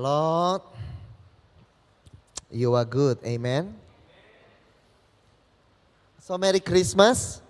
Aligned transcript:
Lord, 0.00 0.64
you 2.48 2.72
are 2.72 2.88
good. 2.88 3.20
Amen. 3.20 3.76
So 6.24 6.40
Merry 6.40 6.64
Christmas. 6.64 7.44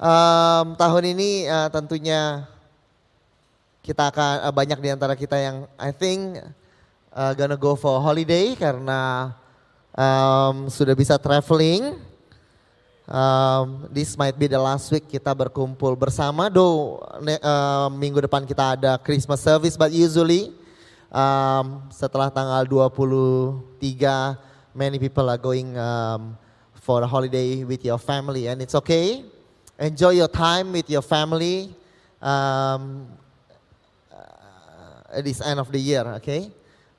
Um, 0.00 0.72
tahun 0.80 1.12
ini 1.12 1.44
uh, 1.52 1.68
tentunya 1.68 2.48
kita 3.84 4.08
akan 4.08 4.48
uh, 4.48 4.54
banyak 4.56 4.80
di 4.80 4.88
antara 4.88 5.12
kita 5.12 5.36
yang 5.36 5.68
I 5.76 5.92
think 5.92 6.40
uh, 7.12 7.36
gonna 7.36 7.60
go 7.60 7.76
for 7.76 8.00
holiday 8.00 8.56
karena 8.56 9.36
um, 9.92 10.72
sudah 10.72 10.96
bisa 10.96 11.20
traveling. 11.20 12.00
Um, 13.04 13.84
this 13.92 14.16
might 14.16 14.40
be 14.40 14.48
the 14.48 14.56
last 14.56 14.88
week 14.88 15.12
kita 15.12 15.36
berkumpul 15.36 15.92
bersama. 15.92 16.48
Though 16.48 17.04
uh, 17.20 17.92
minggu 17.92 18.24
depan 18.24 18.48
kita 18.48 18.80
ada 18.80 18.96
Christmas 18.96 19.44
service, 19.44 19.76
but 19.76 19.92
usually 19.92 20.61
um, 21.12 21.84
setelah 21.92 22.32
tanggal 22.32 22.64
23 22.64 23.84
many 24.72 24.96
people 24.96 25.28
are 25.28 25.38
going 25.38 25.76
um, 25.76 26.34
for 26.80 27.04
a 27.04 27.06
holiday 27.06 27.62
with 27.62 27.84
your 27.84 28.00
family 28.00 28.48
and 28.48 28.64
it's 28.64 28.74
okay. 28.74 29.22
Enjoy 29.78 30.16
your 30.16 30.28
time 30.28 30.72
with 30.72 30.88
your 30.88 31.04
family. 31.04 31.70
Um, 32.22 33.06
uh, 34.08 35.18
at 35.18 35.24
this 35.24 35.42
end 35.42 35.60
of 35.60 35.70
the 35.70 35.78
year 35.78 36.02
okay? 36.22 36.50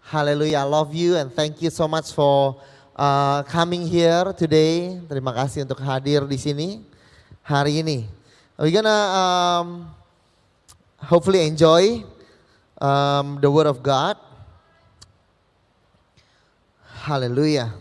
Hallelujah 0.03 0.61
I 0.61 0.67
love 0.69 0.93
you 0.93 1.15
and 1.17 1.33
thank 1.33 1.61
you 1.61 1.71
so 1.71 1.87
much 1.87 2.13
for 2.13 2.61
uh, 2.95 3.41
coming 3.43 3.87
here 3.87 4.31
today. 4.37 5.01
Terima 5.09 5.33
kasih 5.33 5.65
untuk 5.65 5.81
hadir 5.81 6.27
di 6.29 6.37
sini 6.37 6.83
hari 7.41 7.81
ini. 7.81 8.05
We 8.59 8.69
gonna 8.69 8.93
um, 8.93 9.67
hopefully 11.01 11.41
enjoy 11.49 12.05
um, 12.83 13.39
the 13.39 13.47
Word 13.47 13.65
of 13.65 13.79
God. 13.79 14.19
Hallelujah. 17.07 17.71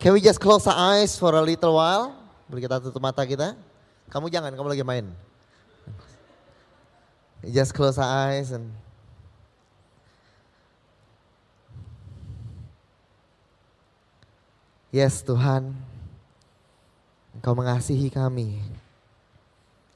Can 0.00 0.12
we 0.16 0.20
just 0.20 0.40
close 0.40 0.66
our 0.66 0.76
eyes 0.76 1.16
for 1.16 1.32
a 1.36 1.44
little 1.44 1.76
while? 1.76 2.16
Boleh 2.48 2.64
kita 2.64 2.80
tutup 2.80 3.00
mata 3.00 3.24
kita? 3.24 3.56
Kamu 4.08 4.32
jangan, 4.32 4.52
kamu 4.52 4.68
lagi 4.72 4.84
main. 4.84 5.06
Just 7.44 7.76
close 7.76 8.00
our 8.00 8.32
eyes 8.32 8.52
and 8.52 8.72
Yes 14.94 15.20
Tuhan, 15.20 15.76
Engkau 17.36 17.52
mengasihi 17.52 18.08
kami. 18.08 18.64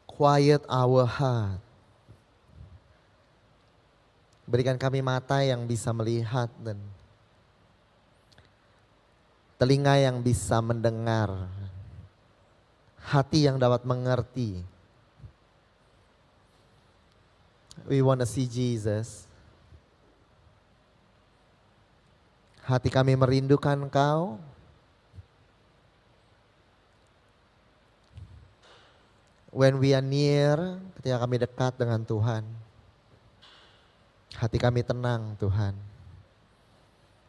Quiet 0.05 0.61
our 0.69 1.09
heart. 1.09 1.70
Berikan 4.51 4.75
kami 4.75 4.99
mata 4.99 5.39
yang 5.47 5.63
bisa 5.63 5.95
melihat 5.95 6.51
dan 6.59 6.75
telinga 9.63 9.95
yang 9.95 10.19
bisa 10.19 10.59
mendengar, 10.59 11.47
hati 12.99 13.47
yang 13.47 13.63
dapat 13.63 13.87
mengerti. 13.87 14.59
We 17.87 18.03
want 18.03 18.19
to 18.19 18.27
see 18.27 18.51
Jesus. 18.51 19.31
Hati 22.67 22.91
kami 22.91 23.15
merindukan 23.15 23.87
Engkau. 23.87 24.43
When 29.55 29.79
we 29.79 29.95
are 29.95 30.03
near, 30.03 30.83
ketika 30.99 31.23
kami 31.23 31.39
dekat 31.39 31.79
dengan 31.79 32.03
Tuhan. 32.03 32.60
Hati 34.37 34.59
kami 34.61 34.87
tenang 34.87 35.35
Tuhan. 35.41 35.75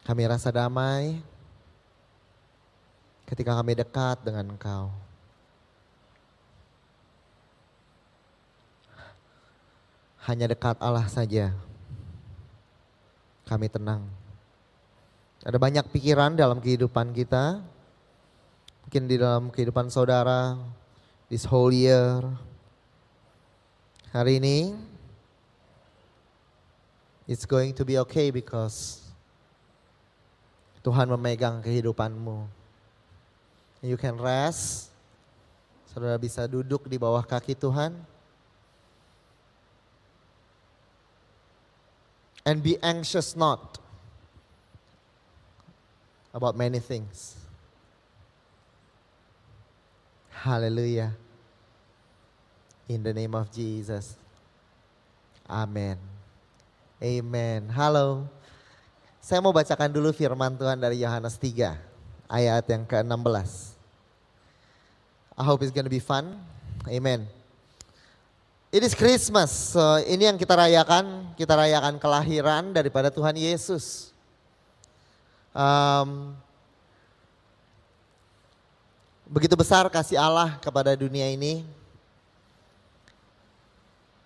Kami 0.02 0.22
rasa 0.26 0.50
damai 0.50 1.18
ketika 3.26 3.54
kami 3.54 3.78
dekat 3.78 4.20
dengan 4.22 4.52
Engkau. 4.52 4.90
Hanya 10.22 10.46
dekat 10.46 10.78
Allah 10.78 11.06
saja 11.10 11.50
kami 13.46 13.66
tenang. 13.66 14.06
Ada 15.42 15.58
banyak 15.58 15.90
pikiran 15.90 16.38
dalam 16.38 16.62
kehidupan 16.62 17.10
kita. 17.10 17.58
Mungkin 18.86 19.02
di 19.10 19.16
dalam 19.18 19.50
kehidupan 19.50 19.90
saudara 19.90 20.54
this 21.26 21.42
whole 21.44 21.74
year. 21.74 22.22
Hari 24.14 24.38
ini 24.38 24.72
it's 27.26 27.46
going 27.46 27.74
to 27.74 27.84
be 27.84 27.98
okay 27.98 28.30
because 28.30 29.02
Tuhan 30.82 31.06
memegang 31.14 31.62
kehidupanmu. 31.62 32.50
You 33.82 33.94
can 33.98 34.18
rest. 34.18 34.90
Saudara 35.90 36.18
bisa 36.18 36.46
duduk 36.50 36.90
di 36.90 36.98
bawah 36.98 37.22
kaki 37.22 37.54
Tuhan. 37.54 37.94
And 42.42 42.58
be 42.58 42.74
anxious 42.82 43.38
not 43.38 43.78
about 46.34 46.58
many 46.58 46.82
things. 46.82 47.38
Hallelujah. 50.42 51.14
In 52.90 53.06
the 53.06 53.14
name 53.14 53.38
of 53.38 53.46
Jesus. 53.54 54.18
Amen. 55.46 56.11
Amen. 57.02 57.66
Halo. 57.74 58.30
Saya 59.18 59.42
mau 59.42 59.50
bacakan 59.50 59.90
dulu 59.90 60.14
firman 60.14 60.54
Tuhan 60.54 60.78
dari 60.78 61.02
Yohanes 61.02 61.34
3 61.34 61.74
ayat 62.30 62.62
yang 62.70 62.86
ke-16. 62.86 63.74
I 65.34 65.42
hope 65.42 65.66
it's 65.66 65.74
gonna 65.74 65.90
be 65.90 65.98
fun. 65.98 66.38
Amen. 66.86 67.26
It 68.70 68.86
is 68.86 68.94
Christmas. 68.94 69.50
So, 69.74 69.82
ini 70.06 70.30
yang 70.30 70.38
kita 70.38 70.54
rayakan. 70.54 71.34
Kita 71.34 71.58
rayakan 71.58 71.98
kelahiran 71.98 72.70
daripada 72.70 73.10
Tuhan 73.10 73.34
Yesus. 73.34 74.14
Um, 75.50 76.38
begitu 79.26 79.58
besar 79.58 79.90
kasih 79.90 80.22
Allah 80.22 80.54
kepada 80.62 80.94
dunia 80.94 81.26
ini. 81.26 81.66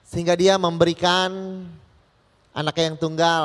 Sehingga 0.05 0.37
dia 0.37 0.61
memberikan 0.61 1.33
anaknya 2.57 2.85
yang 2.89 2.99
tunggal. 2.99 3.45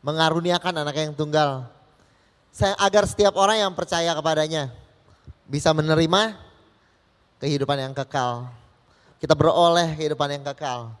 Mengaruniakan 0.00 0.80
anaknya 0.80 1.12
yang 1.12 1.16
tunggal. 1.16 1.68
Saya, 2.48 2.72
agar 2.80 3.04
setiap 3.04 3.36
orang 3.36 3.60
yang 3.60 3.72
percaya 3.76 4.16
kepadanya 4.16 4.72
bisa 5.44 5.70
menerima 5.76 6.40
kehidupan 7.36 7.76
yang 7.76 7.92
kekal 7.92 8.48
kita 9.20 9.36
beroleh 9.36 9.92
kehidupan 10.00 10.32
yang 10.32 10.44
kekal. 10.48 10.96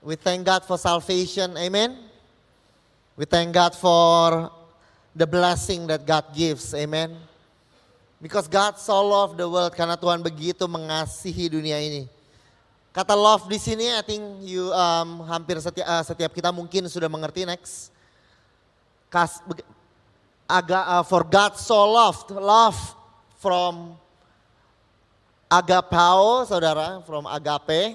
We 0.00 0.16
thank 0.16 0.48
God 0.48 0.64
for 0.64 0.80
salvation, 0.80 1.52
amen. 1.60 2.00
We 3.12 3.28
thank 3.28 3.52
God 3.52 3.76
for 3.76 4.48
the 5.12 5.28
blessing 5.28 5.84
that 5.92 6.08
God 6.08 6.32
gives, 6.32 6.72
amen. 6.72 7.12
Because 8.24 8.48
God 8.48 8.80
so 8.80 8.96
loved 9.04 9.36
the 9.36 9.44
world 9.44 9.76
karena 9.76 10.00
Tuhan 10.00 10.24
begitu 10.24 10.64
mengasihi 10.64 11.52
dunia 11.52 11.76
ini. 11.76 12.08
Kata 12.98 13.14
love 13.14 13.46
di 13.46 13.62
sini, 13.62 13.86
I 13.94 14.02
think 14.02 14.42
you 14.42 14.74
um, 14.74 15.22
hampir 15.30 15.54
setiap, 15.62 15.86
uh, 15.86 16.02
setiap 16.02 16.34
kita 16.34 16.50
mungkin 16.50 16.82
sudah 16.90 17.06
mengerti 17.06 17.46
next. 17.46 17.94
Kas, 19.06 19.38
aga, 20.50 20.98
uh, 20.98 21.04
for 21.06 21.22
God 21.22 21.54
so 21.54 21.78
loved, 21.78 22.34
love 22.34 22.74
from 23.38 23.94
agapao, 25.46 26.42
saudara, 26.42 26.98
from 27.06 27.30
agape. 27.30 27.94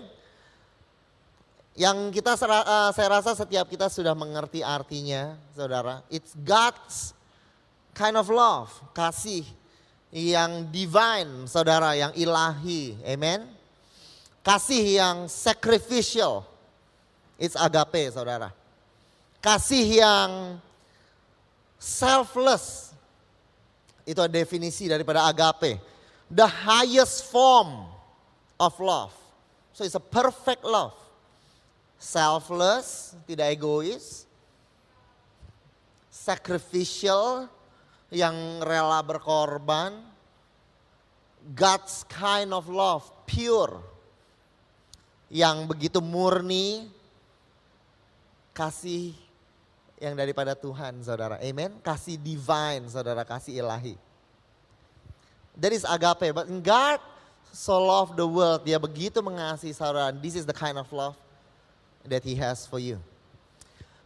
Yang 1.75 2.23
kita 2.23 2.39
uh, 2.39 2.95
saya 2.95 3.19
rasa 3.19 3.35
setiap 3.35 3.67
kita 3.67 3.91
sudah 3.91 4.15
mengerti 4.15 4.63
artinya, 4.63 5.35
saudara. 5.51 5.99
It's 6.07 6.31
God's 6.31 7.11
kind 7.91 8.15
of 8.15 8.31
love, 8.31 8.71
kasih 8.95 9.43
yang 10.15 10.71
divine, 10.71 11.43
saudara, 11.51 11.91
yang 11.91 12.15
ilahi. 12.15 12.95
Amen. 13.03 13.62
Kasih 14.43 14.99
yang 14.99 15.17
sacrificial. 15.31 16.43
It's 17.39 17.55
agape, 17.55 18.11
saudara. 18.11 18.51
Kasih 19.39 20.03
yang 20.03 20.59
selfless. 21.79 22.91
Itu 24.03 24.19
definisi 24.27 24.91
daripada 24.91 25.23
agape. 25.31 25.79
The 26.27 26.47
highest 26.47 27.31
form 27.31 27.87
of 28.59 28.75
love. 28.83 29.15
So 29.71 29.87
it's 29.87 29.95
a 29.95 30.03
perfect 30.03 30.67
love. 30.67 30.93
Selfless, 31.95 33.15
tidak 33.23 33.55
egois. 33.55 34.27
Sacrificial, 36.11 37.47
yang 38.13 38.61
rela 38.61 39.01
berkorban. 39.01 39.97
God's 41.57 42.07
kind 42.07 42.53
of 42.53 42.69
love, 42.69 43.03
pure. 43.27 43.92
Yang 45.31 45.57
begitu 45.69 45.99
murni, 46.03 46.87
kasih 48.53 49.15
yang 49.97 50.19
daripada 50.19 50.53
Tuhan, 50.53 50.99
saudara. 50.99 51.39
Amen. 51.39 51.79
Kasih 51.79 52.19
divine, 52.19 52.85
saudara. 52.91 53.23
Kasih 53.23 53.63
ilahi. 53.63 53.95
That 55.55 55.71
is 55.71 55.85
agape. 55.85 56.33
But 56.33 56.49
God 56.59 56.99
so 57.53 57.77
love 57.77 58.17
the 58.17 58.25
world. 58.25 58.65
Dia 58.65 58.81
begitu 58.81 59.21
mengasihi 59.21 59.71
saudara. 59.71 60.11
This 60.11 60.35
is 60.35 60.43
the 60.43 60.55
kind 60.55 60.75
of 60.75 60.89
love 60.91 61.15
that 62.09 62.25
He 62.25 62.35
has 62.35 62.65
for 62.65 62.81
you. 62.81 62.99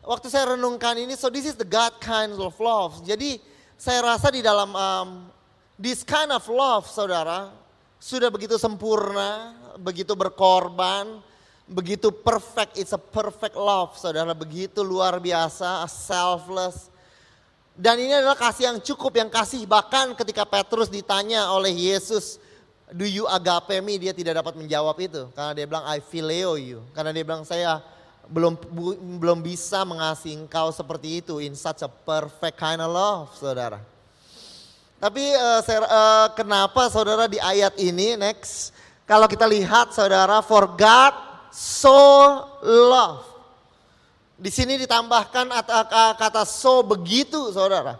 Waktu 0.08 0.32
saya 0.32 0.56
renungkan 0.56 0.96
ini, 0.96 1.20
so 1.20 1.28
this 1.28 1.44
is 1.44 1.60
the 1.60 1.68
God 1.68 2.00
kind 2.00 2.32
of 2.32 2.56
love. 2.64 3.04
Jadi 3.04 3.44
saya 3.76 4.00
rasa 4.04 4.32
di 4.32 4.40
dalam 4.40 4.72
um, 4.72 5.28
this 5.76 6.00
kind 6.04 6.32
of 6.32 6.44
love, 6.48 6.88
saudara, 6.88 7.52
sudah 7.98 8.30
begitu 8.30 8.56
sempurna, 8.62 9.58
begitu 9.78 10.14
berkorban, 10.14 11.22
begitu 11.66 12.14
perfect. 12.14 12.78
It's 12.78 12.94
a 12.94 13.02
perfect 13.02 13.58
love, 13.58 13.98
saudara. 13.98 14.32
Begitu 14.38 14.86
luar 14.86 15.18
biasa, 15.18 15.86
selfless. 15.90 16.94
Dan 17.78 18.02
ini 18.02 18.10
adalah 18.10 18.38
kasih 18.38 18.74
yang 18.74 18.80
cukup, 18.82 19.14
yang 19.22 19.30
kasih 19.30 19.66
bahkan 19.70 20.18
ketika 20.18 20.46
Petrus 20.46 20.90
ditanya 20.90 21.54
oleh 21.54 21.70
Yesus, 21.70 22.42
do 22.90 23.06
you 23.06 23.30
agape 23.30 23.78
me? 23.86 24.02
Dia 24.02 24.18
tidak 24.18 24.42
dapat 24.42 24.58
menjawab 24.58 24.98
itu. 24.98 25.30
Karena 25.38 25.52
dia 25.54 25.66
bilang, 25.70 25.86
I 25.86 26.02
phileo 26.02 26.58
you. 26.58 26.82
Karena 26.98 27.14
dia 27.14 27.22
bilang, 27.22 27.46
saya 27.46 27.82
belum 28.28 28.60
belum 29.22 29.40
bisa 29.40 29.88
mengasihi 29.88 30.36
engkau 30.36 30.74
seperti 30.74 31.24
itu 31.24 31.40
in 31.40 31.56
such 31.56 31.86
a 31.86 31.90
perfect 31.90 32.58
kind 32.58 32.82
of 32.82 32.90
love, 32.90 33.30
saudara. 33.38 33.97
Tapi 34.98 35.24
uh, 35.30 35.62
saya, 35.62 35.86
uh, 35.86 36.28
kenapa 36.34 36.90
saudara 36.90 37.30
di 37.30 37.38
ayat 37.38 37.78
ini 37.78 38.18
next 38.18 38.74
kalau 39.06 39.30
kita 39.30 39.46
lihat 39.46 39.94
saudara 39.94 40.42
for 40.42 40.74
God 40.74 41.14
so 41.54 41.94
love. 42.66 43.22
Di 44.38 44.50
sini 44.50 44.78
ditambahkan 44.78 45.50
kata 46.18 46.46
so 46.46 46.82
begitu 46.82 47.54
saudara. 47.54 47.98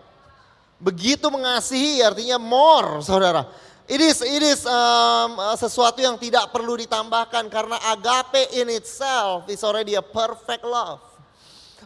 Begitu 0.78 1.30
mengasihi 1.30 2.02
artinya 2.02 2.42
more 2.42 3.02
saudara. 3.06 3.46
It 3.88 4.02
is 4.04 4.20
it 4.20 4.44
is 4.44 4.62
um, 4.68 5.38
sesuatu 5.56 6.02
yang 6.02 6.20
tidak 6.20 6.50
perlu 6.50 6.76
ditambahkan 6.82 7.48
karena 7.48 7.78
agape 7.94 8.58
in 8.58 8.74
itself 8.74 9.48
is 9.48 9.64
already 9.64 9.96
a 9.96 10.04
perfect 10.04 10.66
love. 10.66 11.02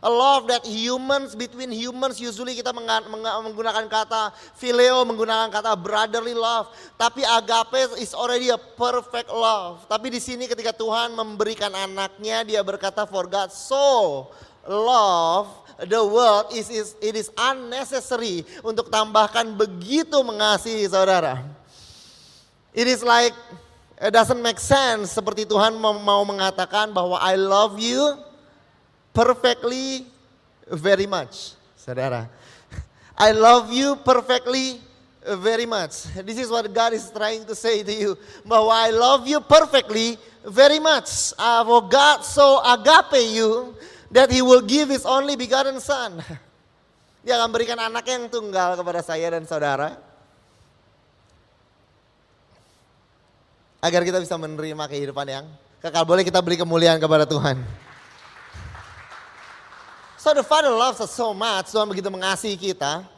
A 0.01 0.09
love 0.09 0.49
that 0.49 0.65
humans 0.65 1.37
between 1.37 1.69
humans 1.69 2.17
usually 2.17 2.57
kita 2.57 2.73
menggunakan 2.73 3.85
kata 3.85 4.33
phileo, 4.57 5.05
menggunakan 5.05 5.53
kata 5.53 5.77
brotherly 5.77 6.33
love. 6.33 6.73
Tapi 6.97 7.21
agape 7.21 8.01
is 8.01 8.17
already 8.17 8.49
a 8.49 8.57
perfect 8.57 9.29
love. 9.29 9.85
Tapi 9.85 10.09
di 10.09 10.17
sini 10.17 10.49
ketika 10.49 10.73
Tuhan 10.73 11.13
memberikan 11.13 11.69
anaknya, 11.77 12.41
dia 12.41 12.65
berkata 12.65 13.05
for 13.05 13.29
God 13.29 13.53
so 13.53 14.25
love 14.65 15.53
the 15.85 16.01
world 16.01 16.49
is, 16.49 16.73
is 16.73 16.97
it 16.97 17.13
is 17.13 17.29
unnecessary 17.37 18.41
untuk 18.65 18.89
tambahkan 18.89 19.53
begitu 19.53 20.17
mengasihi 20.25 20.85
saudara. 20.89 21.45
It 22.73 22.89
is 22.89 23.05
like 23.05 23.37
it 24.01 24.09
doesn't 24.09 24.41
make 24.41 24.57
sense 24.57 25.13
seperti 25.13 25.45
Tuhan 25.45 25.77
mau 25.77 26.25
mengatakan 26.25 26.89
bahwa 26.89 27.21
I 27.21 27.37
love 27.37 27.77
you 27.77 28.30
perfectly 29.13 30.07
very 30.67 31.05
much. 31.07 31.53
Saudara. 31.77 32.27
I 33.17 33.31
love 33.31 33.71
you 33.71 33.95
perfectly 34.01 34.81
very 35.21 35.65
much. 35.65 36.09
This 36.25 36.39
is 36.39 36.49
what 36.49 36.65
God 36.73 36.93
is 36.93 37.11
trying 37.13 37.45
to 37.45 37.53
say 37.53 37.83
to 37.83 37.93
you. 37.93 38.17
Bahwa 38.47 38.73
I 38.73 38.89
love 38.89 39.27
you 39.27 39.39
perfectly 39.41 40.17
very 40.41 40.79
much. 40.79 41.33
Uh, 41.37 41.61
for 41.65 41.85
God 41.85 42.25
so 42.25 42.61
agape 42.65 43.29
you 43.29 43.75
that 44.09 44.31
he 44.31 44.41
will 44.41 44.61
give 44.61 44.89
his 44.89 45.05
only 45.05 45.35
begotten 45.35 45.79
son. 45.79 46.17
Dia 47.25 47.37
akan 47.37 47.53
berikan 47.53 47.77
anak 47.77 48.09
yang 48.09 48.25
tunggal 48.33 48.73
kepada 48.73 49.05
saya 49.05 49.29
dan 49.37 49.45
saudara 49.45 49.93
agar 53.81 54.01
kita 54.05 54.17
bisa 54.17 54.37
menerima 54.37 54.85
kehidupan 54.89 55.27
yang 55.29 55.45
kekal. 55.81 56.05
Boleh 56.05 56.25
kita 56.25 56.41
beri 56.41 56.57
kemuliaan 56.57 56.97
kepada 56.97 57.29
Tuhan. 57.29 57.61
So 60.21 60.37
the 60.37 60.45
Father 60.45 60.69
loves 60.69 61.01
us 61.01 61.17
so 61.17 61.33
much. 61.33 61.73
Tuhan 61.73 61.89
begitu 61.89 62.05
mengasihi 62.13 62.53
kita. 62.53 63.09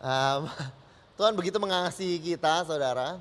Um, 0.00 0.48
Tuhan 1.20 1.36
begitu 1.36 1.60
mengasihi 1.60 2.16
kita, 2.16 2.64
saudara. 2.64 3.20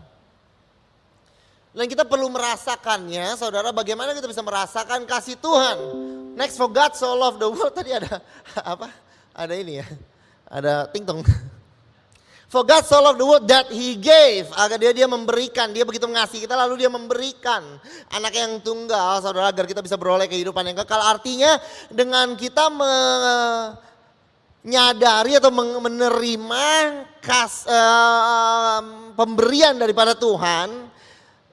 Dan 1.76 1.84
kita 1.92 2.08
perlu 2.08 2.32
merasakannya, 2.32 3.36
saudara. 3.36 3.76
Bagaimana 3.76 4.16
kita 4.16 4.32
bisa 4.32 4.40
merasakan 4.40 5.04
kasih 5.04 5.36
Tuhan? 5.36 5.76
Next 6.40 6.56
for 6.56 6.72
God 6.72 6.96
so 6.96 7.12
love 7.12 7.36
the 7.36 7.52
world. 7.52 7.76
Tadi 7.76 7.92
ada 7.92 8.24
apa? 8.72 8.88
Ada 9.36 9.52
ini 9.60 9.84
ya. 9.84 9.88
Ada 10.48 10.88
tingtong. 10.88 11.28
For 12.48 12.64
God 12.64 12.88
so 12.88 13.04
loved 13.04 13.20
the 13.20 13.28
world 13.28 13.44
that 13.52 13.68
he 13.68 14.00
gave. 14.00 14.48
Agar 14.56 14.80
dia 14.80 14.96
dia 14.96 15.04
memberikan, 15.04 15.76
dia 15.76 15.84
begitu 15.84 16.08
mengasihi 16.08 16.48
kita 16.48 16.56
lalu 16.56 16.80
dia 16.80 16.88
memberikan 16.88 17.60
anak 18.08 18.32
yang 18.40 18.64
tunggal 18.64 19.20
saudara 19.20 19.52
agar 19.52 19.68
kita 19.68 19.84
bisa 19.84 20.00
beroleh 20.00 20.32
kehidupan 20.32 20.64
yang 20.64 20.80
kekal. 20.80 21.04
Artinya 21.04 21.60
dengan 21.92 22.40
kita 22.40 22.72
menyadari 24.64 25.36
atau 25.36 25.52
menerima 25.52 26.66
kas, 27.20 27.68
uh, 27.68 29.12
pemberian 29.20 29.76
daripada 29.76 30.16
Tuhan, 30.16 30.88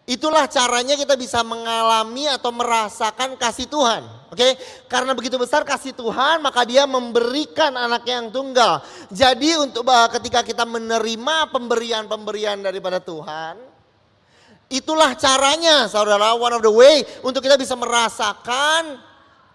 itulah 0.05 0.45
caranya 0.49 0.97
kita 0.97 1.17
bisa 1.17 1.41
mengalami 1.41 2.29
atau 2.29 2.53
merasakan 2.53 3.37
kasih 3.41 3.69
Tuhan. 3.69 4.05
Oke, 4.35 4.43
okay? 4.43 4.53
karena 4.91 5.15
begitu 5.15 5.38
besar 5.38 5.62
kasih 5.62 5.95
Tuhan, 5.95 6.43
maka 6.43 6.67
Dia 6.67 6.90
memberikan 6.90 7.71
anak 7.71 8.02
yang 8.09 8.35
tunggal. 8.35 8.83
Jadi 9.09 9.55
untuk 9.57 9.87
ketika 10.19 10.43
kita 10.43 10.64
menerima 10.67 11.55
pemberian-pemberian 11.55 12.59
daripada 12.59 12.99
Tuhan, 12.99 13.55
itulah 14.73 15.14
caranya, 15.14 15.87
saudara. 15.87 16.35
One 16.35 16.59
of 16.59 16.62
the 16.67 16.75
way 16.75 17.07
untuk 17.23 17.47
kita 17.47 17.55
bisa 17.55 17.78
merasakan 17.78 18.99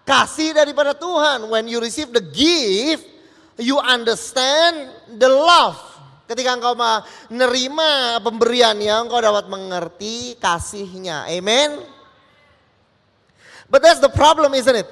kasih 0.08 0.56
daripada 0.56 0.96
Tuhan. 0.96 1.44
When 1.46 1.68
you 1.68 1.76
receive 1.76 2.08
the 2.10 2.24
gift, 2.24 3.04
you 3.60 3.76
understand 3.76 4.88
the 5.20 5.28
love. 5.28 5.89
Ketika 6.30 6.54
engkau 6.54 6.78
menerima 6.78 8.22
pemberiannya, 8.22 8.94
engkau 9.02 9.18
dapat 9.18 9.50
mengerti 9.50 10.38
kasihnya. 10.38 11.26
Amen. 11.26 11.82
But 13.66 13.82
that's 13.82 13.98
the 13.98 14.14
problem, 14.14 14.54
isn't 14.54 14.78
it? 14.78 14.86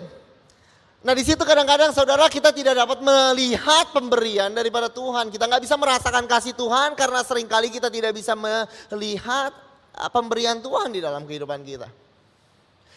Nah 0.99 1.15
di 1.15 1.23
situ 1.23 1.39
kadang-kadang 1.47 1.95
saudara 1.95 2.27
kita 2.27 2.51
tidak 2.51 2.75
dapat 2.75 2.99
melihat 3.07 3.95
pemberian 3.95 4.51
daripada 4.51 4.91
Tuhan. 4.91 5.31
Kita 5.31 5.47
nggak 5.47 5.63
bisa 5.63 5.79
merasakan 5.79 6.27
kasih 6.27 6.59
Tuhan 6.59 6.99
karena 6.99 7.23
sering 7.23 7.47
kali 7.47 7.71
kita 7.71 7.87
tidak 7.87 8.19
bisa 8.19 8.35
melihat 8.35 9.55
uh, 9.95 10.11
pemberian 10.11 10.59
Tuhan 10.59 10.91
di 10.91 10.99
dalam 10.99 11.23
kehidupan 11.23 11.63
kita. 11.63 11.87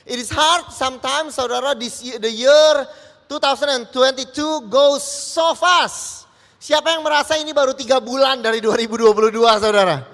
It 0.09 0.17
is 0.17 0.33
hard 0.33 0.73
sometimes 0.73 1.37
saudara 1.37 1.77
this 1.77 2.01
year, 2.01 2.17
the 2.17 2.33
year 2.33 2.89
2022 3.29 4.65
goes 4.65 5.05
so 5.05 5.53
fast. 5.53 6.25
Siapa 6.61 6.93
yang 6.93 7.01
merasa 7.01 7.41
ini 7.41 7.49
baru 7.57 7.73
tiga 7.73 7.97
bulan 7.97 8.37
dari 8.37 8.61
2022 8.61 9.33
saudara? 9.57 10.05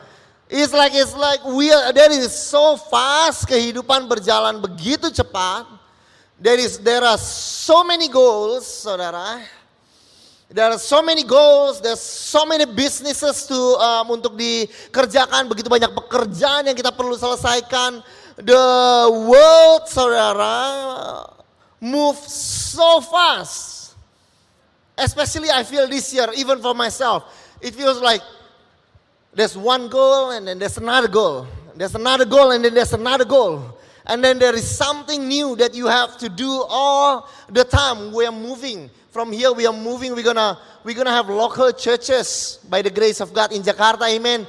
It's 0.48 0.72
like 0.72 0.96
it's 0.96 1.12
like 1.12 1.44
we 1.44 1.68
are, 1.76 1.92
that 1.92 2.08
is 2.08 2.32
so 2.32 2.80
fast 2.88 3.44
kehidupan 3.52 4.08
berjalan 4.08 4.64
begitu 4.64 5.12
cepat. 5.12 5.68
There 6.40 6.56
is 6.56 6.80
there 6.80 7.04
are 7.04 7.20
so 7.20 7.84
many 7.84 8.08
goals, 8.08 8.64
saudara. 8.64 9.44
There 10.48 10.72
are 10.72 10.80
so 10.80 11.04
many 11.04 11.28
goals, 11.28 11.84
there's 11.84 12.00
so 12.00 12.48
many 12.48 12.64
businesses 12.64 13.44
to 13.52 13.60
um, 13.84 14.16
untuk 14.16 14.40
dikerjakan, 14.40 15.52
begitu 15.52 15.68
banyak 15.68 15.92
pekerjaan 15.92 16.64
yang 16.64 16.80
kita 16.80 16.96
perlu 16.96 17.20
selesaikan. 17.20 18.00
The 18.40 18.68
world, 19.28 19.92
saudara, 19.92 20.56
move 21.84 22.16
so 22.32 23.04
fast. 23.04 23.77
Especially 24.98 25.50
I 25.52 25.64
feel 25.64 25.88
this 25.88 26.14
year, 26.14 26.28
even 26.36 26.60
for 26.60 26.74
myself, 26.74 27.56
it 27.62 27.76
feels 27.76 28.02
like 28.02 28.22
There's 29.38 29.56
one 29.56 29.88
goal 29.88 30.32
and 30.32 30.48
then 30.48 30.58
there's 30.58 30.80
another 30.80 31.08
goal. 31.08 31.46
There's 31.76 31.94
another 31.94 32.26
goal 32.26 32.52
and 32.52 32.66
then 32.66 32.74
there's 32.74 32.94
another 32.94 33.24
goal. 33.24 33.78
And 34.08 34.24
then 34.24 34.40
there 34.40 34.56
is 34.56 34.66
something 34.66 35.28
new 35.28 35.56
that 35.58 35.76
you 35.76 35.86
have 35.86 36.18
to 36.18 36.28
do 36.28 36.66
all 36.68 37.30
the 37.48 37.64
time. 37.64 38.12
We 38.14 38.26
are 38.26 38.32
moving 38.32 38.90
from 39.12 39.32
here. 39.32 39.54
We 39.54 39.68
are 39.68 39.74
moving. 39.74 40.16
We're 40.16 40.24
gonna 40.24 40.58
we're 40.84 40.96
gonna 40.96 41.12
have 41.12 41.30
local 41.30 41.72
churches 41.72 42.58
by 42.68 42.82
the 42.82 42.90
grace 42.90 43.22
of 43.22 43.32
God 43.32 43.52
in 43.52 43.62
Jakarta. 43.62 44.10
Amen. 44.10 44.48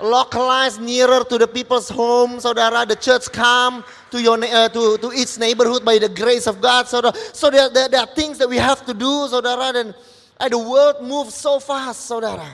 Localized 0.00 0.80
nearer 0.80 1.24
to 1.24 1.36
the 1.36 1.46
people's 1.46 1.88
home, 1.88 2.40
saudara. 2.40 2.88
The 2.88 2.96
church 2.96 3.30
come 3.30 3.84
to 4.10 4.16
your 4.16 4.40
uh, 4.40 4.68
to 4.72 4.96
to 4.96 5.12
each 5.12 5.36
neighborhood 5.36 5.84
by 5.84 6.00
the 6.00 6.08
grace 6.08 6.48
of 6.48 6.60
God. 6.60 6.88
Saudara. 6.88 7.12
So 7.36 7.52
there, 7.52 7.68
there, 7.68 7.88
there 7.88 8.00
are 8.00 8.12
things 8.16 8.38
that 8.40 8.48
we 8.48 8.56
have 8.56 8.80
to 8.88 8.94
do, 8.96 9.28
saudara. 9.28 9.76
Dan 9.76 9.92
uh, 10.40 10.48
the 10.48 10.56
world 10.56 11.04
moves 11.04 11.36
so 11.36 11.60
fast, 11.60 12.08
saudara. 12.08 12.48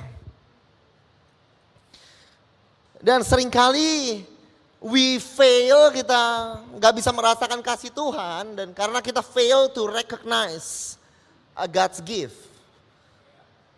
Dan 2.99 3.23
sering 3.23 3.47
kali 3.47 4.27
we 4.83 5.19
fail 5.19 5.91
kita 5.91 6.23
nggak 6.77 6.93
bisa 6.95 7.11
merasakan 7.11 7.59
kasih 7.65 7.91
Tuhan 7.91 8.55
dan 8.55 8.69
karena 8.77 9.01
kita 9.01 9.25
fail 9.25 9.67
to 9.73 9.89
recognize 9.89 11.01
a 11.57 11.65
God's 11.65 11.99
gift 12.05 12.37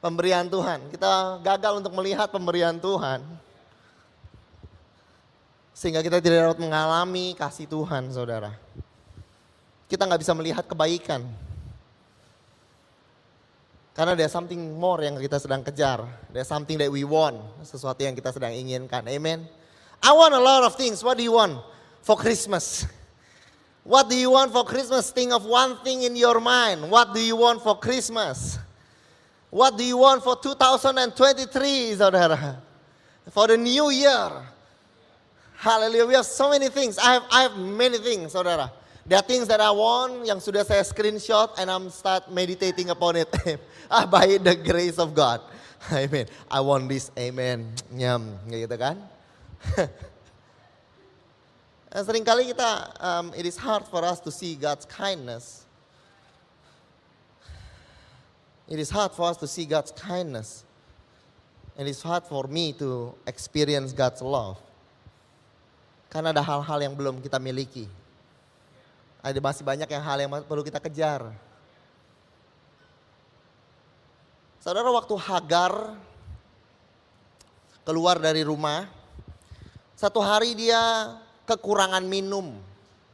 pemberian 0.02 0.50
Tuhan 0.50 0.84
kita 0.90 1.40
gagal 1.40 1.80
untuk 1.80 1.94
melihat 1.94 2.28
pemberian 2.28 2.76
Tuhan 2.76 3.22
sehingga 5.78 6.02
kita 6.02 6.18
tidak 6.18 6.50
dapat 6.50 6.58
mengalami 6.58 7.38
kasih 7.38 7.70
Tuhan 7.70 8.10
saudara 8.10 8.50
kita 9.86 10.02
nggak 10.02 10.18
bisa 10.18 10.34
melihat 10.34 10.66
kebaikan 10.66 11.22
karena 13.94 14.18
ada 14.18 14.26
something 14.26 14.58
more 14.74 15.06
yang 15.06 15.14
kita 15.22 15.38
sedang 15.38 15.62
kejar 15.62 16.02
ada 16.02 16.42
something 16.42 16.74
that 16.74 16.90
we 16.90 17.06
want 17.06 17.38
sesuatu 17.62 18.02
yang 18.02 18.18
kita 18.18 18.34
sedang 18.34 18.50
inginkan 18.50 19.06
amen 19.06 19.46
I 20.02 20.12
want 20.12 20.34
a 20.34 20.38
lot 20.38 20.62
of 20.62 20.76
things. 20.76 21.02
What 21.02 21.18
do 21.18 21.24
you 21.24 21.32
want 21.32 21.58
for 22.02 22.16
Christmas? 22.16 22.86
What 23.82 24.08
do 24.08 24.16
you 24.16 24.30
want 24.30 24.52
for 24.52 24.64
Christmas? 24.64 25.10
Think 25.10 25.32
of 25.32 25.44
one 25.44 25.78
thing 25.82 26.02
in 26.02 26.14
your 26.14 26.40
mind. 26.40 26.90
What 26.90 27.14
do 27.14 27.20
you 27.20 27.36
want 27.36 27.62
for 27.62 27.78
Christmas? 27.78 28.58
What 29.50 29.78
do 29.78 29.84
you 29.84 29.96
want 29.96 30.22
for 30.22 30.36
2023, 30.36 31.96
saudara? 31.96 32.60
For 33.32 33.48
the 33.48 33.56
new 33.56 33.90
year. 33.90 34.30
Hallelujah. 35.58 36.06
We 36.06 36.14
have 36.14 36.24
so 36.24 36.50
many 36.50 36.68
things. 36.68 36.98
I 36.98 37.14
have, 37.14 37.24
I 37.32 37.42
have 37.42 37.56
many 37.58 37.98
things, 37.98 38.32
saudara. 38.32 38.70
There 39.04 39.18
are 39.18 39.26
things 39.26 39.48
that 39.48 39.60
I 39.60 39.72
want 39.72 40.22
yang 40.24 40.38
sudah 40.38 40.62
saya 40.62 40.86
screenshot 40.86 41.50
and 41.58 41.66
I'm 41.66 41.90
start 41.90 42.30
meditating 42.30 42.94
upon 42.94 43.16
it. 43.16 43.26
ah, 43.90 44.06
by 44.06 44.38
the 44.38 44.54
grace 44.54 45.02
of 45.02 45.18
God. 45.18 45.42
Amen. 45.92 46.30
I 46.46 46.60
want 46.62 46.86
this. 46.86 47.10
Amen. 47.18 47.74
Nyam. 47.90 48.38
Gitu 48.46 48.78
kan? 48.78 49.02
Dan 51.90 52.02
sering 52.06 52.22
kali 52.22 52.54
kita, 52.54 52.94
um, 53.02 53.34
it 53.34 53.42
is 53.42 53.58
hard 53.58 53.82
for 53.90 54.06
us 54.06 54.22
to 54.22 54.30
see 54.30 54.54
God's 54.54 54.86
kindness. 54.86 55.66
It 58.70 58.78
is 58.78 58.94
hard 58.94 59.10
for 59.10 59.26
us 59.26 59.34
to 59.42 59.50
see 59.50 59.66
God's 59.66 59.90
kindness. 59.90 60.62
And 61.74 61.90
it's 61.90 62.06
hard 62.06 62.22
for 62.30 62.46
me 62.46 62.78
to 62.78 63.10
experience 63.26 63.90
God's 63.90 64.22
love. 64.22 64.62
Karena 66.08 66.32
ada 66.32 66.40
hal-hal 66.40 66.78
yang 66.80 66.94
belum 66.96 67.20
kita 67.20 67.36
miliki. 67.36 67.84
Ada 69.20 69.38
masih 69.44 69.64
banyak 69.64 69.88
yang 69.88 70.02
hal 70.02 70.18
yang 70.20 70.30
perlu 70.48 70.64
kita 70.64 70.80
kejar. 70.80 71.28
Saudara 74.58 74.88
waktu 74.88 75.14
Hagar 75.16 75.96
keluar 77.84 78.20
dari 78.20 78.44
rumah, 78.44 78.84
satu 79.96 80.20
hari 80.20 80.52
dia 80.52 81.12
kekurangan 81.48 82.04
minum. 82.04 82.56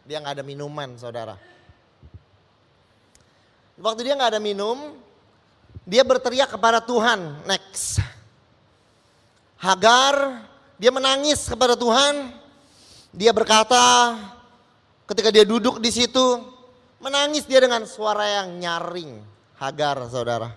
Dia 0.03 0.19
nggak 0.19 0.43
ada 0.43 0.45
minuman, 0.45 0.99
saudara. 0.99 1.39
Waktu 3.79 4.07
dia 4.07 4.15
nggak 4.15 4.39
ada 4.39 4.43
minum, 4.43 4.99
dia 5.83 6.07
berteriak 6.07 6.55
kepada 6.55 6.79
Tuhan. 6.79 7.43
Next. 7.49 7.99
Hagar, 9.59 10.45
dia 10.77 10.93
menangis 10.93 11.49
kepada 11.49 11.75
Tuhan. 11.75 12.44
Dia 13.15 13.31
berkata, 13.31 14.19
ketika 15.07 15.31
dia 15.31 15.47
duduk 15.47 15.79
di 15.79 15.95
situ, 15.95 16.43
menangis 16.99 17.47
dia 17.47 17.63
dengan 17.63 17.87
suara 17.87 18.43
yang 18.43 18.59
nyaring. 18.59 19.23
Hagar, 19.55 20.03
saudara. 20.11 20.51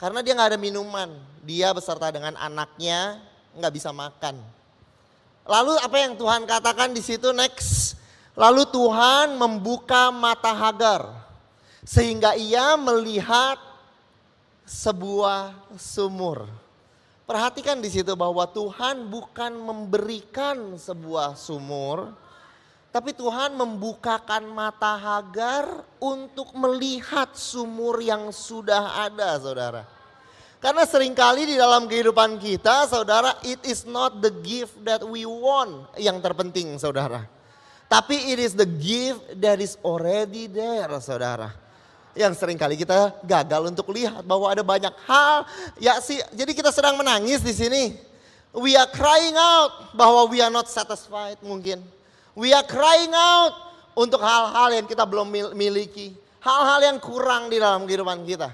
Karena 0.00 0.24
dia 0.24 0.32
nggak 0.32 0.56
ada 0.56 0.60
minuman, 0.60 1.12
dia 1.44 1.76
beserta 1.76 2.08
dengan 2.08 2.32
anaknya 2.40 3.20
nggak 3.52 3.74
bisa 3.74 3.92
makan. 3.92 4.40
Lalu 5.44 5.76
apa 5.76 5.96
yang 6.00 6.16
Tuhan 6.16 6.48
katakan 6.48 6.96
di 6.96 7.04
situ 7.04 7.36
next? 7.36 8.00
Lalu 8.32 8.64
Tuhan 8.72 9.36
membuka 9.36 10.08
mata 10.08 10.56
Hagar 10.56 11.10
sehingga 11.84 12.32
ia 12.32 12.78
melihat 12.80 13.60
sebuah 14.64 15.52
sumur. 15.76 16.48
Perhatikan 17.28 17.84
di 17.84 17.92
situ 17.92 18.16
bahwa 18.16 18.48
Tuhan 18.48 19.12
bukan 19.12 19.52
memberikan 19.52 20.80
sebuah 20.80 21.36
sumur, 21.36 22.16
tapi 22.88 23.12
Tuhan 23.12 23.52
membukakan 23.52 24.48
mata 24.48 24.96
Hagar 24.96 25.84
untuk 26.00 26.56
melihat 26.56 27.36
sumur 27.36 28.00
yang 28.00 28.32
sudah 28.32 29.04
ada, 29.04 29.36
saudara. 29.36 29.84
Karena 30.56 30.88
sering 30.88 31.12
kali 31.12 31.52
di 31.52 31.60
dalam 31.60 31.84
kehidupan 31.84 32.40
kita, 32.40 32.88
saudara, 32.88 33.36
it 33.44 33.60
is 33.68 33.84
not 33.84 34.24
the 34.24 34.32
gift 34.40 34.80
that 34.88 35.04
we 35.04 35.28
want 35.28 35.84
yang 36.00 36.24
terpenting, 36.24 36.80
saudara. 36.80 37.28
Tapi 37.92 38.32
it 38.32 38.40
is 38.40 38.56
the 38.56 38.64
gift 38.64 39.36
that 39.36 39.60
is 39.60 39.76
already 39.84 40.48
there, 40.48 40.88
saudara. 41.04 41.67
Yang 42.18 42.42
sering 42.42 42.58
kali 42.58 42.74
kita 42.74 43.14
gagal 43.22 43.70
untuk 43.70 43.94
lihat 43.94 44.26
bahwa 44.26 44.50
ada 44.50 44.66
banyak 44.66 44.90
hal. 45.06 45.46
Ya 45.78 46.02
sih, 46.02 46.18
jadi 46.34 46.50
kita 46.50 46.74
sedang 46.74 46.98
menangis 46.98 47.38
di 47.38 47.54
sini. 47.54 47.94
We 48.50 48.74
are 48.74 48.90
crying 48.90 49.38
out 49.38 49.94
bahwa 49.94 50.26
we 50.26 50.42
are 50.42 50.50
not 50.50 50.66
satisfied 50.66 51.38
mungkin. 51.46 51.78
We 52.34 52.50
are 52.50 52.66
crying 52.66 53.14
out 53.14 53.54
untuk 53.94 54.18
hal-hal 54.18 54.82
yang 54.82 54.86
kita 54.90 55.06
belum 55.06 55.30
miliki. 55.54 56.10
Hal-hal 56.42 56.90
yang 56.90 56.98
kurang 56.98 57.54
di 57.54 57.62
dalam 57.62 57.86
kehidupan 57.86 58.26
kita. 58.26 58.50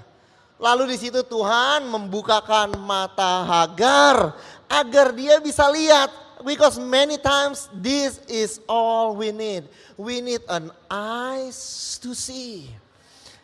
Lalu 0.61 0.93
di 0.93 0.97
situ 1.01 1.25
Tuhan 1.25 1.89
membukakan 1.89 2.77
mata 2.79 3.43
Hagar 3.43 4.37
agar 4.69 5.09
dia 5.11 5.41
bisa 5.41 5.67
lihat 5.73 6.13
because 6.45 6.77
many 6.77 7.17
times 7.17 7.67
this 7.75 8.21
is 8.29 8.61
all 8.69 9.17
we 9.17 9.33
need. 9.33 9.65
We 9.97 10.21
need 10.21 10.45
an 10.47 10.69
eyes 10.87 11.97
to 12.05 12.13
see. 12.13 12.84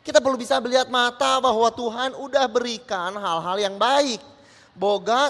Kita 0.01 0.17
perlu 0.17 0.33
bisa 0.33 0.57
melihat 0.57 0.89
mata 0.89 1.37
bahwa 1.37 1.69
Tuhan 1.69 2.17
udah 2.17 2.49
berikan 2.49 3.13
hal-hal 3.13 3.57
yang 3.61 3.77
baik. 3.77 4.17
Bogat 4.73 5.29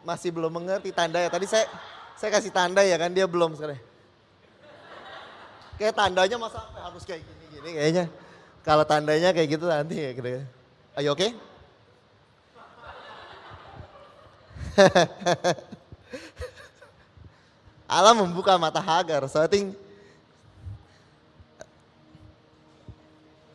masih 0.00 0.32
belum 0.32 0.48
mengerti 0.48 0.96
tanda 0.96 1.20
ya. 1.20 1.28
Tadi 1.28 1.44
saya 1.44 1.68
saya 2.16 2.32
kasih 2.32 2.54
tanda 2.54 2.80
ya 2.80 2.96
kan 2.96 3.12
dia 3.12 3.28
belum 3.28 3.52
sekarang. 3.52 3.76
Kayak 5.76 5.92
tandanya 5.92 6.40
masa 6.40 6.64
harus 6.80 7.04
kayak 7.04 7.20
gini 7.20 7.60
ini 7.60 7.76
kayaknya. 7.76 8.08
Kalau 8.64 8.88
tandanya 8.88 9.36
kayak 9.36 9.60
gitu 9.60 9.68
nanti 9.68 10.00
ya 10.00 10.16
kira-kira. 10.16 10.48
Ayo 10.96 11.12
oke? 11.12 11.20
Okay? 11.20 11.36
Allah 17.92 18.16
membuka 18.16 18.56
mata 18.56 18.80
Hagar. 18.80 19.28
So 19.28 19.44
I 19.44 19.52
think 19.52 19.76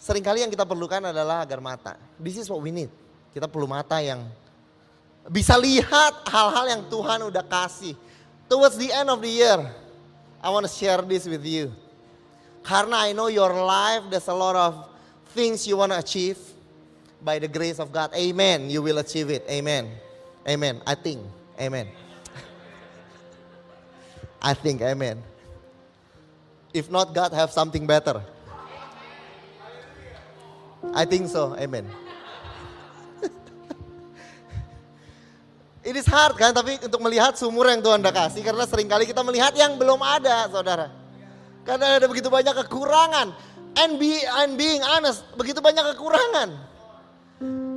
sering 0.01 0.25
kali 0.25 0.41
yang 0.41 0.49
kita 0.49 0.65
perlukan 0.65 1.13
adalah 1.13 1.45
agar 1.45 1.61
mata. 1.61 1.93
This 2.17 2.41
is 2.41 2.49
what 2.49 2.65
we 2.65 2.73
need. 2.73 2.89
Kita 3.29 3.45
perlu 3.45 3.69
mata 3.69 4.01
yang 4.01 4.25
bisa 5.29 5.53
lihat 5.53 6.25
hal-hal 6.25 6.65
yang 6.73 6.81
Tuhan 6.89 7.29
udah 7.29 7.45
kasih. 7.45 7.93
Towards 8.49 8.81
the 8.81 8.89
end 8.89 9.13
of 9.13 9.21
the 9.21 9.29
year, 9.29 9.61
I 10.41 10.49
want 10.49 10.65
to 10.65 10.73
share 10.73 11.05
this 11.05 11.29
with 11.29 11.45
you. 11.45 11.69
Karena 12.65 13.05
I 13.05 13.13
know 13.13 13.29
your 13.29 13.53
life, 13.53 14.09
there's 14.09 14.27
a 14.27 14.33
lot 14.33 14.57
of 14.57 14.89
things 15.37 15.69
you 15.69 15.77
want 15.77 15.93
to 15.93 16.01
achieve 16.01 16.41
by 17.21 17.37
the 17.37 17.47
grace 17.47 17.77
of 17.77 17.93
God. 17.93 18.09
Amen. 18.17 18.73
You 18.73 18.81
will 18.81 18.97
achieve 18.97 19.29
it. 19.29 19.45
Amen. 19.45 19.85
Amen. 20.49 20.81
I 20.85 20.97
think. 20.97 21.21
Amen. 21.61 21.85
I 24.41 24.57
think. 24.57 24.81
Amen. 24.81 25.21
If 26.73 26.89
not, 26.89 27.13
God 27.13 27.33
have 27.33 27.53
something 27.53 27.85
better. 27.85 28.25
I 30.89 31.05
think 31.05 31.29
so. 31.29 31.53
Amen. 31.55 31.85
It 35.81 35.97
is 35.97 36.05
hard 36.05 36.37
kan, 36.37 36.53
tapi 36.53 36.77
untuk 36.77 37.01
melihat 37.01 37.33
sumur 37.33 37.65
yang 37.65 37.81
Tuhan 37.81 38.05
udah 38.05 38.13
kasih, 38.13 38.45
karena 38.45 38.69
sering 38.69 38.85
kali 38.85 39.09
kita 39.09 39.25
melihat 39.25 39.49
yang 39.57 39.81
belum 39.81 39.97
ada, 39.97 40.45
saudara. 40.45 40.93
Karena 41.65 41.97
ada 41.97 42.05
begitu 42.05 42.29
banyak 42.29 42.53
kekurangan. 42.53 43.33
And, 43.81 43.97
be, 43.97 44.21
and 44.45 44.61
being 44.61 44.85
honest, 44.85 45.25
begitu 45.33 45.57
banyak 45.57 45.81
kekurangan. 45.97 46.53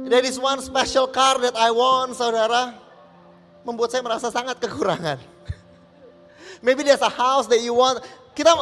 There 0.04 0.20
is 0.20 0.37
one 0.37 0.61
special 0.61 1.08
car 1.08 1.40
that 1.40 1.56
I 1.56 1.73
want, 1.73 2.12
saudara. 2.12 2.84
membuat 3.64 3.88
saya 3.90 4.04
merasa 4.04 4.28
sangat 4.28 4.61
kekurangan. 4.61 5.16
Maybe 6.64 6.84
there's 6.84 7.00
a 7.00 7.08
house 7.08 7.49
that 7.49 7.64
you 7.64 7.73
want. 7.73 8.04
Kita 8.37 8.52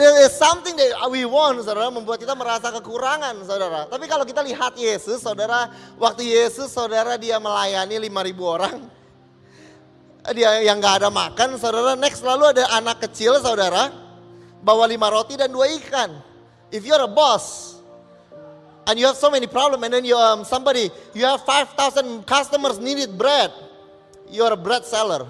there 0.00 0.16
is 0.24 0.32
something 0.32 0.72
that 0.80 0.96
we 1.12 1.28
want, 1.28 1.60
saudara, 1.60 1.92
membuat 1.92 2.24
kita 2.24 2.32
merasa 2.32 2.72
kekurangan, 2.72 3.36
saudara. 3.44 3.84
Tapi 3.84 4.08
kalau 4.08 4.24
kita 4.24 4.40
lihat 4.40 4.72
Yesus, 4.80 5.20
saudara, 5.20 5.68
waktu 6.00 6.24
Yesus, 6.24 6.72
saudara, 6.72 7.20
dia 7.20 7.36
melayani 7.36 8.00
5000 8.08 8.40
orang, 8.40 8.76
dia 10.32 10.64
yang 10.64 10.80
nggak 10.80 11.04
ada 11.04 11.12
makan, 11.12 11.60
saudara. 11.60 12.00
Next 12.00 12.24
lalu 12.24 12.48
ada 12.56 12.64
anak 12.80 13.04
kecil, 13.04 13.36
saudara, 13.44 13.92
bawa 14.64 14.88
lima 14.88 15.12
roti 15.12 15.36
dan 15.36 15.52
dua 15.52 15.68
ikan. 15.68 16.16
If 16.72 16.88
you're 16.88 17.04
a 17.04 17.10
boss, 17.10 17.76
and 18.88 18.96
you 18.96 19.04
have 19.04 19.20
so 19.20 19.28
many 19.28 19.44
problems, 19.44 19.84
and 19.84 19.92
then 19.92 20.08
you 20.08 20.16
um, 20.16 20.48
somebody, 20.48 20.88
you 21.12 21.28
have 21.28 21.44
5,000 21.44 22.24
customers 22.24 22.80
needed 22.80 23.20
bread, 23.20 23.52
you're 24.32 24.56
a 24.56 24.56
bread 24.56 24.88
seller. 24.88 25.28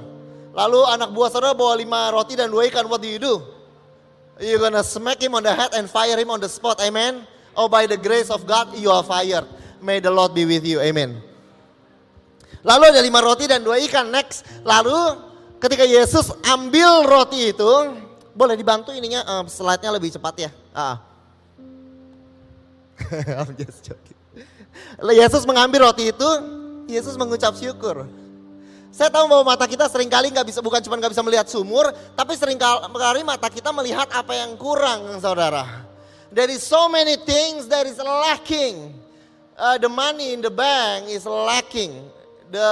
Lalu 0.55 0.79
anak 0.95 1.11
buah 1.11 1.31
saudara 1.35 1.59
bawa 1.59 1.75
lima 1.75 2.15
roti 2.15 2.39
dan 2.39 2.55
dua 2.55 2.71
ikan, 2.71 2.87
what 2.87 3.03
do 3.03 3.11
you 3.11 3.19
do? 3.19 3.59
You're 4.41 4.59
gonna 4.59 4.81
smack 4.81 5.21
him 5.21 5.37
on 5.37 5.45
the 5.45 5.53
head 5.53 5.77
and 5.77 5.85
fire 5.85 6.17
him 6.17 6.33
on 6.33 6.41
the 6.41 6.49
spot. 6.49 6.81
Amen. 6.81 7.29
Oh, 7.53 7.69
by 7.69 7.85
the 7.85 8.01
grace 8.01 8.33
of 8.33 8.49
God, 8.49 8.73
you 8.73 8.89
are 8.89 9.05
fired. 9.05 9.45
May 9.85 10.01
the 10.01 10.09
Lord 10.09 10.33
be 10.33 10.49
with 10.49 10.65
you. 10.65 10.81
Amen. 10.81 11.21
Lalu 12.65 12.93
ada 12.93 13.01
lima 13.05 13.21
roti 13.21 13.45
dan 13.45 13.61
dua 13.61 13.77
ikan. 13.85 14.09
Next. 14.09 14.45
Lalu 14.65 14.97
ketika 15.61 15.85
Yesus 15.85 16.33
ambil 16.45 17.05
roti 17.05 17.53
itu, 17.53 17.73
boleh 18.33 18.57
dibantu 18.57 18.97
ininya 18.97 19.25
uh, 19.29 19.45
slide-nya 19.45 19.93
lebih 19.93 20.13
cepat 20.13 20.49
ya. 20.49 20.51
Ah. 20.73 21.05
I'm 23.45 23.57
just 23.57 23.85
joking. 23.85 24.17
Yesus 25.01 25.45
mengambil 25.49 25.89
roti 25.89 26.13
itu, 26.13 26.31
Yesus 26.89 27.17
mengucap 27.17 27.57
syukur. 27.57 28.09
Saya 28.91 29.07
tahu 29.07 29.31
bahwa 29.31 29.55
mata 29.55 29.71
kita 29.71 29.87
sering 29.87 30.11
kali 30.11 30.35
nggak 30.35 30.51
bisa, 30.51 30.59
bukan 30.59 30.83
cuma 30.83 30.99
nggak 30.99 31.15
bisa 31.15 31.23
melihat 31.23 31.47
sumur, 31.47 31.95
tapi 32.19 32.35
sering 32.35 32.59
kali 32.59 33.23
mata 33.23 33.47
kita 33.47 33.71
melihat 33.71 34.11
apa 34.11 34.35
yang 34.35 34.59
kurang, 34.59 35.15
saudara. 35.23 35.87
There 36.35 36.51
is 36.51 36.67
so 36.67 36.91
many 36.91 37.15
things 37.23 37.71
that 37.71 37.87
is 37.87 37.99
lacking. 38.03 38.95
Uh, 39.55 39.79
the 39.79 39.91
money 39.91 40.35
in 40.35 40.43
the 40.43 40.51
bank 40.51 41.07
is 41.11 41.27
lacking. 41.27 42.07
The 42.51 42.71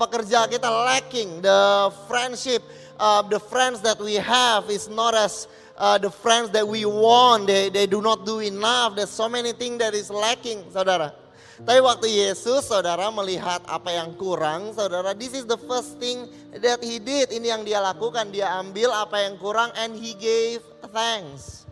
pekerja 0.00 0.48
kita 0.48 0.68
lacking. 0.68 1.44
The 1.44 1.92
friendship, 2.08 2.64
uh, 2.96 3.20
the 3.28 3.40
friends 3.40 3.80
that 3.84 4.00
we 4.00 4.16
have 4.16 4.68
is 4.72 4.88
not 4.88 5.12
as 5.12 5.48
uh, 5.76 5.96
the 5.96 6.12
friends 6.12 6.52
that 6.56 6.64
we 6.64 6.84
want. 6.84 7.48
They 7.48 7.68
they 7.68 7.88
do 7.88 8.00
not 8.00 8.24
do 8.24 8.40
enough. 8.40 8.96
There's 8.96 9.12
so 9.12 9.28
many 9.28 9.52
things 9.52 9.80
that 9.80 9.92
is 9.92 10.08
lacking, 10.08 10.64
saudara. 10.72 11.19
Tapi 11.60 11.80
waktu 11.84 12.08
Yesus 12.08 12.64
saudara 12.64 13.12
melihat 13.12 13.60
apa 13.68 13.92
yang 13.92 14.16
kurang, 14.16 14.72
saudara, 14.72 15.12
this 15.12 15.36
is 15.36 15.44
the 15.44 15.60
first 15.68 16.00
thing 16.00 16.24
that 16.56 16.80
he 16.80 16.96
did. 16.96 17.28
Ini 17.28 17.52
yang 17.52 17.62
dia 17.68 17.84
lakukan, 17.84 18.32
dia 18.32 18.48
ambil 18.56 18.88
apa 18.96 19.28
yang 19.28 19.36
kurang 19.36 19.68
and 19.76 19.92
he 19.92 20.16
gave 20.16 20.64
thanks. 20.88 21.68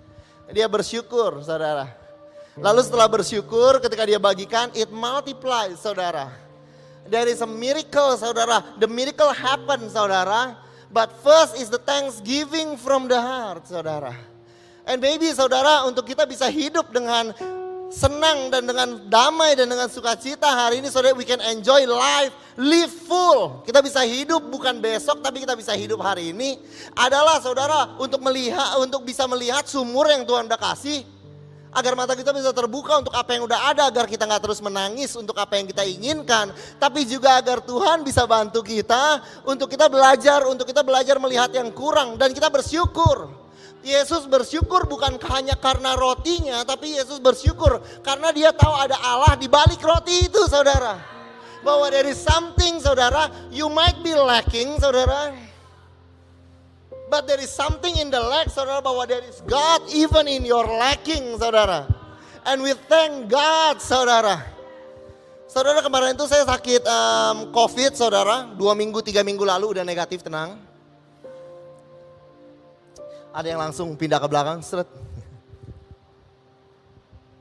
Dia 0.52 0.68
bersyukur, 0.68 1.40
saudara. 1.40 1.88
Lalu 2.58 2.80
setelah 2.84 3.08
bersyukur 3.08 3.80
ketika 3.80 4.04
dia 4.04 4.20
bagikan, 4.20 4.68
it 4.76 4.92
multiplies, 4.92 5.80
saudara. 5.80 6.32
There 7.08 7.24
is 7.24 7.40
a 7.40 7.48
miracle, 7.48 8.20
saudara. 8.20 8.60
The 8.76 8.88
miracle 8.90 9.32
happen, 9.32 9.88
saudara. 9.88 10.60
But 10.92 11.12
first 11.24 11.56
is 11.60 11.72
the 11.72 11.80
thanksgiving 11.80 12.76
from 12.76 13.08
the 13.08 13.20
heart, 13.20 13.64
saudara. 13.64 14.12
And 14.88 15.00
maybe 15.00 15.28
saudara 15.32 15.84
untuk 15.84 16.08
kita 16.08 16.24
bisa 16.24 16.48
hidup 16.48 16.88
dengan 16.92 17.32
senang 17.88 18.52
dan 18.52 18.68
dengan 18.68 18.88
damai 19.08 19.56
dan 19.56 19.68
dengan 19.68 19.88
sukacita 19.88 20.48
hari 20.48 20.80
ini 20.84 20.88
saudara. 20.92 21.16
We 21.16 21.24
can 21.24 21.40
enjoy 21.40 21.88
life, 21.88 22.32
live 22.60 22.92
full. 22.92 23.64
Kita 23.64 23.80
bisa 23.80 24.04
hidup 24.04 24.44
bukan 24.48 24.78
besok 24.78 25.24
tapi 25.24 25.42
kita 25.42 25.56
bisa 25.56 25.72
hidup 25.74 26.00
hari 26.04 26.36
ini. 26.36 26.60
Adalah 26.94 27.40
saudara 27.40 27.96
untuk 27.96 28.20
melihat 28.24 28.76
untuk 28.80 29.04
bisa 29.04 29.24
melihat 29.24 29.64
sumur 29.64 30.08
yang 30.08 30.28
Tuhan 30.28 30.46
udah 30.46 30.60
kasih 30.60 31.18
agar 31.68 31.92
mata 31.92 32.16
kita 32.16 32.32
bisa 32.32 32.48
terbuka 32.56 32.96
untuk 32.96 33.12
apa 33.12 33.36
yang 33.36 33.44
udah 33.44 33.60
ada 33.72 33.92
agar 33.92 34.08
kita 34.08 34.24
nggak 34.24 34.40
terus 34.40 34.60
menangis 34.64 35.12
untuk 35.20 35.36
apa 35.36 35.60
yang 35.60 35.68
kita 35.68 35.84
inginkan 35.84 36.48
tapi 36.80 37.04
juga 37.04 37.36
agar 37.36 37.60
Tuhan 37.60 38.00
bisa 38.08 38.24
bantu 38.24 38.64
kita 38.64 39.20
untuk 39.44 39.68
kita 39.68 39.84
belajar 39.92 40.48
untuk 40.48 40.64
kita 40.64 40.80
belajar 40.80 41.20
melihat 41.20 41.52
yang 41.52 41.68
kurang 41.68 42.16
dan 42.16 42.32
kita 42.32 42.48
bersyukur 42.48 43.47
Yesus 43.78 44.26
bersyukur 44.26 44.90
bukan 44.90 45.16
hanya 45.30 45.54
karena 45.54 45.94
rotinya, 45.94 46.66
tapi 46.66 46.98
Yesus 46.98 47.22
bersyukur 47.22 47.78
karena 48.02 48.34
dia 48.34 48.50
tahu 48.50 48.74
ada 48.74 48.98
Allah 48.98 49.38
di 49.38 49.46
balik 49.46 49.78
roti 49.78 50.26
itu, 50.26 50.42
saudara. 50.50 50.98
Bahwa 51.62 51.90
there 51.90 52.06
is 52.06 52.18
something, 52.18 52.82
saudara, 52.82 53.30
you 53.54 53.70
might 53.70 53.98
be 54.02 54.14
lacking, 54.14 54.78
saudara. 54.82 55.34
But 57.08 57.24
there 57.24 57.40
is 57.40 57.48
something 57.48 57.96
in 57.96 58.12
the 58.12 58.20
lack, 58.20 58.52
saudara, 58.52 58.84
bahwa 58.84 59.08
there 59.08 59.24
is 59.24 59.40
God 59.46 59.86
even 59.94 60.28
in 60.28 60.44
your 60.44 60.66
lacking, 60.66 61.38
saudara. 61.40 61.88
And 62.44 62.60
we 62.62 62.76
thank 62.86 63.30
God, 63.30 63.80
saudara. 63.80 64.44
Saudara 65.48 65.80
kemarin 65.80 66.12
itu 66.12 66.28
saya 66.28 66.44
sakit 66.44 66.84
um, 66.84 67.36
COVID, 67.56 67.96
saudara. 67.96 68.52
Dua 68.52 68.76
minggu, 68.76 69.00
tiga 69.00 69.24
minggu 69.24 69.48
lalu 69.48 69.80
udah 69.80 69.84
negatif, 69.86 70.20
tenang. 70.20 70.67
Ada 73.32 73.46
yang 73.54 73.60
langsung 73.60 73.92
pindah 73.94 74.18
ke 74.18 74.28
belakang, 74.28 74.64
seret. 74.64 74.88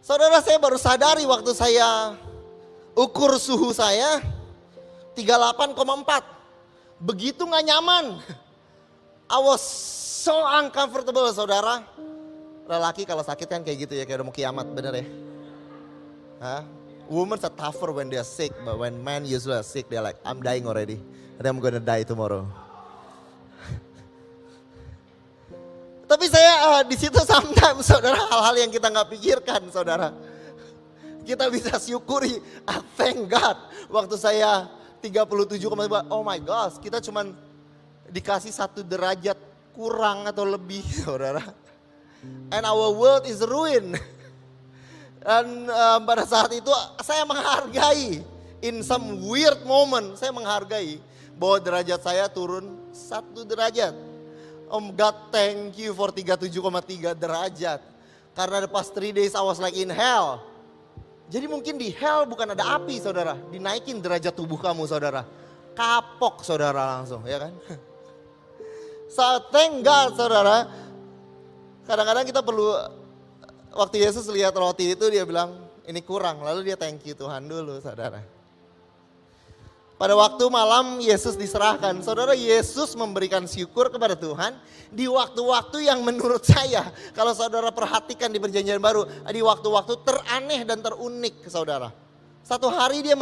Saudara 0.03 0.39
saya 0.39 0.55
baru 0.55 0.79
sadari 0.79 1.27
waktu 1.27 1.51
saya 1.51 2.15
ukur 2.95 3.35
suhu 3.35 3.75
saya 3.75 4.23
38,4. 5.15 7.03
Begitu 7.03 7.43
nggak 7.43 7.65
nyaman. 7.67 8.05
I 9.27 9.39
was 9.43 9.59
so 10.23 10.39
uncomfortable 10.39 11.27
saudara. 11.35 11.83
Lelaki 12.67 13.03
kalau 13.03 13.23
sakit 13.23 13.47
kan 13.47 13.63
kayak 13.63 13.87
gitu 13.87 13.93
ya, 13.95 14.03
kayak 14.03 14.23
udah 14.23 14.27
mau 14.27 14.35
kiamat, 14.35 14.67
bener 14.71 14.93
ya? 15.03 15.05
Hah? 16.39 16.63
Women 17.07 17.39
are 17.39 17.55
tougher 17.55 17.95
when 17.95 18.11
they 18.11 18.19
are 18.19 18.27
sick, 18.27 18.51
but 18.67 18.75
when 18.75 18.99
men 18.99 19.23
usually 19.23 19.55
are 19.55 19.63
sick, 19.63 19.87
they're 19.87 20.03
like, 20.03 20.19
I'm 20.27 20.43
dying 20.43 20.67
already. 20.67 20.99
And 21.39 21.47
I'm 21.47 21.63
gonna 21.63 21.79
die 21.79 22.03
tomorrow. 22.03 22.66
Tapi 26.07 26.25
saya 26.31 26.53
uh, 26.71 26.81
di 26.87 26.95
situ 26.95 27.19
sometimes 27.27 27.83
saudara 27.83 28.15
hal-hal 28.15 28.55
yang 28.63 28.71
kita 28.71 28.87
nggak 28.87 29.11
pikirkan 29.11 29.67
saudara. 29.67 30.15
Kita 31.27 31.51
bisa 31.51 31.75
syukuri, 31.75 32.39
ah, 32.63 32.79
thank 32.95 33.27
God. 33.27 33.59
Waktu 33.91 34.15
saya 34.15 34.71
37,5, 35.03 35.67
oh 36.07 36.23
my 36.23 36.39
gosh 36.39 36.79
kita 36.79 37.03
cuman 37.03 37.35
dikasih 38.07 38.55
satu 38.55 38.87
derajat 38.87 39.35
kurang 39.75 40.23
atau 40.31 40.47
lebih 40.47 40.79
saudara. 41.03 41.43
And 42.55 42.63
our 42.63 42.95
world 42.95 43.27
is 43.27 43.43
ruined. 43.43 43.99
Dan 45.19 45.67
uh, 45.67 45.99
pada 46.07 46.23
saat 46.23 46.55
itu 46.55 46.71
saya 47.03 47.27
menghargai, 47.27 48.23
in 48.63 48.79
some 48.79 49.27
weird 49.27 49.59
moment 49.67 50.15
saya 50.15 50.31
menghargai 50.31 51.03
bahwa 51.35 51.59
derajat 51.59 51.99
saya 51.99 52.31
turun 52.31 52.79
satu 52.95 53.43
derajat 53.43 54.06
Om 54.67 54.91
God 54.91 55.31
thank 55.31 55.79
you 55.79 55.95
for 55.95 56.11
37,3 56.11 57.15
derajat. 57.15 57.79
Karena 58.35 58.57
the 58.63 58.69
past 58.69 58.91
3 58.91 59.15
days 59.15 59.33
I 59.33 59.43
was 59.43 59.57
like 59.57 59.73
in 59.73 59.89
hell. 59.89 60.43
Jadi 61.27 61.47
mungkin 61.47 61.75
di 61.75 61.91
hell 61.91 62.23
bukan 62.27 62.55
ada 62.55 62.79
api 62.79 62.99
saudara. 62.99 63.35
Dinaikin 63.51 63.99
derajat 63.99 64.35
tubuh 64.35 64.59
kamu 64.59 64.87
saudara. 64.87 65.23
Kapok 65.75 66.43
saudara 66.43 66.99
langsung 66.99 67.23
ya 67.27 67.47
kan. 67.47 67.53
So 69.07 69.23
thank 69.55 69.87
God 69.87 70.19
saudara. 70.19 70.67
Kadang-kadang 71.87 72.27
kita 72.27 72.43
perlu 72.43 72.75
waktu 73.71 74.03
Yesus 74.03 74.27
lihat 74.27 74.51
roti 74.51 74.91
itu 74.91 75.07
dia 75.07 75.23
bilang 75.23 75.63
ini 75.87 76.03
kurang. 76.03 76.43
Lalu 76.43 76.67
dia 76.67 76.75
thank 76.75 77.07
you 77.07 77.15
Tuhan 77.15 77.47
dulu 77.47 77.79
saudara. 77.79 78.19
Pada 79.97 80.13
waktu 80.13 80.45
malam 80.53 81.01
Yesus 81.01 81.33
diserahkan, 81.33 82.05
saudara 82.05 82.37
Yesus 82.37 82.93
memberikan 82.93 83.49
syukur 83.49 83.89
kepada 83.89 84.13
Tuhan 84.13 84.53
di 84.93 85.09
waktu-waktu 85.09 85.89
yang 85.89 86.05
menurut 86.05 86.45
saya, 86.45 86.93
kalau 87.17 87.33
saudara 87.33 87.73
perhatikan 87.73 88.29
di 88.29 88.37
perjanjian 88.37 88.77
baru, 88.77 89.09
di 89.25 89.41
waktu-waktu 89.41 89.93
teraneh 90.05 90.61
dan 90.69 90.85
terunik 90.85 91.41
saudara. 91.49 91.89
Satu 92.45 92.69
hari 92.69 93.01
dia 93.03 93.17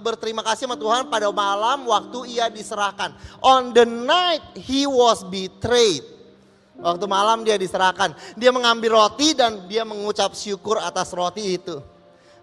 berterima 0.00 0.40
kasih 0.42 0.66
sama 0.66 0.74
Tuhan 0.74 1.06
pada 1.12 1.28
malam 1.30 1.86
waktu 1.86 2.34
ia 2.34 2.48
diserahkan. 2.48 3.12
On 3.44 3.70
the 3.76 3.84
night 3.84 4.42
he 4.56 4.88
was 4.88 5.20
betrayed. 5.22 6.02
Waktu 6.80 7.04
malam 7.06 7.44
dia 7.44 7.60
diserahkan. 7.60 8.16
Dia 8.34 8.50
mengambil 8.50 8.98
roti 8.98 9.38
dan 9.38 9.68
dia 9.68 9.86
mengucap 9.86 10.34
syukur 10.34 10.80
atas 10.82 11.14
roti 11.14 11.60
itu. 11.60 11.78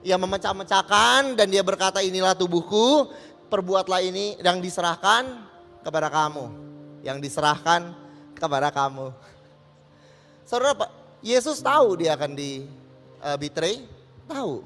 Ia 0.03 0.15
memecah-mecahkan 0.15 1.35
dan 1.35 1.47
dia 1.51 1.59
berkata 1.59 1.99
inilah 1.99 2.39
tubuhku 2.39 3.11
perbuatlah 3.53 4.01
ini 4.01 4.41
yang 4.41 4.57
diserahkan 4.57 5.29
kepada 5.85 6.09
kamu. 6.09 6.49
Yang 7.05 7.17
diserahkan 7.29 7.93
kepada 8.33 8.73
kamu. 8.73 9.13
Saudara 10.49 10.89
Yesus 11.21 11.61
tahu 11.61 12.01
dia 12.01 12.17
akan 12.17 12.33
di 12.33 12.65
uh, 13.21 13.37
betray, 13.37 13.85
tahu. 14.25 14.65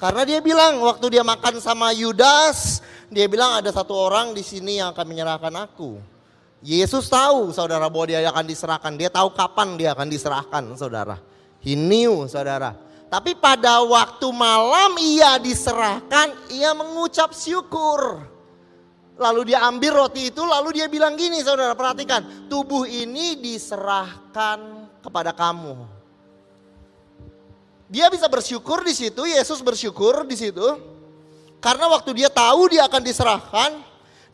Karena 0.00 0.24
dia 0.24 0.40
bilang 0.40 0.80
waktu 0.80 1.20
dia 1.20 1.22
makan 1.22 1.60
sama 1.60 1.92
Yudas, 1.92 2.80
dia 3.12 3.28
bilang 3.28 3.60
ada 3.60 3.68
satu 3.68 3.92
orang 3.92 4.32
di 4.32 4.40
sini 4.40 4.80
yang 4.80 4.96
akan 4.96 5.06
menyerahkan 5.06 5.54
aku. 5.54 6.00
Yesus 6.64 7.12
tahu 7.12 7.52
saudara 7.52 7.92
bahwa 7.92 8.08
dia 8.08 8.24
akan 8.24 8.48
diserahkan. 8.48 8.92
Dia 8.96 9.12
tahu 9.12 9.36
kapan 9.36 9.76
dia 9.76 9.92
akan 9.92 10.08
diserahkan 10.08 10.64
saudara. 10.80 11.20
He 11.60 11.76
knew 11.76 12.24
saudara. 12.24 12.72
Tapi 13.14 13.38
pada 13.38 13.78
waktu 13.86 14.26
malam 14.34 14.98
ia 14.98 15.38
diserahkan, 15.38 16.34
ia 16.50 16.74
mengucap 16.74 17.30
syukur. 17.30 18.26
Lalu 19.14 19.54
dia 19.54 19.62
ambil 19.70 20.02
roti 20.02 20.34
itu, 20.34 20.42
lalu 20.42 20.82
dia 20.82 20.90
bilang 20.90 21.14
gini 21.14 21.38
saudara 21.38 21.78
perhatikan. 21.78 22.50
Tubuh 22.50 22.82
ini 22.90 23.38
diserahkan 23.38 24.90
kepada 24.98 25.30
kamu. 25.30 25.86
Dia 27.86 28.10
bisa 28.10 28.26
bersyukur 28.26 28.82
di 28.82 28.90
situ, 28.90 29.22
Yesus 29.22 29.62
bersyukur 29.62 30.26
di 30.26 30.34
situ. 30.34 30.66
Karena 31.62 31.86
waktu 31.94 32.18
dia 32.18 32.26
tahu 32.26 32.66
dia 32.66 32.82
akan 32.90 32.98
diserahkan, 32.98 33.78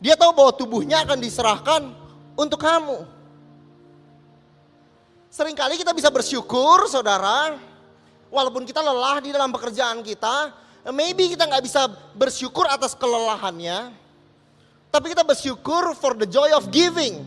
dia 0.01 0.17
tahu 0.17 0.33
bahwa 0.33 0.57
tubuhnya 0.57 1.05
akan 1.05 1.21
diserahkan 1.21 1.85
untuk 2.33 2.57
kamu. 2.57 3.05
Seringkali 5.29 5.77
kita 5.77 5.93
bisa 5.93 6.09
bersyukur 6.09 6.89
saudara, 6.89 7.69
walaupun 8.31 8.63
kita 8.63 8.79
lelah 8.79 9.19
di 9.19 9.29
dalam 9.35 9.51
pekerjaan 9.51 9.99
kita, 10.01 10.55
maybe 10.89 11.35
kita 11.35 11.45
nggak 11.45 11.61
bisa 11.61 11.91
bersyukur 12.15 12.65
atas 12.65 12.95
kelelahannya, 12.95 13.93
tapi 14.89 15.11
kita 15.11 15.21
bersyukur 15.27 15.93
for 15.93 16.15
the 16.15 16.25
joy 16.25 16.49
of 16.55 16.71
giving. 16.71 17.21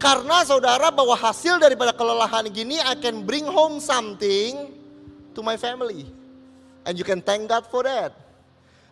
Karena 0.00 0.40
saudara 0.48 0.88
bahwa 0.88 1.12
hasil 1.12 1.60
daripada 1.60 1.92
kelelahan 1.92 2.48
gini 2.48 2.80
I 2.80 2.96
can 2.96 3.20
bring 3.28 3.44
home 3.44 3.84
something 3.84 4.72
to 5.36 5.40
my 5.44 5.60
family. 5.60 6.08
And 6.88 6.96
you 6.96 7.04
can 7.04 7.20
thank 7.20 7.52
God 7.52 7.68
for 7.68 7.84
that. 7.84 8.16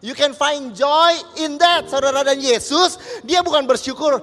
You 0.05 0.13
can 0.13 0.37
find 0.37 0.77
joy 0.77 1.17
in 1.41 1.57
that. 1.59 1.89
Saudara 1.89 2.23
dan 2.23 2.39
Yesus, 2.39 3.01
dia 3.25 3.41
bukan 3.41 3.65
bersyukur, 3.65 4.21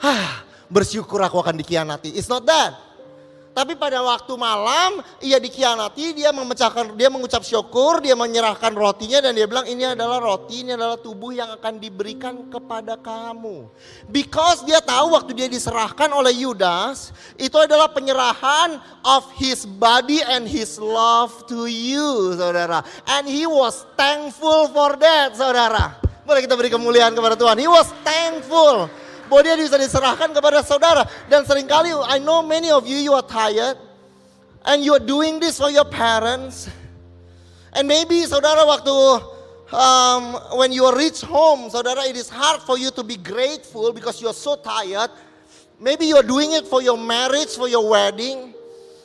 Hah, 0.00 0.46
bersyukur 0.70 1.20
aku 1.20 1.42
akan 1.42 1.60
dikhianati. 1.60 2.14
It's 2.14 2.30
not 2.30 2.46
that. 2.48 2.89
Tapi 3.50 3.74
pada 3.74 3.98
waktu 3.98 4.30
malam 4.38 5.02
ia 5.18 5.42
dikhianati, 5.42 6.14
dia 6.14 6.30
memecahkan, 6.30 6.94
dia 6.94 7.10
mengucap 7.10 7.42
syukur, 7.42 7.98
dia 7.98 8.14
menyerahkan 8.14 8.70
rotinya 8.70 9.18
dan 9.18 9.34
dia 9.34 9.50
bilang 9.50 9.66
ini 9.66 9.90
adalah 9.90 10.22
roti, 10.22 10.62
ini 10.62 10.78
adalah 10.78 10.94
tubuh 10.94 11.34
yang 11.34 11.50
akan 11.58 11.82
diberikan 11.82 12.46
kepada 12.46 12.94
kamu. 12.94 13.66
Because 14.06 14.62
dia 14.62 14.78
tahu 14.78 15.18
waktu 15.18 15.34
dia 15.34 15.50
diserahkan 15.50 16.14
oleh 16.14 16.46
Yudas, 16.46 17.10
itu 17.34 17.58
adalah 17.58 17.90
penyerahan 17.90 18.78
of 19.02 19.26
his 19.34 19.66
body 19.66 20.22
and 20.30 20.46
his 20.46 20.78
love 20.78 21.34
to 21.50 21.66
you, 21.66 22.38
saudara. 22.38 22.86
And 23.18 23.26
he 23.26 23.50
was 23.50 23.82
thankful 23.98 24.70
for 24.70 24.94
that, 25.02 25.34
saudara. 25.34 25.98
Boleh 26.22 26.46
kita 26.46 26.54
beri 26.54 26.70
kemuliaan 26.70 27.18
kepada 27.18 27.34
Tuhan. 27.34 27.58
He 27.58 27.66
was 27.66 27.90
thankful 28.06 28.86
bahwa 29.30 29.46
dia 29.46 29.54
bisa 29.54 29.78
diserahkan 29.78 30.34
kepada 30.34 30.60
saudara. 30.66 31.06
Dan 31.30 31.46
sering 31.46 31.70
kali 31.70 31.94
I 31.94 32.18
know 32.18 32.42
many 32.42 32.74
of 32.74 32.82
you 32.90 32.98
you 32.98 33.14
are 33.14 33.22
tired 33.22 33.78
and 34.66 34.82
you 34.82 34.92
are 34.92 35.02
doing 35.02 35.38
this 35.38 35.62
for 35.62 35.70
your 35.70 35.86
parents. 35.86 36.66
And 37.70 37.86
maybe 37.86 38.26
saudara 38.26 38.66
waktu 38.66 38.92
um, 39.70 40.34
when 40.58 40.74
you 40.74 40.90
reach 40.90 41.22
home, 41.22 41.70
saudara 41.70 42.02
it 42.10 42.18
is 42.18 42.28
hard 42.28 42.60
for 42.66 42.74
you 42.76 42.90
to 42.90 43.06
be 43.06 43.14
grateful 43.14 43.94
because 43.94 44.20
you 44.20 44.26
are 44.26 44.36
so 44.36 44.58
tired. 44.58 45.14
Maybe 45.78 46.04
you 46.04 46.18
are 46.18 46.26
doing 46.26 46.52
it 46.52 46.66
for 46.66 46.82
your 46.82 46.98
marriage, 46.98 47.56
for 47.56 47.70
your 47.70 47.88
wedding. 47.88 48.52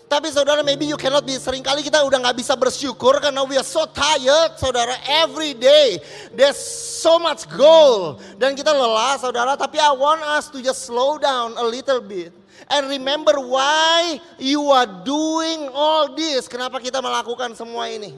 Tapi 0.06 0.30
saudara 0.30 0.62
maybe 0.62 0.86
you 0.86 0.98
cannot 1.02 1.26
be 1.26 1.34
sering 1.42 1.66
kali 1.66 1.82
kita 1.82 1.98
udah 2.06 2.22
nggak 2.22 2.38
bisa 2.38 2.54
bersyukur 2.54 3.18
karena 3.18 3.42
we 3.42 3.58
are 3.58 3.66
so 3.66 3.90
tired 3.90 4.54
saudara 4.62 4.94
every 5.26 5.58
day. 5.58 5.98
There's 6.30 6.62
so 7.02 7.18
much 7.18 7.50
goal. 7.50 8.22
Dan 8.38 8.54
kita 8.54 8.70
lelah 8.70 9.18
saudara 9.18 9.58
tapi 9.58 9.82
I 9.82 9.90
want 9.98 10.22
us 10.38 10.54
to 10.54 10.62
just 10.62 10.86
slow 10.86 11.18
down 11.18 11.58
a 11.58 11.66
little 11.66 12.06
bit 12.06 12.30
and 12.70 12.86
remember 12.86 13.42
why 13.42 14.22
you 14.38 14.70
are 14.70 14.86
doing 14.86 15.74
all 15.74 16.14
this. 16.14 16.46
Kenapa 16.46 16.78
kita 16.78 17.02
melakukan 17.02 17.58
semua 17.58 17.90
ini? 17.90 18.14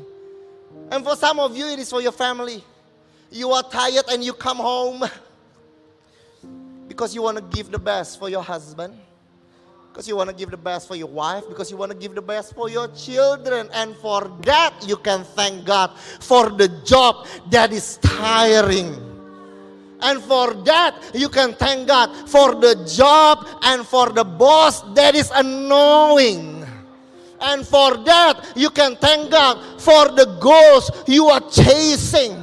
And 0.91 1.07
for 1.07 1.15
some 1.15 1.39
of 1.39 1.55
you 1.55 1.71
it 1.71 1.79
is 1.79 1.87
for 1.87 2.03
your 2.03 2.15
family. 2.15 2.67
You 3.31 3.55
are 3.55 3.63
tired 3.63 4.11
and 4.11 4.27
you 4.27 4.35
come 4.35 4.59
home 4.59 5.07
because 6.91 7.15
you 7.15 7.23
want 7.23 7.39
to 7.39 7.45
give 7.47 7.71
the 7.71 7.79
best 7.79 8.19
for 8.19 8.27
your 8.27 8.43
husband 8.43 9.06
because 9.97 10.07
you 10.07 10.15
want 10.15 10.29
to 10.29 10.35
give 10.35 10.51
the 10.51 10.57
best 10.57 10.87
for 10.87 10.95
your 10.95 11.07
wife, 11.07 11.43
because 11.49 11.71
you 11.71 11.75
want 11.75 11.91
to 11.91 11.97
give 11.97 12.13
the 12.13 12.21
best 12.21 12.53
for 12.53 12.69
your 12.69 12.87
children. 12.89 13.67
And 13.73 13.95
for 13.95 14.31
that, 14.43 14.85
you 14.85 14.95
can 14.95 15.23
thank 15.23 15.65
God 15.65 15.97
for 15.97 16.51
the 16.51 16.67
job 16.85 17.25
that 17.49 17.73
is 17.73 17.97
tiring. 18.03 18.93
And 20.01 20.21
for 20.21 20.53
that, 20.53 21.01
you 21.15 21.29
can 21.29 21.55
thank 21.55 21.87
God 21.87 22.13
for 22.29 22.53
the 22.53 22.85
job 22.85 23.47
and 23.63 23.87
for 23.87 24.09
the 24.09 24.23
boss 24.23 24.83
that 24.93 25.15
is 25.15 25.31
annoying. 25.33 26.63
And 27.41 27.65
for 27.65 27.97
that, 27.97 28.53
you 28.55 28.69
can 28.69 28.97
thank 28.97 29.31
God 29.31 29.81
for 29.81 30.09
the 30.09 30.37
goals 30.39 30.91
you 31.07 31.25
are 31.25 31.41
chasing. 31.49 32.37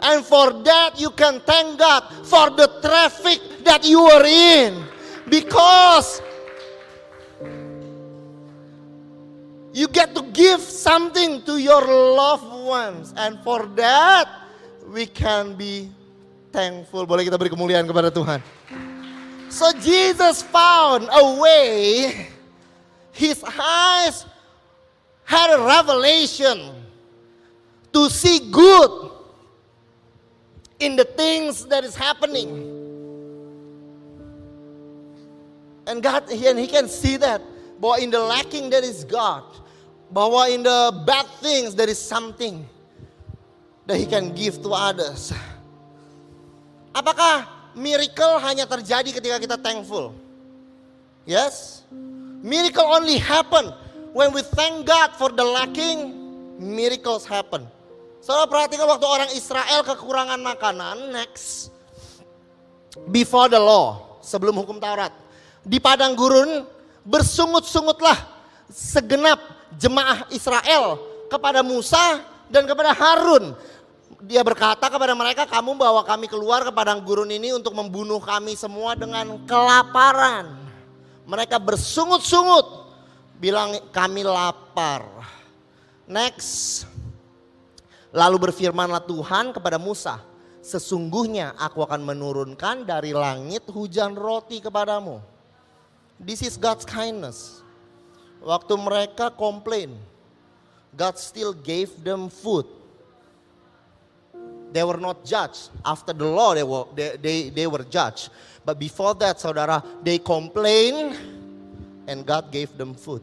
And 0.00 0.24
for 0.24 0.54
that, 0.62 0.98
you 0.98 1.10
can 1.10 1.40
thank 1.40 1.80
God 1.80 2.08
for 2.24 2.48
the 2.48 2.80
traffic 2.80 3.40
that 3.64 3.84
you 3.84 4.00
are 4.00 4.24
in. 4.24 4.86
Because 5.28 6.22
You 9.74 9.90
get 9.90 10.14
to 10.14 10.22
give 10.30 10.62
something 10.62 11.42
to 11.50 11.58
your 11.58 11.82
loved 11.82 12.46
ones. 12.62 13.12
And 13.16 13.42
for 13.42 13.66
that, 13.74 14.30
we 14.86 15.04
can 15.04 15.58
be 15.58 15.90
thankful. 16.54 17.02
Boleh 17.10 17.26
kita 17.26 17.34
beri 17.34 17.50
kemuliaan 17.50 17.82
kepada 17.82 18.14
Tuhan. 18.14 18.38
So 19.50 19.74
Jesus 19.82 20.46
found 20.46 21.10
a 21.10 21.42
way. 21.42 22.30
His 23.10 23.42
eyes 23.42 24.22
had 25.26 25.50
a 25.50 25.58
revelation 25.66 26.70
to 27.90 28.06
see 28.06 28.46
good 28.54 29.10
in 30.78 30.94
the 30.94 31.06
things 31.18 31.66
that 31.66 31.82
is 31.82 31.98
happening. 31.98 32.62
And 35.90 35.98
God, 35.98 36.30
and 36.30 36.58
he 36.62 36.70
can 36.70 36.86
see 36.86 37.18
that. 37.18 37.42
Bahwa 37.74 37.98
in 37.98 38.14
the 38.14 38.22
lacking 38.22 38.70
there 38.70 38.86
is 38.86 39.02
God 39.02 39.42
bahwa 40.12 40.48
in 40.50 40.62
the 40.62 40.80
bad 41.04 41.26
things 41.40 41.74
there 41.74 41.88
is 41.88 42.00
something 42.00 42.64
that 43.86 43.96
he 44.00 44.06
can 44.08 44.32
give 44.32 44.60
to 44.60 44.72
others. 44.72 45.32
Apakah 46.94 47.48
miracle 47.74 48.38
hanya 48.40 48.64
terjadi 48.64 49.10
ketika 49.10 49.36
kita 49.42 49.56
thankful? 49.58 50.14
Yes. 51.26 51.82
Miracle 52.44 52.84
only 52.84 53.16
happen 53.16 53.72
when 54.12 54.30
we 54.30 54.44
thank 54.54 54.86
God 54.86 55.16
for 55.16 55.32
the 55.32 55.42
lacking, 55.42 56.12
miracles 56.60 57.24
happen. 57.26 57.66
Saudara 58.24 58.48
perhatikan 58.48 58.88
waktu 58.88 59.04
orang 59.04 59.30
Israel 59.36 59.84
kekurangan 59.84 60.40
makanan, 60.40 61.12
next. 61.12 61.68
Before 63.12 63.52
the 63.52 63.60
law, 63.60 64.16
sebelum 64.24 64.56
hukum 64.64 64.80
Taurat. 64.80 65.12
Di 65.60 65.76
padang 65.76 66.16
gurun 66.16 66.64
bersungut-sungutlah 67.04 68.16
segenap 68.72 69.53
jemaah 69.78 70.28
Israel 70.30 71.00
kepada 71.28 71.64
Musa 71.64 72.22
dan 72.48 72.68
kepada 72.68 72.92
Harun. 72.92 73.56
Dia 74.24 74.40
berkata 74.40 74.88
kepada 74.88 75.12
mereka, 75.12 75.44
kamu 75.44 75.76
bawa 75.76 76.00
kami 76.00 76.30
keluar 76.30 76.64
ke 76.64 76.72
padang 76.72 77.04
gurun 77.04 77.28
ini 77.28 77.52
untuk 77.52 77.76
membunuh 77.76 78.22
kami 78.22 78.56
semua 78.56 78.96
dengan 78.96 79.36
kelaparan. 79.44 80.64
Mereka 81.28 81.60
bersungut-sungut, 81.60 82.88
bilang 83.36 83.76
kami 83.92 84.24
lapar. 84.24 85.04
Next. 86.04 86.84
Lalu 88.14 88.48
berfirmanlah 88.48 89.02
Tuhan 89.04 89.50
kepada 89.50 89.74
Musa, 89.74 90.22
sesungguhnya 90.62 91.58
aku 91.58 91.82
akan 91.82 92.06
menurunkan 92.06 92.86
dari 92.86 93.10
langit 93.10 93.66
hujan 93.74 94.14
roti 94.14 94.62
kepadamu. 94.62 95.18
This 96.22 96.46
is 96.46 96.54
God's 96.54 96.86
kindness. 96.86 97.63
Waktu 98.44 98.76
mereka 98.76 99.32
komplain, 99.32 99.96
God 100.92 101.16
still 101.16 101.56
gave 101.56 101.96
them 102.04 102.28
food. 102.28 102.68
They 104.74 104.84
were 104.84 105.00
not 105.00 105.24
judged. 105.24 105.72
After 105.80 106.12
the 106.12 106.28
law, 106.28 106.52
they 106.52 106.62
were, 106.62 106.84
they, 106.92 107.16
they, 107.16 107.38
they 107.48 107.66
were 107.66 107.86
judged. 107.88 108.28
But 108.64 108.78
before 108.78 109.14
that, 109.16 109.38
saudara, 109.38 109.80
they 110.04 110.18
complained 110.18 111.16
and 112.06 112.26
God 112.26 112.52
gave 112.52 112.76
them 112.76 112.92
food. 112.92 113.22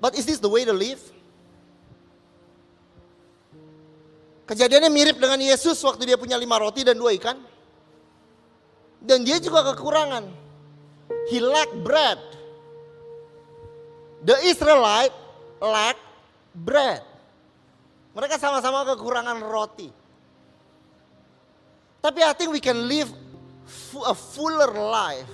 But 0.00 0.16
is 0.16 0.26
this 0.26 0.40
the 0.40 0.48
way 0.48 0.64
to 0.64 0.72
live? 0.72 1.00
Kejadiannya 4.48 4.90
mirip 4.90 5.16
dengan 5.20 5.38
Yesus 5.38 5.78
waktu 5.86 6.10
dia 6.10 6.18
punya 6.18 6.34
lima 6.34 6.58
roti 6.58 6.82
dan 6.82 6.98
dua 6.98 7.14
ikan. 7.14 7.38
Dan 9.00 9.24
dia 9.24 9.40
juga 9.40 9.64
kekurangan. 9.72 10.28
He 11.32 11.40
lack 11.40 11.72
bread. 11.80 12.20
The 14.20 14.36
Israelite 14.44 15.16
lack 15.60 15.96
bread. 16.52 17.00
Mereka 18.12 18.36
sama-sama 18.36 18.84
kekurangan 18.84 19.40
roti. 19.40 19.88
Tapi 22.00 22.20
I 22.24 22.32
think 22.32 22.52
we 22.52 22.60
can 22.60 22.88
live 22.88 23.08
a 24.04 24.16
fuller 24.16 24.72
life. 24.72 25.32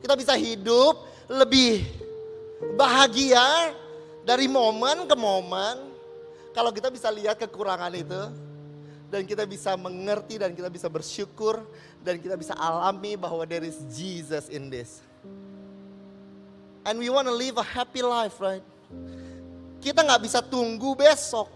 Kita 0.00 0.16
bisa 0.16 0.34
hidup 0.36 1.04
lebih 1.28 1.84
bahagia 2.74 3.72
dari 4.24 4.48
momen 4.48 5.08
ke 5.08 5.16
momen. 5.16 5.92
Kalau 6.52 6.68
kita 6.72 6.92
bisa 6.92 7.08
lihat 7.08 7.40
kekurangan 7.40 7.92
itu. 7.96 8.51
Dan 9.12 9.28
kita 9.28 9.44
bisa 9.44 9.76
mengerti 9.76 10.40
dan 10.40 10.56
kita 10.56 10.72
bisa 10.72 10.88
bersyukur. 10.88 11.60
Dan 12.00 12.16
kita 12.16 12.40
bisa 12.40 12.56
alami 12.56 13.20
bahwa 13.20 13.44
there 13.44 13.68
is 13.68 13.76
Jesus 13.92 14.48
in 14.48 14.72
this. 14.72 15.04
And 16.88 16.96
we 16.96 17.12
want 17.12 17.28
to 17.28 17.36
live 17.36 17.60
a 17.60 17.66
happy 17.66 18.00
life, 18.00 18.40
right? 18.40 18.64
Kita 19.84 20.00
nggak 20.00 20.22
bisa 20.24 20.40
tunggu 20.40 20.96
besok. 20.96 21.46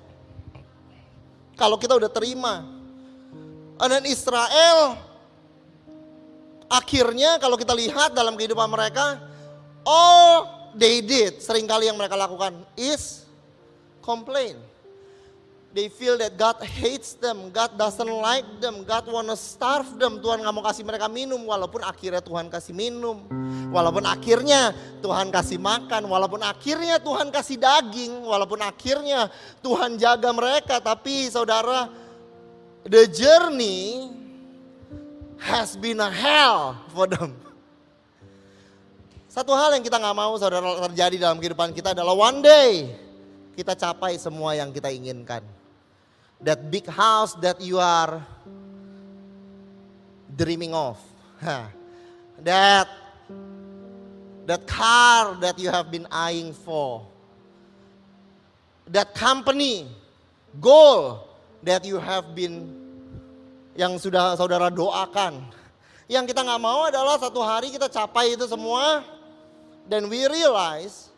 Kalau 1.57 1.81
kita 1.81 1.97
udah 1.97 2.12
terima. 2.12 2.62
Dan 3.81 4.05
Israel 4.05 5.01
akhirnya 6.69 7.38
kalau 7.38 7.57
kita 7.57 7.73
lihat 7.73 8.12
dalam 8.12 8.37
kehidupan 8.37 8.69
mereka, 8.69 9.19
all 9.87 10.47
they 10.75 11.01
did, 11.01 11.40
sering 11.40 11.64
kali 11.64 11.88
yang 11.88 11.97
mereka 11.97 12.19
lakukan 12.19 12.53
is 12.77 13.25
complain. 14.03 14.59
They 15.76 15.92
feel 15.92 16.16
that 16.24 16.40
God 16.40 16.56
hates 16.64 17.20
them, 17.20 17.52
God 17.52 17.76
doesn't 17.76 18.08
like 18.08 18.48
them, 18.64 18.80
God 18.88 19.04
wanna 19.12 19.36
starve 19.36 20.00
them. 20.00 20.24
Tuhan 20.24 20.40
nggak 20.40 20.54
mau 20.56 20.64
kasih 20.64 20.88
mereka 20.88 21.04
minum, 21.04 21.44
walaupun 21.44 21.84
akhirnya 21.84 22.24
Tuhan 22.24 22.48
kasih 22.48 22.72
minum. 22.72 23.28
Walaupun 23.68 24.08
akhirnya 24.08 24.72
Tuhan 25.04 25.28
kasih 25.28 25.60
makan, 25.60 26.08
walaupun 26.08 26.40
akhirnya 26.40 26.96
Tuhan 26.96 27.28
kasih 27.28 27.60
daging, 27.60 28.24
walaupun 28.24 28.56
akhirnya 28.64 29.28
Tuhan 29.60 30.00
jaga 30.00 30.32
mereka. 30.32 30.80
Tapi 30.80 31.28
saudara, 31.28 31.92
the 32.88 33.04
journey 33.12 34.08
has 35.36 35.76
been 35.76 36.00
a 36.00 36.08
hell 36.08 36.80
for 36.88 37.04
them. 37.04 37.36
Satu 39.28 39.52
hal 39.52 39.76
yang 39.76 39.84
kita 39.84 40.00
nggak 40.00 40.16
mau 40.16 40.32
saudara 40.40 40.88
terjadi 40.88 41.28
dalam 41.28 41.36
kehidupan 41.36 41.76
kita 41.76 41.92
adalah 41.92 42.16
one 42.16 42.40
day 42.40 42.96
kita 43.52 43.76
capai 43.76 44.16
semua 44.16 44.56
yang 44.56 44.72
kita 44.72 44.88
inginkan. 44.88 45.44
That 46.40 46.70
big 46.70 46.87
house 46.87 47.35
that 47.40 47.61
you 47.61 47.79
are 47.81 48.20
dreaming 50.37 50.75
of. 50.75 51.01
That 52.37 52.88
that 54.44 54.62
car 54.68 55.40
that 55.40 55.57
you 55.57 55.72
have 55.72 55.88
been 55.88 56.05
eyeing 56.12 56.53
for. 56.53 57.01
That 58.92 59.16
company 59.16 59.88
goal 60.61 61.27
that 61.64 61.83
you 61.88 61.96
have 61.99 62.37
been 62.37 62.70
yang 63.72 63.96
sudah 63.96 64.37
saudara 64.37 64.68
doakan. 64.68 65.49
Yang 66.07 66.37
kita 66.37 66.44
nggak 66.46 66.62
mau 66.62 66.87
adalah 66.87 67.18
satu 67.18 67.40
hari 67.42 67.72
kita 67.72 67.90
capai 67.90 68.37
itu 68.37 68.46
semua 68.46 69.03
dan 69.90 70.07
we 70.07 70.22
realize 70.31 71.11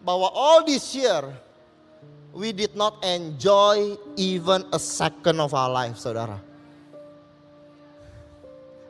bahwa 0.00 0.32
all 0.32 0.64
this 0.64 0.96
year 0.96 1.20
we 2.32 2.52
did 2.52 2.72
not 2.72 2.96
enjoy 3.04 3.96
even 4.16 4.64
a 4.72 4.80
second 4.80 5.40
of 5.40 5.52
our 5.52 5.68
life, 5.68 6.00
saudara. 6.00 6.40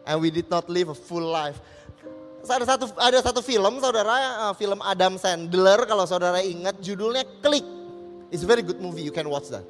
And 0.07 0.19
we 0.23 0.31
did 0.31 0.51
not 0.51 0.71
live 0.71 0.91
a 0.91 0.99
full 0.99 1.27
life. 1.27 1.59
Ada 2.43 2.75
satu 2.75 2.91
ada 2.99 3.19
satu 3.23 3.39
film, 3.39 3.79
saudara, 3.79 4.51
uh, 4.51 4.55
film 4.59 4.83
Adam 4.83 5.15
Sandler. 5.15 5.87
Kalau 5.87 6.03
saudara 6.11 6.43
ingat, 6.43 6.83
judulnya 6.83 7.23
Klik. 7.39 7.63
It's 8.35 8.43
a 8.43 8.49
very 8.49 8.67
good 8.67 8.83
movie. 8.83 9.07
You 9.07 9.15
can 9.15 9.31
watch 9.31 9.47
that. 9.55 9.63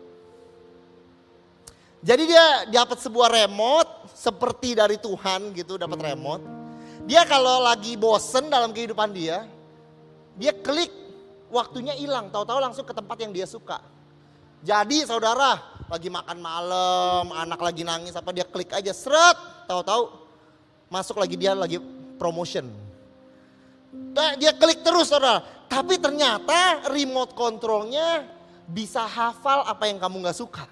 Jadi 2.02 2.32
dia 2.32 2.46
dapat 2.66 2.98
sebuah 2.98 3.30
remote 3.44 4.10
seperti 4.10 4.74
dari 4.74 4.98
Tuhan 4.98 5.54
gitu, 5.54 5.78
dapat 5.78 6.14
remote. 6.14 6.42
Dia 7.06 7.22
kalau 7.26 7.62
lagi 7.62 7.94
bosen 7.94 8.50
dalam 8.50 8.74
kehidupan 8.74 9.14
dia, 9.14 9.46
dia 10.34 10.50
klik 10.50 10.90
waktunya 11.52 11.92
hilang, 11.92 12.32
tahu-tahu 12.32 12.58
langsung 12.58 12.88
ke 12.88 12.96
tempat 12.96 13.20
yang 13.20 13.30
dia 13.30 13.44
suka. 13.44 13.84
Jadi 14.64 15.04
saudara 15.04 15.60
lagi 15.92 16.08
makan 16.08 16.38
malam, 16.40 17.28
anak 17.36 17.60
lagi 17.60 17.84
nangis 17.84 18.16
apa 18.16 18.32
dia 18.32 18.48
klik 18.48 18.72
aja 18.72 18.96
seret, 18.96 19.36
tahu-tahu 19.68 20.08
masuk 20.88 21.20
lagi 21.20 21.36
dia 21.36 21.52
lagi 21.52 21.76
promotion. 22.16 22.72
Nah, 23.92 24.32
dia 24.40 24.56
klik 24.56 24.80
terus 24.80 25.12
saudara, 25.12 25.44
tapi 25.68 26.00
ternyata 26.00 26.88
remote 26.88 27.36
controlnya 27.36 28.24
bisa 28.64 29.04
hafal 29.04 29.68
apa 29.68 29.84
yang 29.84 30.00
kamu 30.00 30.24
nggak 30.24 30.38
suka, 30.40 30.64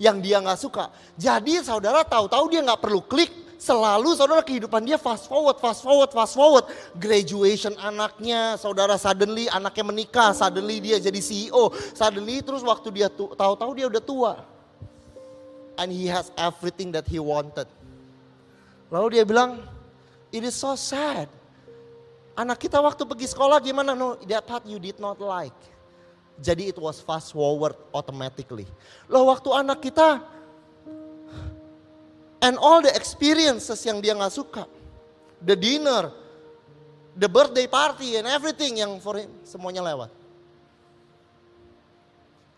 yang 0.00 0.16
dia 0.24 0.40
nggak 0.40 0.56
suka. 0.56 0.88
Jadi 1.20 1.60
saudara 1.60 2.00
tahu-tahu 2.00 2.48
dia 2.48 2.64
nggak 2.64 2.80
perlu 2.80 3.04
klik, 3.04 3.43
Selalu 3.64 4.12
saudara 4.12 4.44
kehidupan 4.44 4.84
dia 4.84 5.00
fast 5.00 5.24
forward, 5.24 5.56
fast 5.56 5.80
forward, 5.80 6.12
fast 6.12 6.36
forward. 6.36 6.68
Graduation 7.00 7.72
anaknya, 7.80 8.60
saudara 8.60 9.00
suddenly 9.00 9.48
anaknya 9.48 9.88
menikah, 9.88 10.36
suddenly 10.36 10.84
dia 10.84 11.00
jadi 11.00 11.16
CEO, 11.16 11.72
suddenly 11.96 12.44
terus 12.44 12.60
waktu 12.60 12.92
dia 12.92 13.08
tahu-tahu 13.08 13.72
dia 13.72 13.88
udah 13.88 14.04
tua. 14.04 14.34
And 15.80 15.88
he 15.88 16.04
has 16.12 16.28
everything 16.36 16.92
that 16.92 17.08
he 17.08 17.16
wanted. 17.16 17.64
Lalu 18.92 19.16
dia 19.16 19.24
bilang, 19.24 19.64
it 20.28 20.44
is 20.44 20.52
so 20.52 20.76
sad. 20.76 21.32
Anak 22.36 22.60
kita 22.60 22.76
waktu 22.84 23.08
pergi 23.08 23.32
sekolah 23.32 23.64
gimana? 23.64 23.96
No, 23.96 24.20
that 24.28 24.44
part 24.44 24.68
you 24.68 24.76
did 24.76 25.00
not 25.00 25.16
like. 25.16 25.56
Jadi 26.36 26.68
it 26.68 26.76
was 26.76 27.00
fast 27.00 27.32
forward 27.32 27.80
automatically. 27.96 28.68
Loh 29.08 29.24
waktu 29.32 29.48
anak 29.56 29.80
kita 29.80 30.20
And 32.44 32.60
all 32.60 32.84
the 32.84 32.92
experiences 32.92 33.80
yang 33.88 34.04
dia 34.04 34.12
nggak 34.12 34.36
suka. 34.36 34.68
The 35.40 35.56
dinner, 35.56 36.12
the 37.16 37.24
birthday 37.24 37.64
party 37.64 38.20
and 38.20 38.28
everything 38.28 38.84
yang 38.84 39.00
for 39.00 39.16
him, 39.16 39.32
semuanya 39.48 39.80
lewat. 39.80 40.12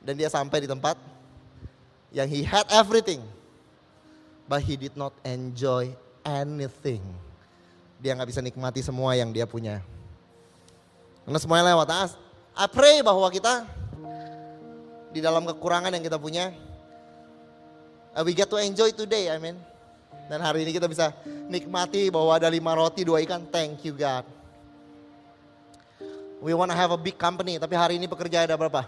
Dan 0.03 0.19
dia 0.19 0.27
sampai 0.27 0.67
di 0.67 0.69
tempat 0.71 0.99
yang 2.11 2.27
he 2.27 2.43
had 2.43 2.67
everything. 2.75 3.23
But 4.51 4.67
he 4.67 4.75
did 4.75 4.99
not 4.99 5.15
enjoy 5.23 5.95
anything. 6.27 7.03
Dia 8.03 8.19
nggak 8.19 8.31
bisa 8.35 8.43
nikmati 8.43 8.83
semua 8.83 9.15
yang 9.15 9.31
dia 9.31 9.47
punya. 9.47 9.79
Karena 11.23 11.39
semuanya 11.39 11.75
lewat. 11.75 11.87
Ah, 11.95 12.11
I 12.59 12.67
pray 12.67 13.07
bahwa 13.07 13.31
kita 13.31 13.67
di 15.15 15.23
dalam 15.23 15.47
kekurangan 15.47 15.95
yang 15.95 16.03
kita 16.03 16.19
punya, 16.19 16.51
uh, 18.19 18.23
we 18.27 18.35
get 18.35 18.51
to 18.51 18.59
enjoy 18.59 18.91
today, 18.91 19.31
I 19.31 19.39
mean. 19.39 19.59
Dan 20.27 20.43
hari 20.43 20.67
ini 20.67 20.75
kita 20.75 20.91
bisa 20.91 21.15
nikmati 21.47 22.11
bahwa 22.11 22.35
ada 22.35 22.51
lima 22.51 22.75
roti, 22.75 23.07
dua 23.07 23.23
ikan. 23.23 23.47
Thank 23.47 23.87
you 23.87 23.95
God. 23.95 24.27
We 26.43 26.53
want 26.53 26.71
to 26.71 26.77
have 26.77 26.93
a 26.93 27.01
big 27.01 27.17
company, 27.17 27.57
tapi 27.57 27.75
hari 27.79 27.97
ini 27.97 28.05
pekerja 28.05 28.45
ada 28.45 28.55
berapa? 28.59 28.85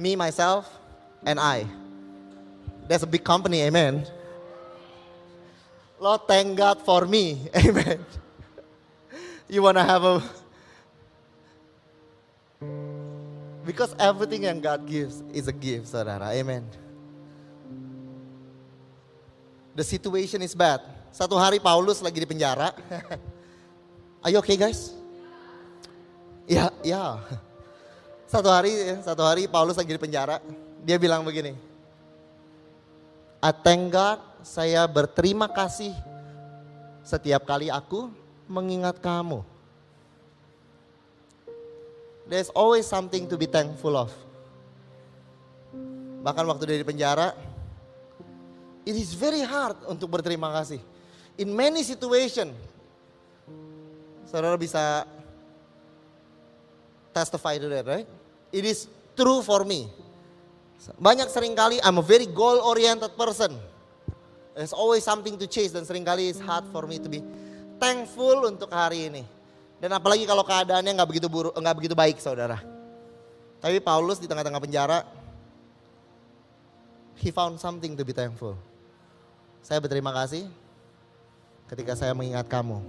Me, 0.00 0.16
myself, 0.16 0.64
and 1.26 1.36
I. 1.36 1.68
That's 2.88 3.04
a 3.04 3.10
big 3.10 3.22
company, 3.22 3.62
amen. 3.62 4.08
Lord, 6.00 6.26
thank 6.26 6.56
God 6.58 6.82
for 6.82 7.06
me, 7.06 7.46
amen. 7.54 8.00
You 9.46 9.62
want 9.62 9.76
to 9.76 9.84
have 9.84 10.02
a... 10.02 10.24
Because 13.62 13.94
everything 14.00 14.48
yang 14.50 14.58
God 14.58 14.88
gives 14.88 15.22
is 15.30 15.46
a 15.46 15.54
gift, 15.54 15.92
saudara, 15.92 16.34
amen. 16.34 16.66
The 19.72 19.84
situation 19.84 20.44
is 20.44 20.52
bad. 20.52 20.84
Satu 21.12 21.36
hari 21.36 21.56
Paulus 21.56 22.04
lagi 22.04 22.20
di 22.20 22.28
penjara. 22.28 22.76
Are 24.24 24.30
you 24.32 24.40
okay 24.40 24.56
guys? 24.56 24.92
Ya, 26.44 26.68
ya. 26.84 27.20
Satu 28.28 28.48
hari, 28.48 28.72
satu 29.00 29.22
hari 29.24 29.48
Paulus 29.48 29.76
lagi 29.76 29.92
di 29.92 30.00
penjara. 30.00 30.40
Dia 30.84 30.96
bilang 31.00 31.24
begini. 31.24 31.56
I 33.42 33.50
thank 33.50 33.90
God, 33.90 34.20
saya 34.44 34.84
berterima 34.86 35.50
kasih 35.50 35.92
setiap 37.02 37.42
kali 37.48 37.72
aku 37.72 38.12
mengingat 38.46 39.02
kamu. 39.02 39.42
There's 42.30 42.52
always 42.54 42.86
something 42.86 43.26
to 43.28 43.36
be 43.36 43.50
thankful 43.50 43.98
of. 43.98 44.14
Bahkan 46.22 46.46
waktu 46.46 46.62
dia 46.70 46.78
di 46.78 46.86
penjara, 46.86 47.34
It 48.82 48.98
is 48.98 49.14
very 49.14 49.46
hard 49.46 49.78
untuk 49.86 50.10
berterima 50.10 50.50
kasih. 50.50 50.82
In 51.38 51.54
many 51.54 51.86
situation, 51.86 52.50
saudara 54.26 54.58
bisa 54.58 55.06
testify 57.14 57.60
to 57.62 57.70
that, 57.70 57.86
right? 57.86 58.08
It 58.50 58.66
is 58.66 58.90
true 59.14 59.40
for 59.40 59.62
me. 59.62 59.86
Banyak 60.98 61.30
sering 61.30 61.54
kali 61.54 61.78
I'm 61.78 62.02
a 62.02 62.04
very 62.04 62.26
goal 62.26 62.58
oriented 62.58 63.14
person. 63.14 63.54
There's 64.52 64.74
always 64.74 65.06
something 65.06 65.38
to 65.38 65.46
chase 65.46 65.70
dan 65.70 65.86
sering 65.86 66.02
kali 66.02 66.28
it's 66.28 66.42
hard 66.42 66.66
for 66.74 66.84
me 66.84 66.98
to 66.98 67.08
be 67.08 67.22
thankful 67.78 68.50
untuk 68.50 68.68
hari 68.68 69.08
ini. 69.08 69.22
Dan 69.78 69.94
apalagi 69.94 70.26
kalau 70.26 70.42
keadaannya 70.42 70.90
nggak 70.94 71.10
begitu 71.10 71.26
buruk, 71.30 71.54
nggak 71.54 71.76
begitu 71.78 71.94
baik, 71.94 72.18
saudara. 72.18 72.58
Tapi 73.62 73.78
Paulus 73.78 74.18
di 74.18 74.26
tengah-tengah 74.26 74.62
penjara, 74.62 75.06
he 77.18 77.30
found 77.30 77.62
something 77.62 77.94
to 77.94 78.02
be 78.02 78.10
thankful. 78.10 78.58
Saya 79.62 79.78
berterima 79.78 80.10
kasih 80.10 80.50
ketika 81.70 81.94
saya 81.94 82.10
mengingat 82.18 82.50
kamu. 82.50 82.82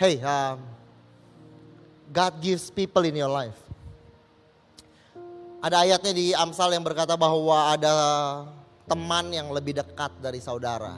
Hey, 0.00 0.16
um, 0.24 0.64
God 2.08 2.40
gives 2.40 2.72
people 2.72 3.04
in 3.04 3.20
your 3.20 3.28
life. 3.28 3.60
Ada 5.60 5.84
ayatnya 5.84 6.16
di 6.16 6.32
Amsal 6.32 6.72
yang 6.72 6.80
berkata 6.80 7.20
bahwa 7.20 7.68
ada 7.68 7.92
teman 8.88 9.28
yang 9.28 9.52
lebih 9.52 9.76
dekat 9.76 10.08
dari 10.24 10.40
saudara. 10.40 10.96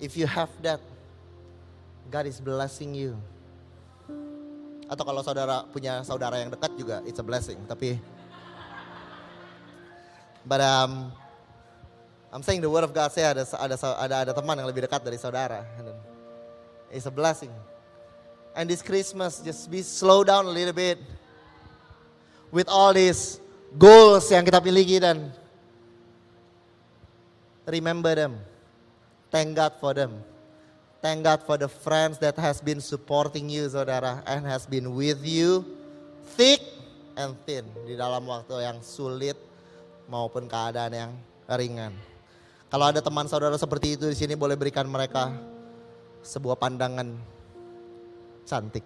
If 0.00 0.16
you 0.16 0.24
have 0.24 0.48
that, 0.64 0.80
God 2.08 2.24
is 2.24 2.40
blessing 2.40 2.96
you. 2.96 3.20
Atau 4.88 5.04
kalau 5.04 5.20
saudara 5.20 5.68
punya 5.68 6.00
saudara 6.08 6.40
yang 6.40 6.48
dekat 6.48 6.72
juga, 6.72 7.04
it's 7.04 7.20
a 7.20 7.24
blessing. 7.24 7.60
Tapi, 7.68 8.00
but 10.48 10.64
um, 10.64 11.12
I'm 12.34 12.42
saying 12.42 12.66
the 12.66 12.68
word 12.68 12.82
of 12.82 12.90
God 12.90 13.14
saya 13.14 13.30
ada 13.30 13.46
ada 13.46 13.78
ada 13.78 14.14
ada 14.26 14.32
teman 14.34 14.58
yang 14.58 14.66
lebih 14.66 14.90
dekat 14.90 15.06
dari 15.06 15.14
saudara. 15.14 15.62
It's 16.90 17.06
a 17.06 17.14
blessing. 17.14 17.54
And 18.58 18.66
this 18.66 18.82
Christmas 18.82 19.38
just 19.38 19.70
be 19.70 19.86
slow 19.86 20.26
down 20.26 20.50
a 20.50 20.50
little 20.50 20.74
bit 20.74 20.98
with 22.50 22.66
all 22.66 22.90
these 22.90 23.38
goals 23.78 24.26
yang 24.34 24.42
kita 24.42 24.58
miliki 24.58 24.98
dan 24.98 25.30
remember 27.70 28.18
them. 28.18 28.34
Thank 29.30 29.54
God 29.54 29.78
for 29.78 29.94
them. 29.94 30.18
Thank 30.98 31.22
God 31.22 31.38
for 31.46 31.54
the 31.54 31.70
friends 31.70 32.18
that 32.18 32.34
has 32.34 32.58
been 32.58 32.82
supporting 32.82 33.46
you 33.46 33.70
saudara 33.70 34.26
and 34.26 34.42
has 34.42 34.66
been 34.66 34.90
with 34.90 35.22
you 35.22 35.62
thick 36.34 36.58
and 37.14 37.38
thin 37.46 37.62
di 37.86 37.94
dalam 37.94 38.26
waktu 38.26 38.66
yang 38.66 38.82
sulit 38.82 39.38
maupun 40.10 40.50
keadaan 40.50 40.90
yang 40.90 41.12
ringan. 41.46 42.13
Kalau 42.74 42.90
ada 42.90 42.98
teman 42.98 43.30
saudara 43.30 43.54
seperti 43.54 43.94
itu 43.94 44.10
di 44.10 44.18
sini 44.18 44.34
boleh 44.34 44.58
berikan 44.58 44.82
mereka 44.90 45.30
sebuah 46.26 46.58
pandangan 46.58 47.06
cantik. 48.42 48.82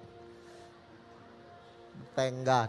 Thank 2.12 2.44
God. 2.44 2.68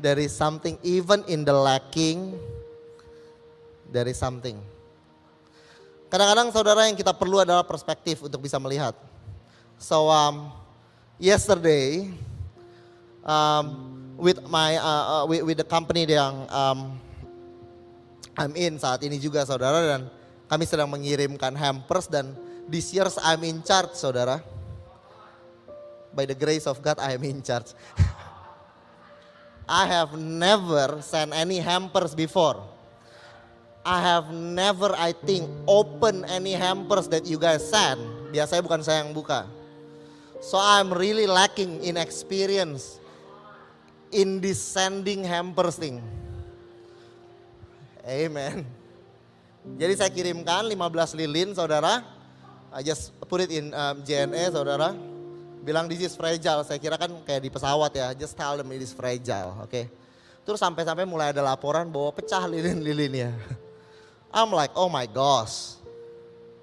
There 0.00 0.16
is 0.16 0.32
something 0.32 0.80
even 0.80 1.28
in 1.28 1.44
the 1.44 1.52
lacking. 1.52 2.40
There 3.92 4.08
is 4.08 4.16
something. 4.16 4.56
Kadang-kadang 6.08 6.48
saudara 6.48 6.88
yang 6.88 6.96
kita 6.96 7.12
perlu 7.12 7.44
adalah 7.44 7.68
perspektif 7.68 8.24
untuk 8.24 8.40
bisa 8.40 8.56
melihat. 8.56 8.96
So 9.76 10.08
um, 10.08 10.48
yesterday 11.20 12.08
um, 13.28 13.92
with 14.16 14.40
my 14.48 14.80
uh, 14.80 15.04
uh, 15.04 15.24
with, 15.28 15.44
with 15.44 15.60
the 15.60 15.68
company 15.68 16.08
yang 16.08 16.48
um, 16.48 16.96
I'm 18.38 18.54
in 18.54 18.78
saat 18.78 19.02
ini 19.02 19.18
juga 19.18 19.42
saudara 19.42 19.82
dan 19.82 20.06
kami 20.46 20.62
sedang 20.62 20.86
mengirimkan 20.86 21.58
hampers 21.58 22.06
dan 22.06 22.38
this 22.70 22.94
year 22.94 23.10
I'm 23.26 23.42
in 23.42 23.60
charge 23.66 23.98
saudara. 23.98 24.38
By 26.14 26.24
the 26.24 26.38
grace 26.38 26.70
of 26.70 26.78
God 26.78 27.02
I 27.02 27.18
am 27.18 27.26
in 27.26 27.42
charge. 27.42 27.74
I 29.68 29.84
have 29.90 30.14
never 30.16 31.02
sent 31.02 31.34
any 31.34 31.58
hampers 31.58 32.14
before. 32.14 32.62
I 33.84 34.00
have 34.00 34.30
never 34.32 34.94
I 34.94 35.12
think 35.12 35.50
open 35.66 36.24
any 36.30 36.54
hampers 36.54 37.10
that 37.10 37.26
you 37.26 37.36
guys 37.42 37.66
send. 37.66 38.00
Biasanya 38.30 38.62
bukan 38.62 38.80
saya 38.86 39.02
yang 39.02 39.12
buka. 39.12 39.50
So 40.38 40.56
I'm 40.56 40.94
really 40.94 41.26
lacking 41.26 41.82
in 41.82 41.98
experience 41.98 43.02
in 44.14 44.38
this 44.38 44.62
sending 44.62 45.26
hampers 45.26 45.76
thing. 45.76 46.00
Amen. 48.08 48.64
Jadi 49.76 49.92
saya 50.00 50.08
kirimkan 50.08 50.64
15 50.64 51.12
lilin 51.12 51.52
saudara. 51.52 52.00
I 52.72 52.80
just 52.80 53.12
put 53.28 53.44
it 53.44 53.52
in 53.52 53.68
um, 53.76 54.00
JNE 54.00 54.48
saudara 54.48 54.96
bilang 55.60 55.84
this 55.84 56.00
is 56.00 56.16
fragile. 56.16 56.64
Saya 56.64 56.80
kira 56.80 56.96
kan 56.96 57.12
kayak 57.28 57.44
di 57.44 57.52
pesawat 57.52 57.92
ya, 57.92 58.16
just 58.16 58.32
tell 58.32 58.56
them 58.56 58.72
it 58.72 58.80
is 58.80 58.96
fragile, 58.96 59.52
oke. 59.60 59.68
Okay? 59.68 59.84
Terus 60.48 60.56
sampai-sampai 60.64 61.04
mulai 61.04 61.36
ada 61.36 61.44
laporan 61.44 61.84
bahwa 61.92 62.08
pecah 62.16 62.40
lilin-lilinnya. 62.48 63.36
I'm 64.36 64.48
like, 64.48 64.72
oh 64.72 64.88
my 64.88 65.04
gosh. 65.04 65.76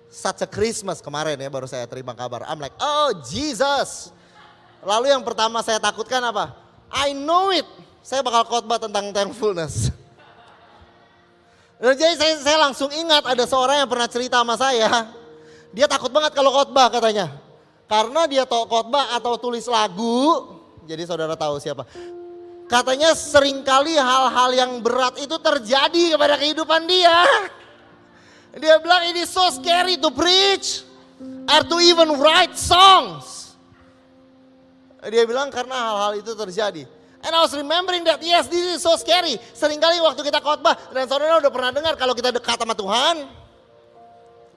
Such 0.09 0.41
a 0.41 0.49
Christmas 0.49 0.97
kemarin 0.97 1.37
ya 1.37 1.49
baru 1.53 1.69
saya 1.69 1.85
terima 1.85 2.17
kabar. 2.17 2.41
I'm 2.49 2.57
like, 2.57 2.73
oh 2.81 3.13
Jesus. 3.21 4.09
Lalu 4.81 5.13
yang 5.13 5.21
pertama 5.21 5.61
saya 5.61 5.77
takutkan 5.77 6.25
apa? 6.25 6.57
I 6.89 7.13
know 7.13 7.53
it. 7.53 7.69
Saya 8.01 8.25
bakal 8.25 8.49
khotbah 8.49 8.81
tentang 8.81 9.13
thankfulness. 9.13 9.93
Dan 11.75 11.93
jadi 11.99 12.15
saya, 12.15 12.33
saya 12.39 12.57
langsung 12.69 12.87
ingat 12.91 13.27
ada 13.27 13.43
seorang 13.43 13.83
yang 13.83 13.89
pernah 13.91 14.07
cerita 14.07 14.39
sama 14.39 14.55
saya. 14.55 15.11
Dia 15.75 15.91
takut 15.91 16.07
banget 16.07 16.31
kalau 16.31 16.55
khotbah 16.55 16.87
katanya. 16.87 17.35
Karena 17.85 18.25
dia 18.25 18.47
tahu 18.47 18.65
khotbah 18.65 19.13
atau 19.13 19.37
tulis 19.37 19.67
lagu, 19.67 20.55
jadi 20.87 21.03
saudara 21.05 21.35
tahu 21.35 21.59
siapa. 21.59 21.83
Katanya 22.65 23.13
sering 23.13 23.61
kali 23.61 23.93
hal-hal 23.93 24.49
yang 24.57 24.71
berat 24.81 25.21
itu 25.21 25.37
terjadi 25.37 26.17
kepada 26.17 26.39
kehidupan 26.39 26.89
dia. 26.89 27.13
Dia 28.55 28.79
bilang 28.79 29.05
ini 29.11 29.27
so 29.27 29.43
scary 29.51 29.99
to 29.99 30.09
preach 30.15 30.81
or 31.45 31.61
to 31.67 31.77
even 31.83 32.17
write 32.17 32.55
songs. 32.57 33.53
Dia 35.05 35.27
bilang 35.29 35.53
karena 35.53 35.75
hal-hal 35.75 36.13
itu 36.23 36.33
terjadi. 36.33 36.89
And 37.25 37.33
I 37.33 37.41
was 37.41 37.57
remembering 37.57 38.05
that 38.05 38.21
yes 38.21 38.45
this 38.45 38.77
is 38.77 38.85
so 38.85 38.93
scary. 39.01 39.41
Seringkali 39.57 39.97
waktu 39.97 40.21
kita 40.21 40.37
khotbah 40.37 40.77
dan 40.93 41.09
saudara 41.09 41.41
udah 41.41 41.49
pernah 41.49 41.73
dengar 41.73 41.97
kalau 41.97 42.13
kita 42.13 42.29
dekat 42.29 42.61
sama 42.61 42.77
Tuhan 42.77 43.25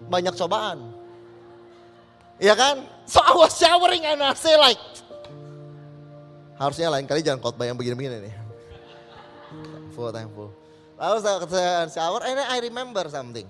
banyak 0.05 0.37
cobaan. 0.37 0.93
Iya 2.37 2.55
kan? 2.55 2.85
So 3.09 3.25
I 3.25 3.33
was 3.33 3.57
showering 3.57 4.05
and 4.05 4.21
I 4.21 4.37
say 4.37 4.55
like, 4.61 4.79
harusnya 6.61 6.93
lain 6.93 7.09
kali 7.09 7.25
jangan 7.25 7.41
khotbah 7.41 7.67
yang 7.67 7.75
begini-begini 7.75 8.31
nih. 8.31 8.35
Thankful, 9.49 10.13
thankful. 10.13 10.49
Lalu 11.01 11.17
saya 11.25 11.89
shower 11.89 12.21
and 12.29 12.39
I 12.39 12.61
remember 12.63 13.09
something. 13.09 13.49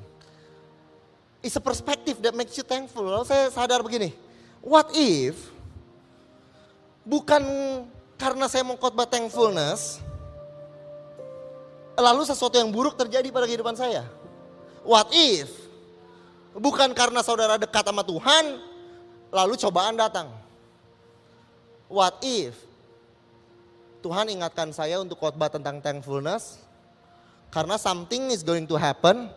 It's 1.42 1.58
a 1.58 1.64
perspective 1.64 2.22
that 2.22 2.32
makes 2.38 2.54
you 2.54 2.62
thankful. 2.62 3.02
Lalu 3.02 3.26
saya 3.26 3.50
sadar 3.50 3.82
begini, 3.82 4.14
what 4.62 4.88
if 4.94 5.36
bukan 7.04 7.42
karena 8.18 8.50
saya 8.50 8.66
mau 8.66 8.74
khotbah 8.74 9.06
thankfulness, 9.06 10.02
lalu 11.94 12.26
sesuatu 12.26 12.58
yang 12.58 12.68
buruk 12.74 12.98
terjadi 12.98 13.30
pada 13.30 13.46
kehidupan 13.46 13.78
saya? 13.78 14.04
What 14.82 15.14
if 15.14 15.48
bukan 16.58 16.90
karena 16.92 17.22
saudara 17.22 17.54
dekat 17.56 17.86
sama 17.86 18.02
Tuhan, 18.02 18.58
lalu 19.30 19.54
cobaan 19.54 19.94
datang. 19.94 20.28
What 21.88 22.20
if 22.20 22.58
Tuhan 24.04 24.28
ingatkan 24.28 24.74
saya 24.74 25.00
untuk 25.00 25.16
khotbah 25.16 25.48
tentang 25.48 25.80
thankfulness 25.80 26.60
karena 27.48 27.80
something 27.80 28.28
is 28.28 28.44
going 28.44 28.68
to 28.68 28.76
happen 28.76 29.32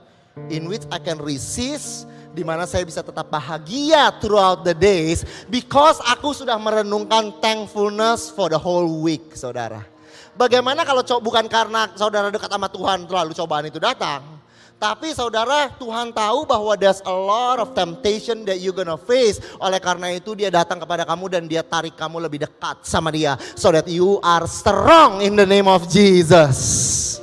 in 0.52 0.68
which 0.68 0.84
I 0.92 1.00
can 1.00 1.22
resist 1.22 2.10
di 2.32 2.44
mana 2.44 2.64
saya 2.64 2.88
bisa 2.88 3.04
tetap 3.04 3.28
bahagia 3.28 4.12
throughout 4.24 4.64
the 4.64 4.76
days 4.76 5.28
because 5.52 6.00
aku 6.08 6.32
sudah 6.32 6.56
merenungkan 6.56 7.36
thankfulness 7.44 8.32
for 8.32 8.48
the 8.48 8.60
whole 8.60 9.04
week, 9.04 9.36
Saudara. 9.36 9.84
Bagaimana 10.32 10.88
kalau 10.88 11.04
bukan 11.20 11.46
karena 11.52 11.92
saudara 12.00 12.32
dekat 12.32 12.48
sama 12.48 12.72
Tuhan 12.72 13.04
lalu 13.04 13.36
cobaan 13.36 13.68
itu 13.68 13.84
datang, 13.84 14.42
tapi 14.82 15.14
saudara, 15.14 15.70
Tuhan 15.78 16.10
tahu 16.10 16.50
bahwa 16.50 16.74
there's 16.74 17.06
a 17.06 17.14
lot 17.14 17.62
of 17.62 17.78
temptation 17.78 18.42
that 18.50 18.58
you 18.58 18.74
gonna 18.74 18.98
face. 18.98 19.38
Oleh 19.62 19.78
karena 19.78 20.10
itu 20.10 20.34
dia 20.34 20.50
datang 20.50 20.82
kepada 20.82 21.06
kamu 21.06 21.26
dan 21.30 21.44
dia 21.46 21.62
tarik 21.62 21.94
kamu 21.94 22.18
lebih 22.18 22.50
dekat 22.50 22.82
sama 22.82 23.14
dia. 23.14 23.38
So 23.54 23.70
that 23.70 23.86
you 23.86 24.18
are 24.26 24.50
strong 24.50 25.22
in 25.22 25.38
the 25.38 25.46
name 25.46 25.70
of 25.70 25.86
Jesus. 25.86 27.22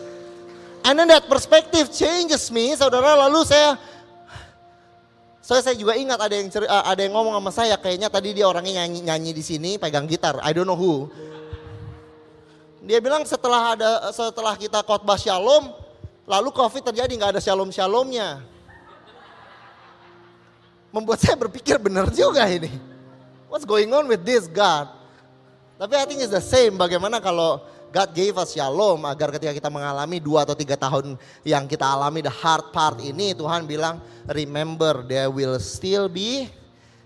And 0.86 0.94
then 1.02 1.10
that 1.10 1.26
perspective 1.26 1.90
changes 1.90 2.46
me, 2.54 2.78
saudara. 2.78 3.26
Lalu 3.26 3.42
saya 3.42 3.74
So 5.48 5.56
saya 5.56 5.72
juga 5.72 5.96
ingat 5.96 6.20
ada 6.20 6.36
yang 6.36 6.52
ceri, 6.52 6.68
ada 6.68 7.00
yang 7.00 7.16
ngomong 7.16 7.32
sama 7.40 7.48
saya 7.48 7.80
kayaknya 7.80 8.12
tadi 8.12 8.36
dia 8.36 8.44
orangnya 8.44 8.84
nyanyi 8.84 9.00
nyanyi 9.08 9.30
di 9.32 9.40
sini 9.40 9.80
pegang 9.80 10.04
gitar. 10.04 10.36
I 10.44 10.52
don't 10.52 10.68
know 10.68 10.76
who. 10.76 11.08
Dia 12.84 13.00
bilang 13.00 13.24
setelah 13.24 13.72
ada 13.72 14.12
setelah 14.12 14.52
kita 14.60 14.84
khotbah 14.84 15.16
Shalom, 15.16 15.72
Lalu 16.28 16.52
COVID 16.52 16.92
terjadi 16.92 17.08
nggak 17.16 17.32
ada 17.34 17.40
shalom 17.40 17.72
shalomnya. 17.72 18.44
Membuat 20.92 21.24
saya 21.24 21.40
berpikir 21.40 21.80
benar 21.80 22.12
juga 22.12 22.44
ini. 22.44 22.68
What's 23.48 23.64
going 23.64 23.88
on 23.88 24.04
with 24.04 24.20
this 24.28 24.44
God? 24.44 24.92
Tapi 25.80 25.96
I 25.96 26.04
think 26.04 26.20
it's 26.20 26.28
the 26.28 26.44
same. 26.44 26.76
Bagaimana 26.76 27.16
kalau 27.24 27.64
God 27.88 28.10
gave 28.12 28.36
us 28.36 28.52
shalom 28.52 29.00
agar 29.08 29.32
ketika 29.32 29.52
kita 29.56 29.70
mengalami 29.72 30.20
dua 30.20 30.44
atau 30.44 30.52
tiga 30.52 30.76
tahun 30.76 31.16
yang 31.40 31.64
kita 31.64 31.88
alami 31.88 32.20
the 32.20 32.32
hard 32.32 32.68
part 32.72 33.00
ini 33.00 33.32
Tuhan 33.32 33.64
bilang 33.64 33.98
remember 34.28 35.00
there 35.08 35.32
will 35.32 35.56
still 35.56 36.06
be 36.06 36.48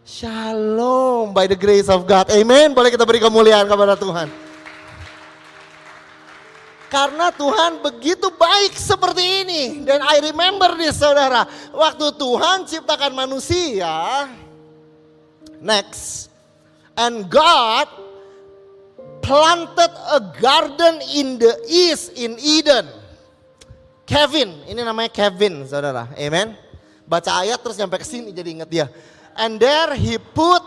Shalom 0.02 1.30
by 1.30 1.46
the 1.46 1.54
grace 1.54 1.86
of 1.86 2.02
God. 2.10 2.26
Amen. 2.34 2.74
Boleh 2.74 2.90
kita 2.90 3.06
beri 3.06 3.22
kemuliaan 3.22 3.70
kepada 3.70 3.94
Tuhan. 3.94 4.26
Karena 6.90 7.30
Tuhan 7.30 7.80
begitu 7.80 8.28
baik 8.34 8.74
seperti 8.74 9.46
ini. 9.46 9.62
Dan 9.86 10.02
I 10.02 10.18
remember 10.18 10.74
this 10.74 10.98
saudara. 10.98 11.46
Waktu 11.70 12.18
Tuhan 12.18 12.66
ciptakan 12.66 13.14
manusia. 13.14 14.26
Next. 15.62 16.34
And 16.98 17.30
God 17.30 18.01
planted 19.22 19.92
a 20.12 20.20
garden 20.36 21.00
in 21.14 21.38
the 21.38 21.54
east 21.70 22.12
in 22.18 22.36
Eden. 22.42 22.90
Kevin, 24.02 24.66
ini 24.68 24.82
namanya 24.82 25.08
Kevin 25.08 25.64
saudara. 25.64 26.10
Amen. 26.18 26.58
Baca 27.06 27.40
ayat 27.40 27.62
terus 27.62 27.78
sampai 27.78 28.02
ke 28.02 28.06
sini 28.06 28.34
jadi 28.34 28.50
ingat 28.60 28.68
dia. 28.68 28.86
And 29.38 29.56
there 29.56 29.96
he 29.96 30.20
put 30.20 30.60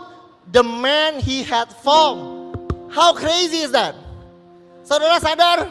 the 0.50 0.64
man 0.64 1.22
he 1.22 1.44
had 1.46 1.70
formed. 1.84 2.56
How 2.90 3.14
crazy 3.14 3.68
is 3.68 3.72
that? 3.76 3.94
Saudara 4.82 5.20
sadar? 5.22 5.70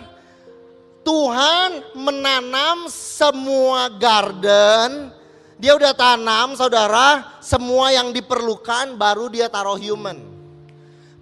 Tuhan 1.06 1.96
menanam 1.96 2.90
semua 2.90 3.94
garden. 3.94 5.14
Dia 5.56 5.72
udah 5.78 5.96
tanam 5.96 6.58
saudara 6.60 7.40
semua 7.40 7.96
yang 7.96 8.12
diperlukan 8.12 9.00
baru 9.00 9.32
dia 9.32 9.48
taruh 9.48 9.80
human. 9.80 10.35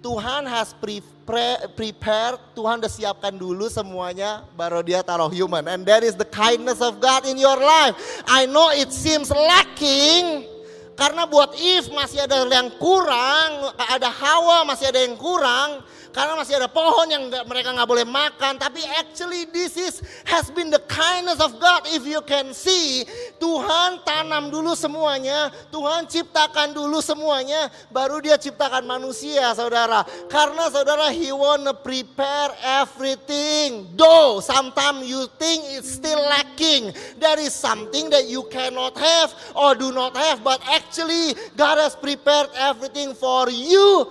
Tuhan 0.04 0.44
has 0.44 0.76
pre 0.76 1.00
pre 1.24 1.56
prepared, 1.72 2.36
Tuhan 2.52 2.76
udah 2.76 2.92
siapkan 2.92 3.32
dulu 3.32 3.72
semuanya 3.72 4.44
baru 4.52 4.84
dia 4.84 5.00
taruh 5.00 5.32
human. 5.32 5.64
And 5.64 5.80
that 5.88 6.04
is 6.04 6.12
the 6.12 6.28
kindness 6.28 6.84
of 6.84 7.00
God 7.00 7.24
in 7.24 7.40
your 7.40 7.56
life. 7.56 7.96
I 8.28 8.44
know 8.44 8.68
it 8.68 8.92
seems 8.92 9.32
lacking, 9.32 10.44
karena 10.92 11.24
buat 11.24 11.56
if 11.56 11.88
masih 11.88 12.20
ada 12.20 12.44
yang 12.44 12.68
kurang, 12.76 13.72
ada 13.80 14.12
Hawa 14.12 14.68
masih 14.68 14.92
ada 14.92 15.00
yang 15.00 15.16
kurang, 15.16 15.80
karena 16.14 16.38
masih 16.38 16.54
ada 16.62 16.70
pohon 16.70 17.10
yang 17.10 17.26
gak, 17.26 17.42
mereka 17.50 17.74
nggak 17.74 17.90
boleh 17.90 18.06
makan. 18.06 18.54
Tapi 18.54 18.86
actually 19.02 19.50
this 19.50 19.74
is 19.74 19.98
has 20.30 20.46
been 20.46 20.70
the 20.70 20.78
kindness 20.86 21.42
of 21.42 21.58
God. 21.58 21.90
If 21.90 22.06
you 22.06 22.22
can 22.22 22.54
see, 22.54 23.02
Tuhan 23.42 24.06
tanam 24.06 24.54
dulu 24.54 24.78
semuanya, 24.78 25.50
Tuhan 25.74 26.06
ciptakan 26.06 26.70
dulu 26.70 27.02
semuanya, 27.02 27.66
baru 27.90 28.22
Dia 28.22 28.38
ciptakan 28.38 28.86
manusia, 28.86 29.50
saudara. 29.58 30.06
Karena 30.30 30.70
saudara, 30.70 31.10
He 31.10 31.34
wanna 31.34 31.74
prepare 31.74 32.54
everything. 32.62 33.90
Though 33.98 34.38
sometimes 34.38 35.10
you 35.10 35.26
think 35.34 35.66
it's 35.74 35.98
still 35.98 36.22
lacking, 36.30 36.94
there 37.18 37.42
is 37.42 37.50
something 37.50 38.06
that 38.14 38.30
you 38.30 38.46
cannot 38.54 38.94
have 38.94 39.34
or 39.58 39.74
do 39.74 39.90
not 39.90 40.14
have, 40.14 40.46
but 40.46 40.62
actually 40.70 41.34
God 41.58 41.82
has 41.82 41.98
prepared 41.98 42.54
everything 42.54 43.18
for 43.18 43.50
you 43.50 44.06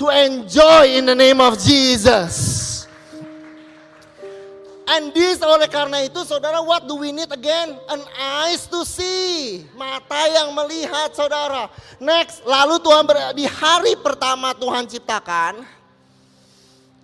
to 0.00 0.08
enjoy 0.08 0.96
in 0.96 1.04
the 1.04 1.12
name 1.12 1.44
of 1.44 1.60
Jesus. 1.60 2.68
And 4.88 5.12
this 5.14 5.38
oleh 5.44 5.70
karena 5.70 6.02
itu 6.02 6.24
saudara 6.26 6.58
what 6.64 6.88
do 6.88 6.98
we 6.98 7.12
need 7.12 7.30
again? 7.30 7.76
An 7.86 8.02
eyes 8.16 8.64
to 8.66 8.82
see. 8.82 9.62
Mata 9.76 10.26
yang 10.26 10.50
melihat 10.56 11.14
saudara. 11.14 11.70
Next, 12.02 12.42
lalu 12.42 12.82
Tuhan 12.82 13.04
ber, 13.06 13.16
di 13.36 13.46
hari 13.46 13.94
pertama 14.00 14.50
Tuhan 14.56 14.90
ciptakan. 14.90 15.62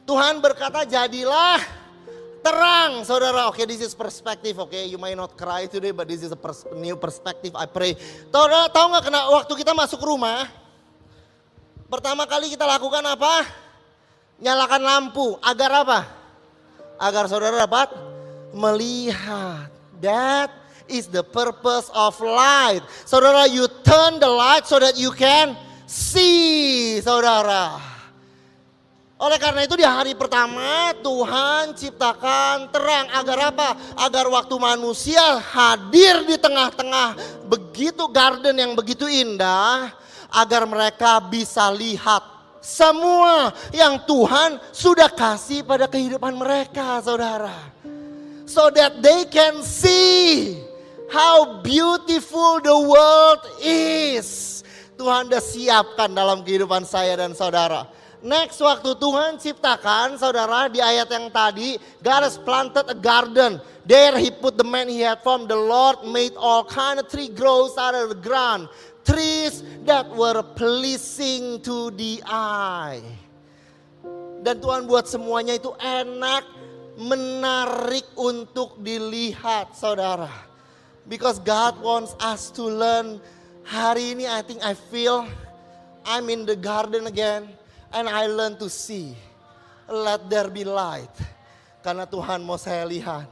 Tuhan 0.02 0.42
berkata 0.42 0.82
jadilah 0.82 1.62
terang 2.42 3.06
saudara. 3.06 3.46
Oke 3.46 3.62
okay, 3.62 3.64
this 3.70 3.84
is 3.84 3.94
perspective. 3.94 4.58
Oke 4.58 4.74
okay? 4.74 4.84
you 4.90 4.98
might 4.98 5.14
not 5.14 5.36
cry 5.38 5.70
today 5.70 5.94
but 5.94 6.10
this 6.10 6.26
is 6.26 6.34
a 6.34 6.38
pers 6.40 6.66
new 6.74 6.98
perspective 6.98 7.54
I 7.54 7.70
pray. 7.70 7.94
Saudara 8.32 8.66
tahu 8.72 8.96
nggak 8.96 9.04
kena 9.04 9.20
waktu 9.30 9.52
kita 9.52 9.76
masuk 9.76 10.02
rumah 10.02 10.65
Pertama 11.86 12.26
kali 12.26 12.50
kita 12.50 12.66
lakukan 12.66 13.02
apa? 13.06 13.46
Nyalakan 14.42 14.82
lampu. 14.82 15.38
Agar 15.38 15.86
apa? 15.86 16.00
Agar 16.98 17.30
saudara 17.30 17.62
dapat 17.62 17.94
melihat. 18.50 19.70
That 20.02 20.50
is 20.90 21.06
the 21.06 21.22
purpose 21.22 21.88
of 21.94 22.18
light. 22.20 22.82
Saudara, 23.06 23.46
you 23.46 23.70
turn 23.86 24.18
the 24.18 24.28
light 24.28 24.66
so 24.66 24.82
that 24.82 24.98
you 24.98 25.14
can 25.14 25.54
see, 25.86 26.98
saudara. 27.00 27.78
Oleh 29.16 29.40
karena 29.40 29.64
itu 29.64 29.80
di 29.80 29.86
hari 29.86 30.12
pertama 30.12 30.92
Tuhan 31.00 31.72
ciptakan 31.72 32.68
terang 32.68 33.08
agar 33.16 33.48
apa? 33.48 33.68
Agar 33.96 34.28
waktu 34.28 34.52
manusia 34.60 35.40
hadir 35.40 36.28
di 36.28 36.36
tengah-tengah 36.36 37.16
begitu 37.48 38.04
garden 38.12 38.60
yang 38.60 38.76
begitu 38.76 39.08
indah, 39.08 39.88
agar 40.30 40.66
mereka 40.66 41.18
bisa 41.22 41.70
lihat 41.70 42.36
semua 42.66 43.54
yang 43.70 44.02
Tuhan 44.02 44.58
sudah 44.74 45.06
kasih 45.06 45.62
pada 45.62 45.86
kehidupan 45.86 46.34
mereka, 46.34 46.98
saudara. 46.98 47.54
So 48.42 48.74
that 48.74 48.98
they 48.98 49.30
can 49.30 49.62
see 49.62 50.58
how 51.06 51.62
beautiful 51.62 52.58
the 52.58 52.74
world 52.74 53.42
is. 53.62 54.62
Tuhan 54.98 55.30
sudah 55.30 55.44
siapkan 55.44 56.10
dalam 56.10 56.42
kehidupan 56.42 56.82
saya 56.82 57.14
dan 57.14 57.38
saudara. 57.38 57.86
Next 58.26 58.58
waktu 58.58 58.98
Tuhan 58.98 59.38
ciptakan 59.38 60.18
saudara 60.18 60.66
di 60.66 60.82
ayat 60.82 61.06
yang 61.06 61.30
tadi 61.30 61.78
God 62.02 62.26
has 62.26 62.34
planted 62.34 62.90
a 62.90 62.98
garden. 62.98 63.62
There 63.86 64.18
he 64.18 64.34
put 64.34 64.58
the 64.58 64.66
man 64.66 64.90
he 64.90 65.06
had 65.06 65.22
formed. 65.22 65.46
The 65.46 65.54
Lord 65.54 66.02
made 66.10 66.34
all 66.34 66.66
kind 66.66 66.98
of 66.98 67.06
tree 67.06 67.30
grows 67.30 67.78
out 67.78 67.94
of 67.94 68.10
the 68.10 68.18
ground 68.18 68.66
trees 69.06 69.62
that 69.86 70.10
were 70.10 70.42
pleasing 70.58 71.62
to 71.62 71.94
the 71.94 72.18
eye. 72.26 73.00
Dan 74.42 74.58
Tuhan 74.58 74.90
buat 74.90 75.06
semuanya 75.06 75.54
itu 75.54 75.70
enak, 75.78 76.44
menarik 76.98 78.06
untuk 78.18 78.82
dilihat 78.82 79.74
saudara. 79.78 80.30
Because 81.06 81.38
God 81.38 81.78
wants 81.78 82.18
us 82.18 82.50
to 82.58 82.66
learn. 82.66 83.22
Hari 83.66 84.14
ini 84.14 84.30
I 84.30 84.46
think 84.46 84.62
I 84.62 84.78
feel 84.78 85.26
I'm 86.06 86.30
in 86.30 86.46
the 86.46 86.54
garden 86.54 87.10
again 87.10 87.50
and 87.90 88.06
I 88.06 88.30
learn 88.30 88.58
to 88.62 88.70
see. 88.70 89.14
Let 89.90 90.30
there 90.30 90.50
be 90.50 90.62
light. 90.62 91.10
Karena 91.82 92.06
Tuhan 92.06 92.42
mau 92.42 92.58
saya 92.58 92.86
lihat. 92.86 93.26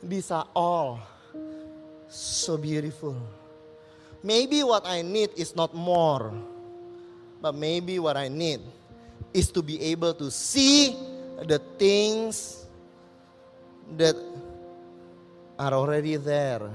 These 0.00 0.28
are 0.32 0.48
all 0.52 1.00
so 2.08 2.56
beautiful. 2.60 3.16
Maybe 4.26 4.66
what 4.66 4.82
I 4.82 5.06
need 5.06 5.30
is 5.38 5.54
not 5.54 5.70
more, 5.70 6.34
but 7.38 7.54
maybe 7.54 8.02
what 8.02 8.18
I 8.18 8.26
need 8.26 8.58
is 9.30 9.54
to 9.54 9.62
be 9.62 9.78
able 9.94 10.18
to 10.18 10.34
see 10.34 10.98
the 11.46 11.62
things 11.78 12.66
that 13.94 14.18
are 15.54 15.78
already 15.78 16.18
there. 16.18 16.66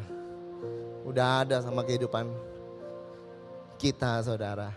Udah 1.04 1.43
ada 1.43 1.60
sama 1.60 1.84
kehidupan 1.84 2.32
kita, 3.76 4.24
saudara. 4.24 4.72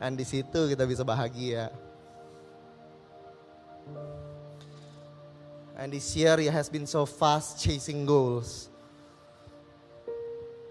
Dan 0.00 0.16
di 0.16 0.24
situ 0.24 0.64
kita 0.64 0.88
bisa 0.88 1.04
bahagia. 1.04 1.68
And 5.76 5.92
this 5.92 6.08
year 6.16 6.40
it 6.40 6.56
has 6.56 6.72
been 6.72 6.88
so 6.88 7.04
fast 7.04 7.60
chasing 7.60 8.08
goals. 8.08 8.69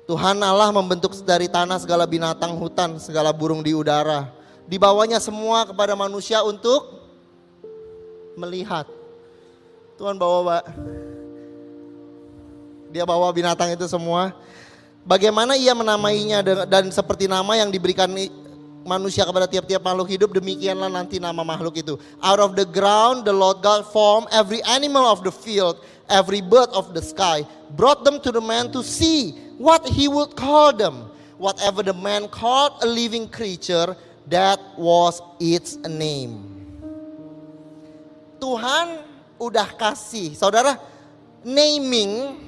Tuhan 0.09 0.41
Allah 0.41 0.73
membentuk 0.73 1.13
dari 1.21 1.45
tanah 1.45 1.77
segala 1.77 2.09
binatang 2.09 2.57
hutan, 2.57 2.97
segala 2.97 3.29
burung 3.29 3.61
di 3.61 3.77
udara. 3.77 4.25
Dibawanya 4.65 5.21
semua 5.21 5.69
kepada 5.69 5.93
manusia 5.93 6.41
untuk 6.41 7.05
melihat. 8.33 8.89
Tuhan 10.01 10.17
bawa 10.17 10.65
dia 12.89 13.05
bawa 13.05 13.29
binatang 13.29 13.69
itu 13.69 13.85
semua. 13.85 14.33
Bagaimana 15.05 15.53
ia 15.53 15.77
menamainya 15.77 16.41
dan 16.65 16.89
seperti 16.89 17.29
nama 17.29 17.61
yang 17.61 17.69
diberikan 17.69 18.09
manusia 18.81 19.21
kepada 19.29 19.45
tiap-tiap 19.45 19.85
makhluk 19.85 20.09
hidup 20.09 20.33
demikianlah 20.33 20.89
nanti 20.89 21.21
nama 21.21 21.45
makhluk 21.45 21.85
itu. 21.85 22.01
Out 22.17 22.41
of 22.41 22.57
the 22.57 22.65
ground 22.65 23.29
the 23.29 23.33
Lord 23.33 23.61
God 23.61 23.85
formed 23.93 24.25
every 24.33 24.65
animal 24.65 25.05
of 25.05 25.21
the 25.21 25.29
field, 25.29 25.77
every 26.09 26.41
bird 26.41 26.73
of 26.73 26.97
the 26.97 27.03
sky, 27.05 27.45
brought 27.77 28.01
them 28.01 28.17
to 28.25 28.33
the 28.33 28.41
man 28.41 28.73
to 28.73 28.81
see 28.81 29.48
what 29.59 29.85
he 29.85 30.07
would 30.07 30.33
call 30.39 30.73
them. 30.73 31.11
Whatever 31.37 31.83
the 31.83 31.93
man 31.93 32.27
called 32.27 32.83
a 32.83 32.87
living 32.87 33.29
creature, 33.29 33.95
that 34.27 34.59
was 34.75 35.21
its 35.39 35.75
name. 35.87 36.47
Tuhan 38.39 39.03
udah 39.39 39.67
kasih, 39.75 40.35
saudara, 40.35 40.79
naming 41.43 42.39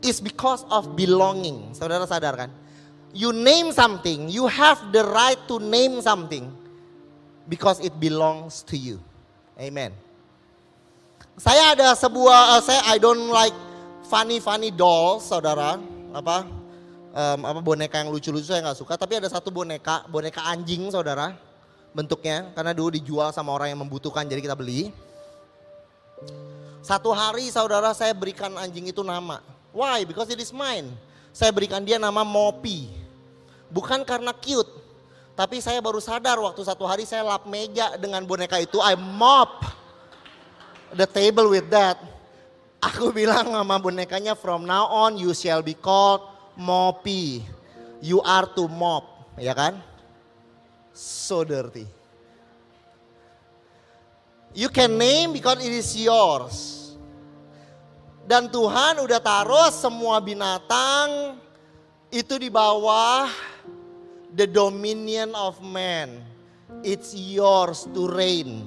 is 0.00 0.20
because 0.20 0.64
of 0.72 0.96
belonging. 0.96 1.72
Saudara 1.76 2.08
sadar 2.08 2.36
kan? 2.36 2.50
You 3.12 3.36
name 3.36 3.72
something, 3.72 4.28
you 4.32 4.48
have 4.48 4.80
the 4.92 5.04
right 5.04 5.40
to 5.48 5.60
name 5.60 6.00
something 6.00 6.48
because 7.48 7.80
it 7.84 7.92
belongs 8.00 8.64
to 8.72 8.80
you. 8.80 8.96
Amen. 9.60 9.92
Saya 11.36 11.76
ada 11.76 11.92
sebuah, 11.96 12.56
uh, 12.56 12.60
saya 12.64 12.80
I 12.88 12.96
don't 12.96 13.28
like 13.28 13.56
funny 14.08 14.40
funny 14.40 14.72
dolls, 14.72 15.28
saudara 15.28 15.99
apa 16.10 16.46
em, 17.14 17.40
apa 17.46 17.60
boneka 17.62 18.02
yang 18.02 18.10
lucu-lucu 18.10 18.46
saya 18.46 18.62
nggak 18.64 18.78
suka. 18.78 18.94
Tapi 18.98 19.18
ada 19.18 19.28
satu 19.30 19.50
boneka, 19.50 20.06
boneka 20.10 20.42
anjing 20.46 20.90
saudara, 20.90 21.34
bentuknya 21.94 22.50
karena 22.54 22.72
dulu 22.74 22.94
dijual 22.94 23.30
sama 23.34 23.50
orang 23.54 23.74
yang 23.74 23.80
membutuhkan 23.82 24.26
jadi 24.26 24.42
kita 24.42 24.56
beli. 24.58 24.94
Satu 26.80 27.12
hari 27.12 27.52
saudara 27.52 27.92
saya 27.92 28.16
berikan 28.16 28.56
anjing 28.56 28.88
itu 28.88 29.04
nama. 29.04 29.44
Why? 29.70 30.02
Because 30.02 30.32
it 30.32 30.40
is 30.40 30.50
mine. 30.50 30.90
Saya 31.30 31.54
berikan 31.54 31.84
dia 31.84 32.00
nama 32.00 32.26
Mopi. 32.26 32.90
Bukan 33.70 34.02
karena 34.02 34.34
cute. 34.34 34.68
Tapi 35.38 35.62
saya 35.62 35.78
baru 35.78 36.02
sadar 36.02 36.36
waktu 36.42 36.60
satu 36.66 36.84
hari 36.84 37.06
saya 37.06 37.22
lap 37.24 37.46
meja 37.46 37.94
dengan 37.96 38.20
boneka 38.26 38.58
itu. 38.58 38.82
I 38.82 38.98
mop 38.98 39.62
the 40.92 41.06
table 41.06 41.48
with 41.54 41.70
that. 41.70 41.96
Aku 42.80 43.12
bilang 43.12 43.52
sama 43.52 43.76
bonekanya 43.76 44.32
from 44.32 44.64
now 44.64 44.88
on 44.88 45.20
you 45.20 45.36
shall 45.36 45.60
be 45.60 45.76
called 45.76 46.24
Mopi. 46.56 47.44
You 48.00 48.24
are 48.24 48.48
to 48.56 48.64
mop. 48.72 49.36
Ya 49.36 49.52
kan? 49.52 49.76
So 50.96 51.44
dirty. 51.44 51.84
You 54.56 54.72
can 54.72 54.96
name 54.96 55.36
because 55.36 55.60
it 55.60 55.70
is 55.70 55.92
yours. 55.92 56.56
Dan 58.24 58.48
Tuhan 58.48 59.04
udah 59.04 59.20
taruh 59.20 59.68
semua 59.68 60.18
binatang 60.24 61.36
itu 62.08 62.40
di 62.40 62.48
bawah 62.48 63.28
the 64.32 64.48
dominion 64.48 65.36
of 65.36 65.60
man. 65.60 66.24
It's 66.80 67.12
yours 67.12 67.84
to 67.92 68.08
reign. 68.08 68.64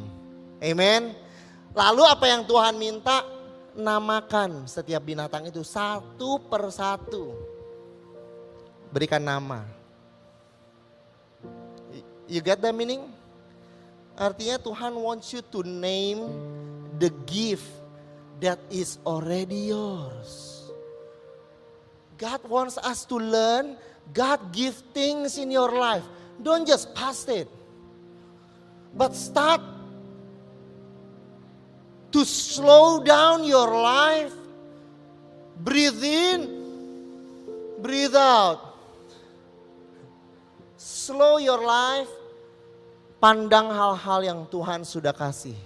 Amen. 0.61 1.18
Lalu 1.74 2.01
apa 2.05 2.26
yang 2.30 2.45
Tuhan 2.45 2.78
minta? 2.78 3.33
Namakan 3.74 4.70
setiap 4.70 5.02
binatang 5.02 5.50
itu 5.50 5.66
satu 5.66 6.38
per 6.46 6.70
satu. 6.70 7.34
Berikan 8.94 9.26
nama. 9.26 9.66
You 12.30 12.40
get 12.40 12.62
the 12.62 12.70
meaning? 12.70 13.10
Artinya 14.14 14.62
Tuhan 14.62 14.94
wants 14.94 15.34
you 15.34 15.42
to 15.50 15.66
name 15.66 16.30
the 17.02 17.10
gift 17.26 17.66
that 18.38 18.62
is 18.70 19.02
already 19.02 19.74
yours. 19.74 20.62
God 22.22 22.46
wants 22.46 22.78
us 22.78 23.10
to 23.10 23.18
learn 23.18 23.74
God 24.12 24.52
give 24.52 24.76
things 24.92 25.38
in 25.38 25.50
your 25.50 25.72
life. 25.72 26.04
Don't 26.42 26.68
just 26.68 26.92
pass 26.94 27.24
it. 27.32 27.48
But 28.94 29.16
start 29.16 29.62
to 32.14 32.22
slow 32.22 33.01
down 33.01 33.43
your 33.43 33.74
life. 33.74 34.32
Breathe 35.57 36.03
in, 36.05 36.39
breathe 37.82 38.16
out. 38.16 38.78
Slow 40.78 41.41
your 41.41 41.59
life. 41.59 42.09
Pandang 43.18 43.72
hal-hal 43.72 44.20
yang 44.22 44.41
Tuhan 44.47 44.86
sudah 44.86 45.16
kasih. 45.16 45.57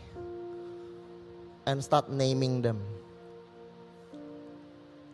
And 1.67 1.83
start 1.83 2.07
naming 2.07 2.63
them. 2.63 2.79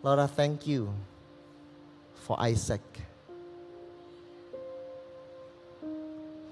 Lord, 0.03 0.19
I 0.19 0.27
thank 0.27 0.67
you 0.67 0.91
for 2.27 2.35
Isaac. 2.37 2.83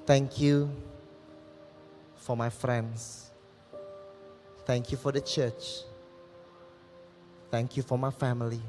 Thank 0.08 0.40
you 0.40 0.72
for 2.16 2.36
my 2.40 2.50
friends. 2.50 3.31
Thank 4.66 4.92
you 4.92 4.98
for 4.98 5.12
the 5.12 5.22
church. 5.22 5.84
Thank 7.52 7.76
you 7.76 7.84
for 7.84 8.00
my 8.00 8.14
family. 8.14 8.62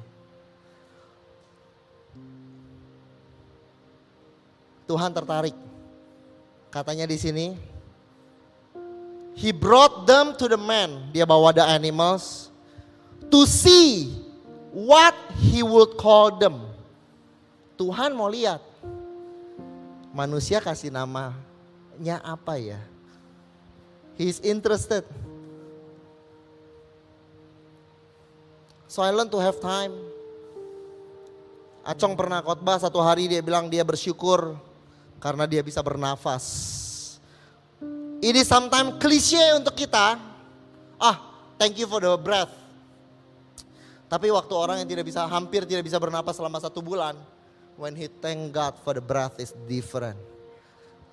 Tuhan 4.89 5.15
tertarik. 5.15 5.55
Katanya 6.73 7.07
di 7.07 7.17
sini, 7.21 7.47
He 9.33 9.49
brought 9.53 10.05
them 10.05 10.37
to 10.37 10.45
the 10.45 10.61
man. 10.61 11.09
Dia 11.13 11.25
bawa 11.25 11.57
the 11.57 11.65
animals 11.65 12.53
to 13.33 13.49
see 13.49 14.13
what 14.73 15.17
he 15.41 15.65
would 15.65 15.97
call 15.97 16.37
them. 16.37 16.69
Tuhan 17.81 18.13
mau 18.13 18.29
lihat 18.29 18.61
manusia 20.13 20.61
kasih 20.61 20.93
namanya 20.93 22.21
apa 22.21 22.61
ya. 22.61 22.81
He's 24.21 24.37
interested. 24.45 25.09
So 28.93 29.01
I 29.01 29.09
learn 29.09 29.33
to 29.33 29.41
have 29.41 29.57
time. 29.57 29.97
Acong 31.81 32.13
pernah 32.13 32.45
khotbah 32.45 32.77
satu 32.77 33.01
hari 33.01 33.25
dia 33.25 33.41
bilang 33.41 33.73
dia 33.73 33.81
bersyukur 33.81 34.53
karena 35.17 35.49
dia 35.49 35.65
bisa 35.65 35.81
bernafas. 35.81 36.45
Ini 38.21 38.45
sometimes 38.45 39.01
klise 39.01 39.41
untuk 39.57 39.73
kita. 39.73 40.21
Ah, 41.01 41.17
thank 41.57 41.81
you 41.81 41.89
for 41.89 42.05
the 42.05 42.13
breath. 42.21 42.53
Tapi 44.13 44.29
waktu 44.29 44.53
orang 44.53 44.85
yang 44.85 44.89
tidak 44.93 45.09
bisa, 45.09 45.25
hampir 45.25 45.65
tidak 45.65 45.89
bisa 45.89 45.97
bernapas 45.97 46.37
selama 46.37 46.61
satu 46.61 46.85
bulan. 46.85 47.17
When 47.81 47.97
he 47.97 48.13
thank 48.13 48.53
God 48.53 48.77
for 48.85 48.93
the 48.93 49.01
breath 49.01 49.41
is 49.41 49.57
different. 49.65 50.21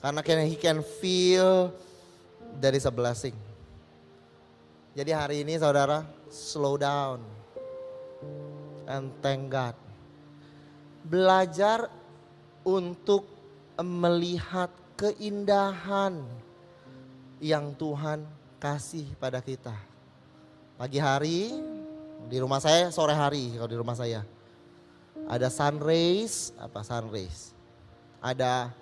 Karena 0.04 0.20
can, 0.20 0.44
he 0.44 0.60
can 0.60 0.84
feel 0.84 1.72
there 2.60 2.76
is 2.76 2.84
a 2.84 2.92
blessing. 2.92 3.40
Jadi 5.00 5.16
hari 5.16 5.48
ini 5.48 5.56
saudara, 5.56 6.04
slow 6.28 6.76
down. 6.76 7.39
And 8.90 9.14
thank 9.22 9.54
God. 9.54 9.78
Belajar 11.06 11.94
untuk 12.66 13.30
melihat 13.78 14.74
keindahan 14.98 16.26
yang 17.38 17.72
Tuhan 17.78 18.26
kasih 18.58 19.08
pada 19.22 19.40
kita. 19.40 19.78
Pagi 20.76 20.98
hari 21.00 21.54
di 22.28 22.38
rumah 22.42 22.60
saya 22.60 22.90
sore 22.92 23.16
hari 23.16 23.56
kalau 23.56 23.70
di 23.70 23.80
rumah 23.80 23.96
saya. 23.96 24.26
Ada 25.30 25.54
sun 25.54 25.78
rays, 25.80 26.52
apa 26.58 26.82
sun 26.82 27.14
rays? 27.14 27.54
Ada 28.20 28.74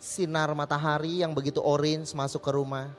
sinar 0.00 0.50
matahari 0.56 1.20
yang 1.20 1.36
begitu 1.36 1.60
orange 1.60 2.16
masuk 2.16 2.40
ke 2.40 2.50
rumah. 2.56 2.90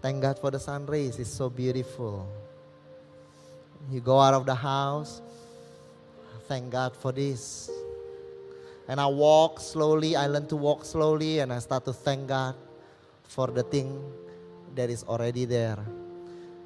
Thank 0.00 0.24
God 0.24 0.40
for 0.40 0.48
the 0.48 0.58
sun 0.58 0.88
rays, 0.88 1.20
it's 1.20 1.30
so 1.30 1.52
beautiful. 1.52 2.24
You 3.88 4.04
go 4.04 4.20
out 4.20 4.36
of 4.36 4.44
the 4.44 4.54
house, 4.54 5.24
thank 6.50 6.68
God 6.68 6.92
for 6.98 7.14
this. 7.14 7.70
And 8.90 8.98
I 8.98 9.06
walk 9.06 9.62
slowly, 9.62 10.18
I 10.18 10.26
learn 10.26 10.50
to 10.50 10.58
walk 10.58 10.84
slowly 10.84 11.38
and 11.38 11.54
I 11.54 11.62
start 11.62 11.86
to 11.86 11.94
thank 11.94 12.26
God 12.26 12.58
for 13.30 13.46
the 13.46 13.62
thing 13.62 14.02
that 14.74 14.90
is 14.90 15.06
already 15.06 15.46
there. 15.46 15.78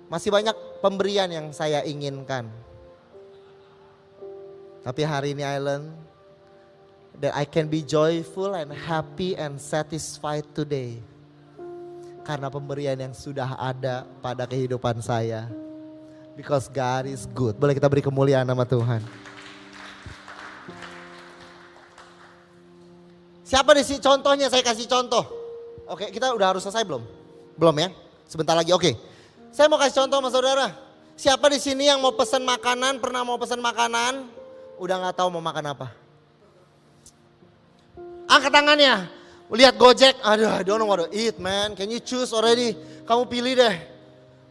Masih 0.08 0.32
banyak 0.32 0.56
pemberian 0.80 1.28
yang 1.28 1.52
saya 1.52 1.84
inginkan. 1.84 2.48
Tapi 4.84 5.04
hari 5.04 5.36
ini 5.36 5.44
I 5.44 5.60
learn 5.60 5.92
that 7.20 7.36
I 7.36 7.44
can 7.44 7.68
be 7.68 7.84
joyful 7.84 8.56
and 8.56 8.72
happy 8.72 9.36
and 9.36 9.60
satisfied 9.60 10.48
today. 10.56 11.00
Karena 12.24 12.48
pemberian 12.48 12.96
yang 12.96 13.12
sudah 13.12 13.56
ada 13.60 14.08
pada 14.24 14.48
kehidupan 14.48 15.04
saya. 15.04 15.44
Because 16.34 16.66
God 16.66 17.06
is 17.06 17.30
good. 17.30 17.54
Boleh 17.58 17.78
kita 17.78 17.86
beri 17.86 18.02
kemuliaan 18.02 18.42
nama 18.42 18.66
Tuhan. 18.66 18.98
Siapa 23.46 23.70
di 23.78 23.86
sini 23.86 24.02
contohnya 24.02 24.50
saya 24.50 24.66
kasih 24.66 24.90
contoh. 24.90 25.22
Oke, 25.86 26.10
kita 26.10 26.34
udah 26.34 26.56
harus 26.56 26.66
selesai 26.66 26.82
belum? 26.82 27.06
Belum 27.54 27.76
ya? 27.78 27.94
Sebentar 28.26 28.58
lagi. 28.58 28.74
Oke. 28.74 28.98
Saya 29.54 29.70
mau 29.70 29.78
kasih 29.78 30.02
contoh 30.02 30.18
sama 30.18 30.30
saudara. 30.34 30.66
Siapa 31.14 31.46
di 31.46 31.62
sini 31.62 31.86
yang 31.86 32.02
mau 32.02 32.10
pesan 32.10 32.42
makanan, 32.42 32.98
pernah 32.98 33.22
mau 33.22 33.38
pesan 33.38 33.62
makanan, 33.62 34.26
udah 34.82 34.96
nggak 34.98 35.14
tahu 35.14 35.30
mau 35.30 35.44
makan 35.44 35.70
apa? 35.70 35.86
Angkat 38.26 38.50
tangannya. 38.50 38.94
Lihat 39.54 39.78
Gojek, 39.78 40.18
aduh 40.18 40.50
I 40.50 40.66
don't 40.66 40.82
know 40.82 40.90
what 40.90 41.06
to 41.06 41.08
eat 41.14 41.38
man. 41.38 41.78
Can 41.78 41.86
you 41.86 42.02
choose 42.02 42.34
already? 42.34 42.74
Kamu 43.06 43.30
pilih 43.30 43.54
deh. 43.54 43.93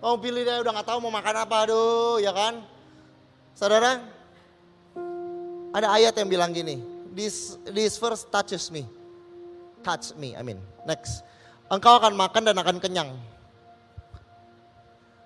Kamu 0.04 0.20
pilih 0.20 0.44
deh, 0.44 0.60
udah 0.60 0.72
nggak 0.76 0.88
tahu 0.92 1.00
mau 1.00 1.16
makan 1.16 1.48
apa, 1.48 1.64
aduh 1.64 2.20
ya 2.20 2.36
kan? 2.36 2.60
Saudara, 3.56 4.04
ada 5.72 5.88
ayat 5.96 6.12
yang 6.20 6.28
bilang 6.28 6.52
gini, 6.52 6.84
this 7.16 7.56
this 7.72 7.96
verse 7.96 8.28
touches 8.28 8.68
me. 8.68 8.84
Touch 9.80 10.12
me, 10.20 10.36
I 10.36 10.44
mean. 10.44 10.60
Next. 10.84 11.24
Engkau 11.72 12.04
akan 12.04 12.20
makan 12.20 12.52
dan 12.52 12.60
akan 12.60 12.84
kenyang. 12.84 13.16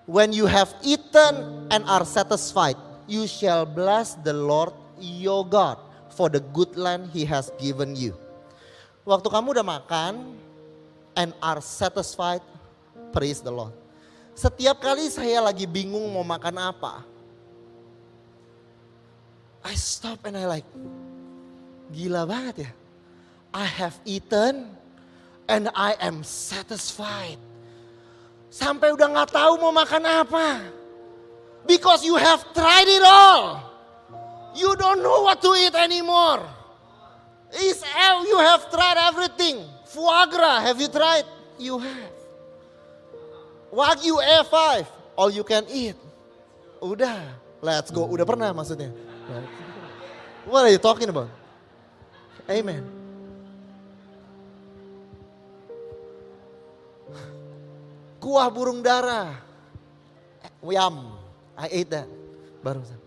When 0.06 0.30
you 0.30 0.46
have 0.46 0.70
eaten 0.86 1.66
and 1.74 1.82
are 1.90 2.06
satisfied, 2.06 2.78
you 3.10 3.26
shall 3.26 3.66
bless 3.66 4.14
the 4.22 4.32
Lord 4.32 4.78
your 5.02 5.42
God 5.42 5.82
for 6.14 6.30
the 6.30 6.46
good 6.54 6.78
land 6.78 7.10
he 7.10 7.26
has 7.26 7.50
given 7.58 7.98
you. 7.98 8.14
Waktu 9.10 9.26
kamu 9.26 9.58
udah 9.58 9.66
makan 9.66 10.38
and 11.18 11.34
are 11.42 11.66
satisfied, 11.66 12.46
praise 13.10 13.42
the 13.42 13.50
Lord. 13.50 13.87
Setiap 14.38 14.78
kali 14.78 15.10
saya 15.10 15.42
lagi 15.42 15.66
bingung 15.66 16.14
mau 16.14 16.22
makan 16.22 16.62
apa, 16.62 17.02
I 19.66 19.74
stop 19.74 20.30
and 20.30 20.38
I 20.38 20.46
like, 20.46 20.70
gila 21.90 22.30
banget 22.30 22.70
ya. 22.70 22.72
I 23.50 23.66
have 23.66 23.98
eaten 24.06 24.70
and 25.50 25.74
I 25.74 25.98
am 25.98 26.22
satisfied. 26.22 27.42
Sampai 28.54 28.94
udah 28.94 29.10
nggak 29.10 29.34
tahu 29.34 29.58
mau 29.58 29.74
makan 29.74 30.06
apa. 30.06 30.62
Because 31.66 32.06
you 32.06 32.14
have 32.14 32.46
tried 32.54 32.86
it 32.86 33.02
all. 33.02 33.66
You 34.54 34.78
don't 34.78 35.02
know 35.02 35.26
what 35.26 35.42
to 35.42 35.50
eat 35.58 35.74
anymore. 35.74 36.46
Is 37.58 37.82
you 38.22 38.38
have 38.38 38.70
tried 38.70 39.02
everything. 39.02 39.66
Foie 39.90 40.30
gras, 40.30 40.62
have 40.62 40.78
you 40.78 40.94
tried? 40.94 41.26
You 41.58 41.82
have. 41.82 42.17
Wagyu 43.72 44.16
A5, 44.18 44.88
all 45.20 45.32
you 45.32 45.44
can 45.44 45.68
eat. 45.68 45.98
Udah, 46.80 47.36
let's 47.60 47.92
go. 47.92 48.08
Udah 48.08 48.24
pernah 48.24 48.54
maksudnya. 48.56 48.94
What 50.48 50.64
are 50.64 50.72
you 50.72 50.80
talking 50.80 51.12
about? 51.12 51.28
Amen. 52.48 52.86
Kuah 58.24 58.48
burung 58.48 58.80
dara. 58.80 59.36
Yum. 60.64 61.16
I 61.58 61.84
ate 61.84 61.90
that. 61.92 62.08
Barusan. 62.64 63.00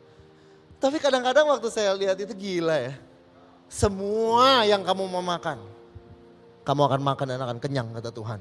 Tapi 0.80 0.96
kadang-kadang 0.96 1.44
waktu 1.48 1.68
saya 1.68 1.92
lihat 1.92 2.16
itu 2.20 2.32
gila 2.32 2.76
ya. 2.76 2.94
Semua 3.68 4.64
yang 4.64 4.80
kamu 4.80 5.06
mau 5.06 5.22
makan. 5.22 5.60
Kamu 6.64 6.82
akan 6.88 7.00
makan 7.00 7.26
dan 7.30 7.40
akan 7.40 7.58
kenyang 7.60 7.88
kata 7.92 8.10
Tuhan. 8.12 8.40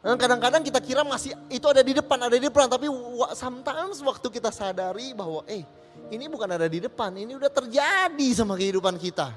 Dan 0.00 0.16
kadang-kadang 0.16 0.64
kita 0.64 0.80
kira 0.80 1.04
masih 1.04 1.36
itu 1.52 1.66
ada 1.68 1.84
di 1.84 1.92
depan, 1.92 2.16
ada 2.16 2.32
di 2.32 2.48
depan. 2.48 2.72
Tapi 2.72 2.88
sometimes 3.36 4.00
waktu 4.00 4.26
kita 4.32 4.48
sadari 4.48 5.12
bahwa 5.12 5.44
eh 5.44 5.60
ini 6.08 6.24
bukan 6.24 6.48
ada 6.56 6.64
di 6.64 6.80
depan, 6.80 7.12
ini 7.12 7.36
udah 7.36 7.52
terjadi 7.52 8.28
sama 8.32 8.56
kehidupan 8.56 8.96
kita. 8.96 9.36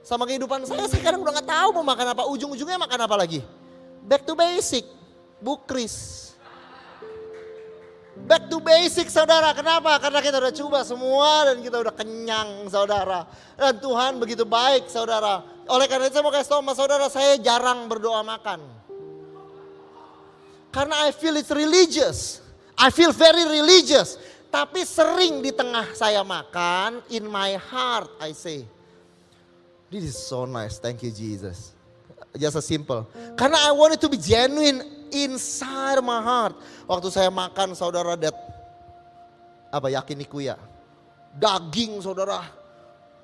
Sama 0.00 0.24
kehidupan 0.24 0.64
saya, 0.64 0.88
saya 0.88 1.04
kadang 1.04 1.20
udah 1.20 1.44
gak 1.44 1.48
tahu 1.52 1.68
mau 1.76 1.84
makan 1.84 2.16
apa. 2.16 2.24
Ujung-ujungnya 2.32 2.80
makan 2.80 3.04
apa 3.04 3.16
lagi. 3.20 3.44
Back 4.08 4.24
to 4.24 4.32
basic, 4.32 4.88
bukris. 5.44 6.24
Back 8.24 8.48
to 8.48 8.58
basic 8.58 9.12
saudara, 9.12 9.52
kenapa? 9.52 10.00
Karena 10.00 10.24
kita 10.24 10.40
udah 10.40 10.54
coba 10.56 10.78
semua 10.82 11.52
dan 11.52 11.60
kita 11.60 11.76
udah 11.84 11.92
kenyang 11.92 12.66
saudara. 12.72 13.28
Dan 13.54 13.76
Tuhan 13.78 14.16
begitu 14.16 14.48
baik 14.48 14.88
saudara. 14.88 15.44
Oleh 15.68 15.84
karena 15.84 16.08
itu 16.08 16.16
saya 16.16 16.24
mau 16.24 16.32
kasih 16.32 16.50
tahu 16.50 16.60
sama 16.64 16.72
saudara, 16.74 17.06
saya 17.12 17.36
jarang 17.36 17.84
berdoa 17.86 18.24
makan. 18.24 18.77
Karena 20.68 21.08
I 21.08 21.10
feel 21.12 21.36
it's 21.36 21.50
religious. 21.50 22.40
I 22.78 22.92
feel 22.92 23.10
very 23.10 23.44
religious. 23.48 24.20
Tapi 24.48 24.84
sering 24.88 25.44
di 25.44 25.52
tengah 25.52 25.92
saya 25.92 26.24
makan, 26.24 27.04
in 27.12 27.28
my 27.28 27.60
heart 27.60 28.08
I 28.16 28.32
say, 28.32 28.64
this 29.92 30.04
is 30.04 30.16
so 30.16 30.48
nice, 30.48 30.80
thank 30.80 31.04
you 31.04 31.12
Jesus. 31.12 31.76
Just 32.36 32.56
a 32.56 32.64
simple. 32.64 33.08
Karena 33.36 33.60
I 33.68 33.72
want 33.72 33.96
it 33.96 34.00
to 34.04 34.08
be 34.08 34.20
genuine 34.20 34.84
inside 35.12 36.00
my 36.04 36.20
heart. 36.20 36.56
Waktu 36.84 37.08
saya 37.12 37.28
makan 37.32 37.72
saudara 37.72 38.16
that, 38.20 38.36
apa 39.72 39.88
yakiniku 39.92 40.40
ya. 40.40 40.56
Daging 41.36 42.00
saudara, 42.00 42.44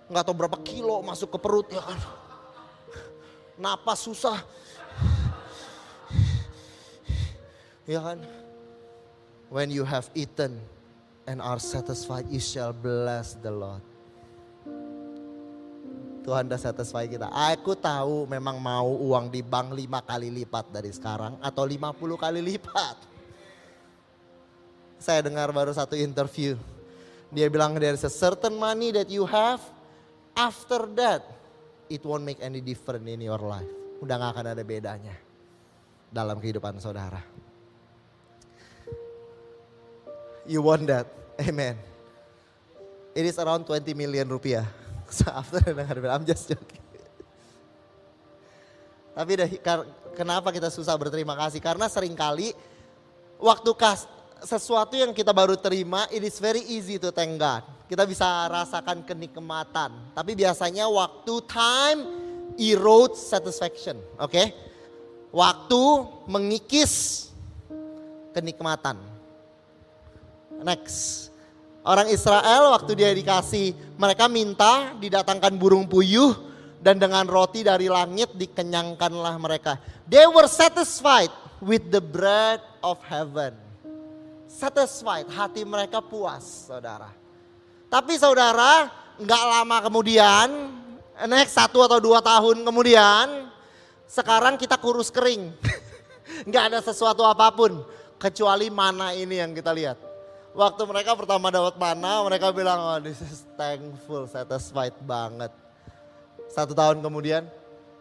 nggak 0.08 0.22
tahu 0.24 0.36
berapa 0.36 0.58
kilo 0.60 1.00
masuk 1.04 1.36
ke 1.36 1.38
perut 1.40 1.68
ya 1.72 1.80
kan. 1.80 2.00
Napas 3.54 4.04
susah, 4.04 4.44
Ya 7.84 8.00
kan? 8.00 8.18
When 9.52 9.68
you 9.68 9.84
have 9.84 10.08
eaten 10.16 10.56
and 11.28 11.38
are 11.40 11.60
satisfied, 11.60 12.26
you 12.32 12.40
shall 12.40 12.72
bless 12.72 13.36
the 13.38 13.52
Lord. 13.52 13.84
Tuhan 16.24 16.48
dah 16.48 16.56
satisfy 16.56 17.04
kita. 17.04 17.28
Aku 17.28 17.76
tahu 17.76 18.24
memang 18.24 18.56
mau 18.56 18.88
uang 18.88 19.28
di 19.28 19.44
bank 19.44 19.76
lima 19.76 20.00
kali 20.00 20.32
lipat 20.32 20.72
dari 20.72 20.88
sekarang 20.88 21.36
atau 21.44 21.68
lima 21.68 21.92
puluh 21.92 22.16
kali 22.16 22.40
lipat. 22.40 22.96
Saya 24.96 25.20
dengar 25.20 25.52
baru 25.52 25.76
satu 25.76 25.92
interview. 25.92 26.56
Dia 27.28 27.52
bilang 27.52 27.76
there 27.76 27.92
is 27.92 28.08
a 28.08 28.12
certain 28.12 28.56
money 28.56 28.88
that 28.96 29.12
you 29.12 29.28
have. 29.28 29.60
After 30.32 30.88
that, 30.96 31.28
it 31.92 32.00
won't 32.00 32.24
make 32.24 32.40
any 32.40 32.64
difference 32.64 33.04
in 33.04 33.20
your 33.20 33.38
life. 33.44 33.68
Udah 34.00 34.16
gak 34.16 34.30
akan 34.32 34.46
ada 34.56 34.64
bedanya 34.64 35.12
dalam 36.08 36.40
kehidupan 36.40 36.80
saudara. 36.80 37.20
You 40.44 40.60
want 40.60 40.86
that. 40.92 41.08
Amen. 41.40 41.76
It 43.14 43.24
is 43.24 43.38
around 43.38 43.64
20 43.64 43.94
million 43.94 44.28
rupiah. 44.28 44.66
So 45.14 45.30
after 45.30 45.60
dengar 45.60 45.94
I'm 46.10 46.26
just 46.26 46.48
joking. 46.48 46.82
Tapi 49.14 49.32
deh, 49.38 49.50
kenapa 50.18 50.50
kita 50.50 50.74
susah 50.74 50.98
berterima 50.98 51.38
kasih? 51.38 51.62
Karena 51.62 51.86
sering 51.86 52.18
kali 52.18 52.50
waktu 53.38 53.70
kas, 53.78 54.10
sesuatu 54.42 54.98
yang 54.98 55.14
kita 55.14 55.30
baru 55.30 55.54
terima, 55.54 56.10
it 56.10 56.26
is 56.26 56.42
very 56.42 56.66
easy 56.66 56.98
to 56.98 57.14
thank 57.14 57.38
God. 57.38 57.62
Kita 57.86 58.02
bisa 58.10 58.26
rasakan 58.50 59.06
kenikmatan. 59.06 59.94
Tapi 60.18 60.34
biasanya 60.34 60.90
waktu 60.90 61.34
time 61.46 62.00
erodes 62.58 63.22
satisfaction. 63.22 64.02
Oke? 64.18 64.34
Okay? 64.34 64.46
Waktu 65.30 65.82
mengikis 66.26 67.26
kenikmatan. 68.34 69.13
Next. 70.62 71.34
Orang 71.84 72.08
Israel 72.08 72.72
waktu 72.72 72.96
dia 72.96 73.12
dikasih, 73.12 73.76
mereka 74.00 74.24
minta 74.24 74.96
didatangkan 74.96 75.52
burung 75.60 75.84
puyuh 75.84 76.32
dan 76.80 76.96
dengan 76.96 77.28
roti 77.28 77.60
dari 77.60 77.92
langit 77.92 78.32
dikenyangkanlah 78.32 79.36
mereka. 79.36 79.76
They 80.08 80.24
were 80.24 80.48
satisfied 80.48 81.28
with 81.60 81.92
the 81.92 82.00
bread 82.00 82.64
of 82.80 82.96
heaven. 83.04 83.52
Satisfied, 84.48 85.28
hati 85.28 85.60
mereka 85.68 86.00
puas 86.00 86.72
saudara. 86.72 87.12
Tapi 87.92 88.16
saudara, 88.16 88.88
nggak 89.20 89.42
lama 89.44 89.76
kemudian, 89.84 90.48
next 91.28 91.52
satu 91.52 91.84
atau 91.84 92.00
dua 92.00 92.24
tahun 92.24 92.64
kemudian, 92.64 93.52
sekarang 94.08 94.56
kita 94.56 94.80
kurus 94.80 95.12
kering. 95.12 95.52
nggak 96.48 96.64
ada 96.72 96.80
sesuatu 96.80 97.28
apa 97.28 97.52
pun, 97.52 97.84
kecuali 98.16 98.72
mana 98.72 99.12
ini 99.12 99.36
yang 99.36 99.52
kita 99.52 99.68
lihat 99.68 100.13
waktu 100.54 100.82
mereka 100.86 101.18
pertama 101.18 101.50
dapat 101.50 101.74
mana, 101.76 102.22
mereka 102.24 102.54
bilang, 102.54 102.78
oh 102.78 102.98
this 103.02 103.18
is 103.20 103.42
thankful, 103.58 104.24
satisfied 104.30 104.94
banget. 105.02 105.50
Satu 106.48 106.72
tahun 106.72 107.02
kemudian, 107.02 107.44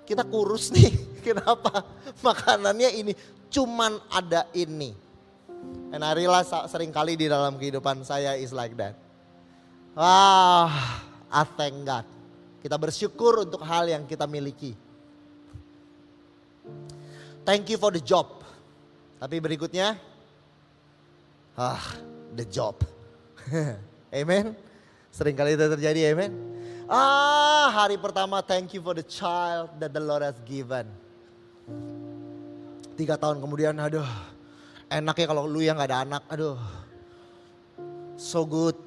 kita 0.06 0.22
kurus 0.24 0.70
nih. 0.70 0.94
Kenapa? 1.26 1.82
Makanannya 2.22 2.94
ini, 2.94 3.14
cuman 3.50 3.98
ada 4.14 4.46
ini. 4.54 4.94
And 5.94 6.02
I 6.06 6.14
realize 6.14 6.50
sering 6.70 6.94
kali 6.94 7.18
di 7.18 7.26
dalam 7.30 7.58
kehidupan 7.58 8.06
saya 8.06 8.38
is 8.38 8.54
like 8.54 8.78
that. 8.78 8.98
Wah, 9.94 10.74
I 11.30 11.44
thank 11.58 11.86
God. 11.86 12.06
Kita 12.62 12.78
bersyukur 12.80 13.46
untuk 13.46 13.62
hal 13.62 13.90
yang 13.90 14.04
kita 14.10 14.26
miliki. 14.26 14.74
Thank 17.44 17.70
you 17.70 17.78
for 17.78 17.92
the 17.92 18.00
job. 18.00 18.42
Tapi 19.20 19.38
berikutnya, 19.38 20.00
ah, 21.60 21.84
the 22.34 22.46
job. 22.46 22.82
amen. 24.14 24.58
Sering 25.14 25.38
kali 25.38 25.54
itu 25.54 25.66
terjadi, 25.66 26.10
amen. 26.14 26.32
Ah, 26.90 27.72
hari 27.72 27.96
pertama 27.96 28.44
thank 28.44 28.76
you 28.76 28.82
for 28.84 28.98
the 28.98 29.06
child 29.06 29.72
that 29.80 29.94
the 29.94 30.02
Lord 30.04 30.26
has 30.26 30.36
given. 30.44 30.90
Tiga 32.94 33.18
tahun 33.18 33.40
kemudian, 33.40 33.78
aduh, 33.78 34.06
enak 34.92 35.16
ya 35.18 35.26
kalau 35.30 35.48
lu 35.48 35.64
yang 35.64 35.80
gak 35.80 35.90
ada 35.90 36.06
anak, 36.06 36.24
aduh. 36.30 36.60
So 38.20 38.46
good, 38.46 38.78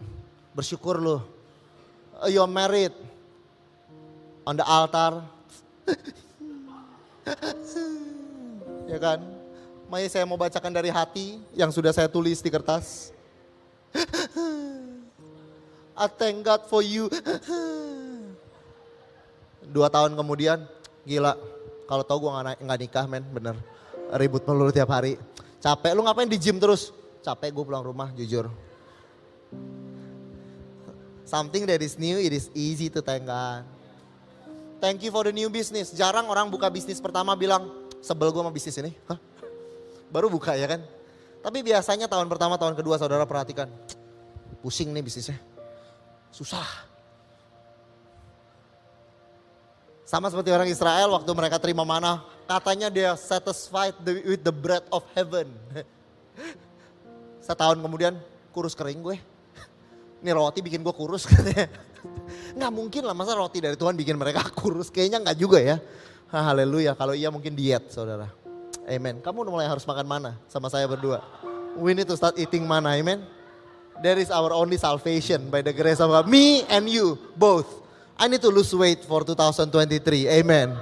bersyukur 0.54 0.98
lu. 1.02 1.18
You're 2.30 2.48
married. 2.48 2.94
On 4.46 4.54
the 4.54 4.62
altar. 4.62 5.26
ya 8.92 8.98
kan? 9.02 9.18
Mari 9.90 10.06
saya 10.06 10.22
mau 10.22 10.38
bacakan 10.38 10.70
dari 10.70 10.90
hati 10.90 11.42
yang 11.54 11.74
sudah 11.74 11.90
saya 11.90 12.06
tulis 12.06 12.38
di 12.38 12.50
kertas. 12.50 13.15
I 15.96 16.06
thank 16.12 16.44
God 16.44 16.68
for 16.68 16.84
you. 16.84 17.08
Dua 19.66 19.88
tahun 19.88 20.12
kemudian, 20.14 20.68
gila. 21.08 21.34
Kalau 21.86 22.02
tau 22.04 22.18
gue 22.20 22.30
gak, 22.30 22.78
nikah 22.82 23.06
men, 23.08 23.24
bener. 23.32 23.56
Ribut 24.14 24.44
melulu 24.44 24.70
tiap 24.70 24.92
hari. 24.92 25.16
Capek, 25.58 25.96
lu 25.96 26.04
ngapain 26.04 26.28
di 26.28 26.38
gym 26.38 26.60
terus? 26.60 26.92
Capek 27.24 27.50
gue 27.50 27.64
pulang 27.64 27.82
rumah, 27.82 28.12
jujur. 28.14 28.52
Something 31.26 31.66
that 31.66 31.82
is 31.82 31.98
new, 31.98 32.22
it 32.22 32.30
is 32.30 32.54
easy 32.54 32.86
to 32.86 33.02
thank 33.02 33.26
God. 33.26 33.66
Thank 34.78 35.02
you 35.02 35.10
for 35.10 35.26
the 35.26 35.34
new 35.34 35.50
business. 35.50 35.90
Jarang 35.90 36.30
orang 36.30 36.52
buka 36.52 36.70
bisnis 36.70 37.02
pertama 37.02 37.34
bilang, 37.34 37.66
sebel 37.98 38.30
gue 38.30 38.38
sama 38.38 38.52
bisnis 38.54 38.78
ini. 38.78 38.92
Hah? 39.10 39.18
Baru 40.12 40.30
buka 40.30 40.54
ya 40.54 40.70
kan? 40.70 40.86
Tapi 41.44 41.58
biasanya 41.62 42.06
tahun 42.10 42.26
pertama, 42.26 42.58
tahun 42.58 42.74
kedua 42.74 42.98
saudara 43.00 43.24
perhatikan. 43.24 43.70
Pusing 44.60 44.90
nih 44.90 45.02
bisnisnya. 45.04 45.38
Susah. 46.34 46.66
Sama 50.06 50.30
seperti 50.30 50.54
orang 50.54 50.70
Israel 50.70 51.18
waktu 51.18 51.30
mereka 51.34 51.58
terima 51.58 51.82
mana, 51.82 52.22
katanya 52.46 52.86
dia 52.86 53.18
satisfied 53.18 53.94
with 54.06 54.42
the 54.46 54.54
bread 54.54 54.86
of 54.94 55.02
heaven. 55.18 55.50
Setahun 57.46 57.82
kemudian 57.82 58.14
kurus 58.54 58.78
kering 58.78 59.02
gue. 59.02 59.18
Ini 60.22 60.30
roti 60.30 60.62
bikin 60.62 60.86
gue 60.86 60.94
kurus 60.94 61.26
katanya. 61.26 61.66
Nggak 62.58 62.72
mungkin 62.72 63.02
lah 63.02 63.18
masa 63.18 63.34
roti 63.34 63.58
dari 63.58 63.74
Tuhan 63.74 63.98
bikin 63.98 64.14
mereka 64.14 64.46
kurus. 64.54 64.94
Kayaknya 64.94 65.26
nggak 65.26 65.38
juga 65.42 65.58
ya. 65.58 65.76
Haleluya. 66.30 66.94
Kalau 66.94 67.14
iya 67.14 67.30
mungkin 67.30 67.58
diet 67.58 67.90
saudara. 67.90 68.30
Amen. 68.86 69.18
Kamu 69.18 69.42
mulai 69.42 69.66
harus 69.66 69.82
makan 69.82 70.06
mana 70.06 70.30
sama 70.46 70.70
saya 70.70 70.86
berdua. 70.86 71.18
We 71.74 71.90
need 71.92 72.06
to 72.06 72.14
start 72.14 72.38
eating 72.38 72.62
mana. 72.62 72.94
Amen. 72.94 73.26
There 73.98 74.16
is 74.16 74.30
our 74.30 74.54
only 74.54 74.78
salvation 74.78 75.50
by 75.50 75.60
the 75.66 75.74
grace 75.74 75.98
of 75.98 76.14
God. 76.14 76.30
Me 76.30 76.62
and 76.70 76.86
you 76.86 77.18
both. 77.34 77.66
I 78.16 78.30
need 78.30 78.40
to 78.46 78.48
lose 78.48 78.72
weight 78.72 79.04
for 79.04 79.26
2023. 79.26 80.40
Amen. 80.40 80.72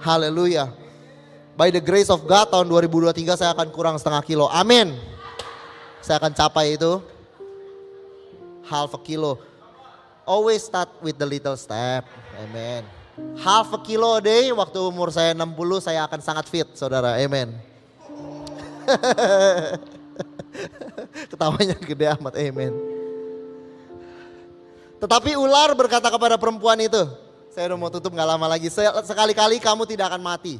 Haleluya. 0.00 0.72
By 1.58 1.68
the 1.68 1.82
grace 1.82 2.08
of 2.08 2.24
God 2.24 2.50
tahun 2.50 2.66
2023 2.70 3.38
saya 3.38 3.50
akan 3.54 3.68
kurang 3.74 3.96
setengah 4.00 4.22
kilo. 4.24 4.46
Amin. 4.48 4.94
Saya 6.00 6.22
akan 6.22 6.32
capai 6.32 6.78
itu. 6.78 7.02
Half 8.66 8.96
a 8.96 9.00
kilo. 9.04 9.42
Always 10.24 10.64
start 10.64 10.88
with 11.04 11.18
the 11.18 11.26
little 11.26 11.56
step. 11.58 12.08
Amen. 12.38 12.97
Half 13.38 13.70
a 13.70 13.80
kilo 13.86 14.18
a 14.18 14.20
day 14.20 14.50
waktu 14.50 14.82
umur 14.82 15.14
saya 15.14 15.30
60 15.30 15.54
saya 15.78 16.02
akan 16.04 16.18
sangat 16.18 16.50
fit 16.50 16.66
saudara. 16.74 17.14
Amen. 17.22 17.54
Ketawanya 21.30 21.78
gede 21.78 22.06
amat. 22.18 22.34
Amen. 22.34 22.74
Tetapi 24.98 25.38
ular 25.38 25.70
berkata 25.78 26.10
kepada 26.10 26.34
perempuan 26.34 26.78
itu. 26.82 26.98
Saya 27.54 27.74
udah 27.74 27.78
mau 27.78 27.90
tutup 27.90 28.10
gak 28.10 28.26
lama 28.26 28.46
lagi. 28.50 28.66
Se- 28.66 28.98
Sekali-kali 29.06 29.62
kamu 29.62 29.86
tidak 29.86 30.10
akan 30.10 30.22
mati. 30.22 30.58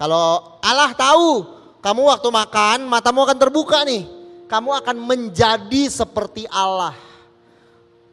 Kalau 0.00 0.56
Allah 0.64 0.96
tahu 0.96 1.44
kamu 1.84 2.02
waktu 2.08 2.28
makan 2.32 2.78
matamu 2.88 3.28
akan 3.28 3.36
terbuka 3.36 3.84
nih. 3.84 4.08
Kamu 4.48 4.72
akan 4.80 4.96
menjadi 4.96 5.92
seperti 5.92 6.48
Allah. 6.48 6.96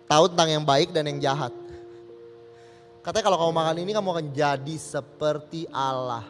Tahu 0.05 0.35
tentang 0.35 0.51
yang 0.51 0.65
baik 0.67 0.91
dan 0.91 1.07
yang 1.07 1.19
jahat. 1.23 1.55
Katanya 3.05 3.29
kalau 3.29 3.37
kamu 3.37 3.53
makan 3.53 3.77
ini 3.85 3.91
kamu 3.93 4.09
akan 4.17 4.27
jadi 4.33 4.75
seperti 4.81 5.69
Allah. 5.69 6.25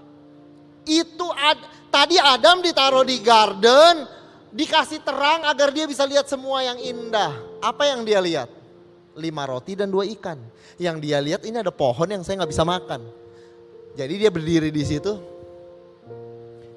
Itu 0.83 1.23
ad- 1.31 1.87
tadi 1.87 2.19
Adam 2.19 2.59
ditaruh 2.59 3.07
di 3.07 3.23
garden, 3.23 4.03
dikasih 4.51 4.99
terang 4.99 5.47
agar 5.47 5.71
dia 5.71 5.87
bisa 5.87 6.03
lihat 6.03 6.27
semua 6.27 6.67
yang 6.67 6.75
indah. 6.83 7.31
Apa 7.63 7.87
yang 7.87 8.03
dia 8.03 8.19
lihat? 8.19 8.51
Lima 9.15 9.47
roti 9.47 9.79
dan 9.79 9.87
dua 9.87 10.03
ikan. 10.19 10.35
Yang 10.75 10.97
dia 10.99 11.23
lihat 11.23 11.41
ini 11.47 11.63
ada 11.63 11.71
pohon 11.71 12.11
yang 12.11 12.27
saya 12.27 12.43
nggak 12.43 12.51
bisa 12.51 12.67
makan. 12.67 13.07
Jadi 13.95 14.13
dia 14.19 14.27
berdiri 14.27 14.67
di 14.67 14.83
situ. 14.83 15.15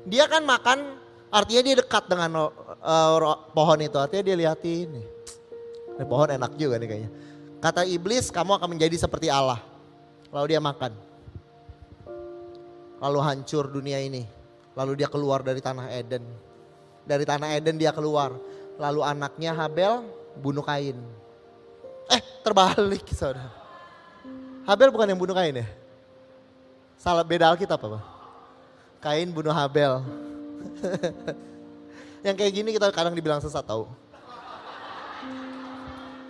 Dia 0.06 0.30
kan 0.30 0.46
makan, 0.46 0.94
artinya 1.26 1.62
dia 1.66 1.76
dekat 1.82 2.06
dengan 2.06 2.46
uh, 2.46 3.18
pohon 3.50 3.82
itu. 3.82 3.98
Artinya 3.98 4.22
dia 4.30 4.36
lihatin 4.38 4.94
nih. 4.94 5.06
Ini 5.98 6.04
pohon 6.06 6.30
enak 6.30 6.54
juga 6.54 6.78
nih 6.78 6.86
kayaknya. 6.86 7.10
Kata 7.58 7.82
iblis, 7.82 8.30
kamu 8.30 8.62
akan 8.62 8.78
menjadi 8.78 8.94
seperti 8.94 9.26
Allah. 9.26 9.58
Lalu 10.32 10.46
dia 10.54 10.60
makan. 10.60 10.92
Lalu 12.98 13.18
hancur 13.22 13.70
dunia 13.70 13.98
ini. 14.02 14.26
Lalu 14.76 15.02
dia 15.02 15.08
keluar 15.08 15.40
dari 15.40 15.62
tanah 15.62 15.90
Eden. 15.94 16.24
Dari 17.08 17.24
tanah 17.24 17.56
Eden 17.56 17.80
dia 17.80 17.94
keluar. 17.94 18.36
Lalu 18.78 19.00
anaknya 19.02 19.56
Habel 19.56 20.04
bunuh 20.38 20.62
Kain. 20.62 20.98
Eh 22.12 22.22
terbalik 22.44 23.06
saudara. 23.18 23.50
Habel 24.68 24.92
bukan 24.92 25.08
yang 25.08 25.20
bunuh 25.20 25.32
Kain 25.32 25.64
ya? 25.64 25.66
Salah 26.98 27.24
beda 27.24 27.48
Alkitab 27.54 27.78
apa? 27.78 28.00
Kain 29.00 29.30
bunuh 29.30 29.54
Habel. 29.54 30.02
yang 32.26 32.34
kayak 32.34 32.52
gini 32.52 32.74
kita 32.74 32.90
kadang 32.90 33.14
dibilang 33.14 33.38
sesat 33.40 33.62
tahu. 33.62 33.86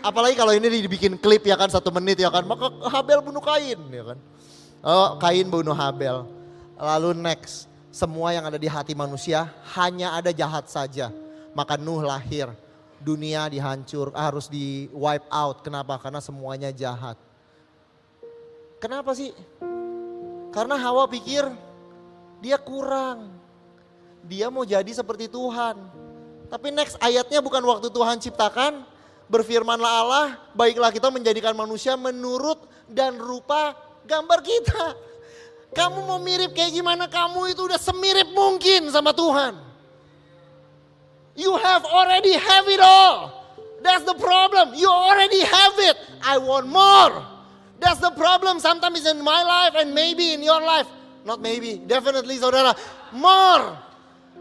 Apalagi 0.03 0.35
kalau 0.39 0.55
ini 0.55 0.69
dibikin 0.71 1.19
klip 1.19 1.43
ya 1.43 1.59
kan 1.59 1.71
satu 1.71 1.91
menit 1.91 2.19
ya 2.23 2.31
kan. 2.31 2.47
Maka 2.47 2.71
Habel 2.91 3.23
bunuh 3.23 3.43
Kain 3.43 3.81
ya 3.91 4.05
kan. 4.15 4.19
Oh 4.83 5.19
Kain 5.19 5.47
bunuh 5.51 5.75
Habel. 5.75 6.27
Lalu 6.79 7.19
next. 7.19 7.67
Semua 7.89 8.31
yang 8.31 8.47
ada 8.47 8.61
di 8.61 8.69
hati 8.71 8.95
manusia 8.95 9.51
hanya 9.75 10.15
ada 10.15 10.31
jahat 10.31 10.71
saja. 10.71 11.11
Maka 11.57 11.75
Nuh 11.75 12.05
lahir. 12.05 12.53
Dunia 12.99 13.47
dihancur, 13.47 14.11
harus 14.11 14.51
di 14.51 14.91
wipe 14.91 15.27
out. 15.31 15.63
Kenapa? 15.63 15.95
Karena 16.03 16.19
semuanya 16.19 16.75
jahat. 16.75 17.15
Kenapa 18.83 19.15
sih? 19.15 19.31
Karena 20.51 20.75
Hawa 20.75 21.07
pikir 21.07 21.47
dia 22.43 22.59
kurang. 22.59 23.31
Dia 24.27 24.51
mau 24.51 24.67
jadi 24.67 24.91
seperti 24.91 25.31
Tuhan. 25.31 25.79
Tapi 26.51 26.69
next 26.75 26.99
ayatnya 26.99 27.39
bukan 27.39 27.63
waktu 27.63 27.87
Tuhan 27.87 28.19
ciptakan, 28.19 28.83
berfirmanlah 29.29 29.93
Allah, 30.03 30.27
baiklah 30.57 30.91
kita 30.91 31.13
menjadikan 31.13 31.53
manusia 31.53 31.95
menurut 31.95 32.59
dan 32.89 33.21
rupa 33.21 33.77
gambar 34.09 34.41
kita. 34.41 34.85
Kamu 35.77 36.09
mau 36.09 36.17
mirip 36.17 36.57
kayak 36.57 36.73
gimana 36.73 37.05
kamu 37.07 37.53
itu 37.53 37.69
udah 37.69 37.77
semirip 37.77 38.33
mungkin 38.33 38.89
sama 38.89 39.13
Tuhan. 39.13 39.53
You 41.37 41.55
have 41.55 41.85
already 41.87 42.35
have 42.35 42.67
it 42.67 42.81
all. 42.83 43.31
That's 43.85 44.03
the 44.03 44.17
problem. 44.17 44.75
You 44.75 44.91
already 44.91 45.39
have 45.45 45.77
it. 45.87 45.97
I 46.25 46.41
want 46.41 46.67
more. 46.67 47.23
That's 47.79 48.03
the 48.03 48.11
problem 48.11 48.59
sometimes 48.59 49.07
in 49.07 49.23
my 49.23 49.45
life 49.47 49.79
and 49.79 49.95
maybe 49.95 50.35
in 50.35 50.43
your 50.43 50.59
life. 50.59 50.89
Not 51.23 51.39
maybe, 51.39 51.79
definitely 51.79 52.43
saudara. 52.43 52.75
More. 53.15 53.79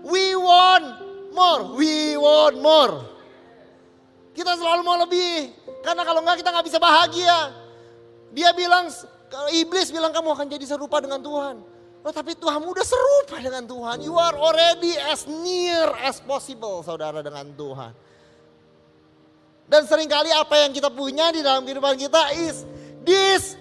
We 0.02 0.34
want 0.34 0.88
more. 1.36 1.76
We 1.78 2.18
want 2.18 2.58
more. 2.58 3.17
Kita 4.38 4.54
selalu 4.54 4.82
mau 4.86 5.02
lebih. 5.02 5.50
Karena 5.82 6.06
kalau 6.06 6.22
enggak 6.22 6.46
kita 6.46 6.54
nggak 6.54 6.68
bisa 6.70 6.78
bahagia. 6.78 7.58
Dia 8.38 8.54
bilang, 8.54 8.86
iblis 9.50 9.90
bilang 9.90 10.14
kamu 10.14 10.38
akan 10.38 10.46
jadi 10.46 10.66
serupa 10.70 11.02
dengan 11.02 11.18
Tuhan. 11.18 11.58
Oh, 12.06 12.14
tapi 12.14 12.38
Tuhanmu 12.38 12.70
udah 12.70 12.86
serupa 12.86 13.42
dengan 13.42 13.66
Tuhan. 13.66 14.06
You 14.06 14.14
are 14.14 14.38
already 14.38 14.94
as 15.10 15.26
near 15.26 15.90
as 16.06 16.22
possible 16.22 16.86
saudara 16.86 17.26
dengan 17.26 17.50
Tuhan. 17.58 17.92
Dan 19.68 19.84
sering 19.84 20.08
kali 20.08 20.32
apa 20.32 20.64
yang 20.64 20.72
kita 20.72 20.88
punya 20.88 21.34
di 21.34 21.44
dalam 21.44 21.68
kehidupan 21.68 22.00
kita 22.00 22.32
is 22.38 22.64
this. 23.04 23.60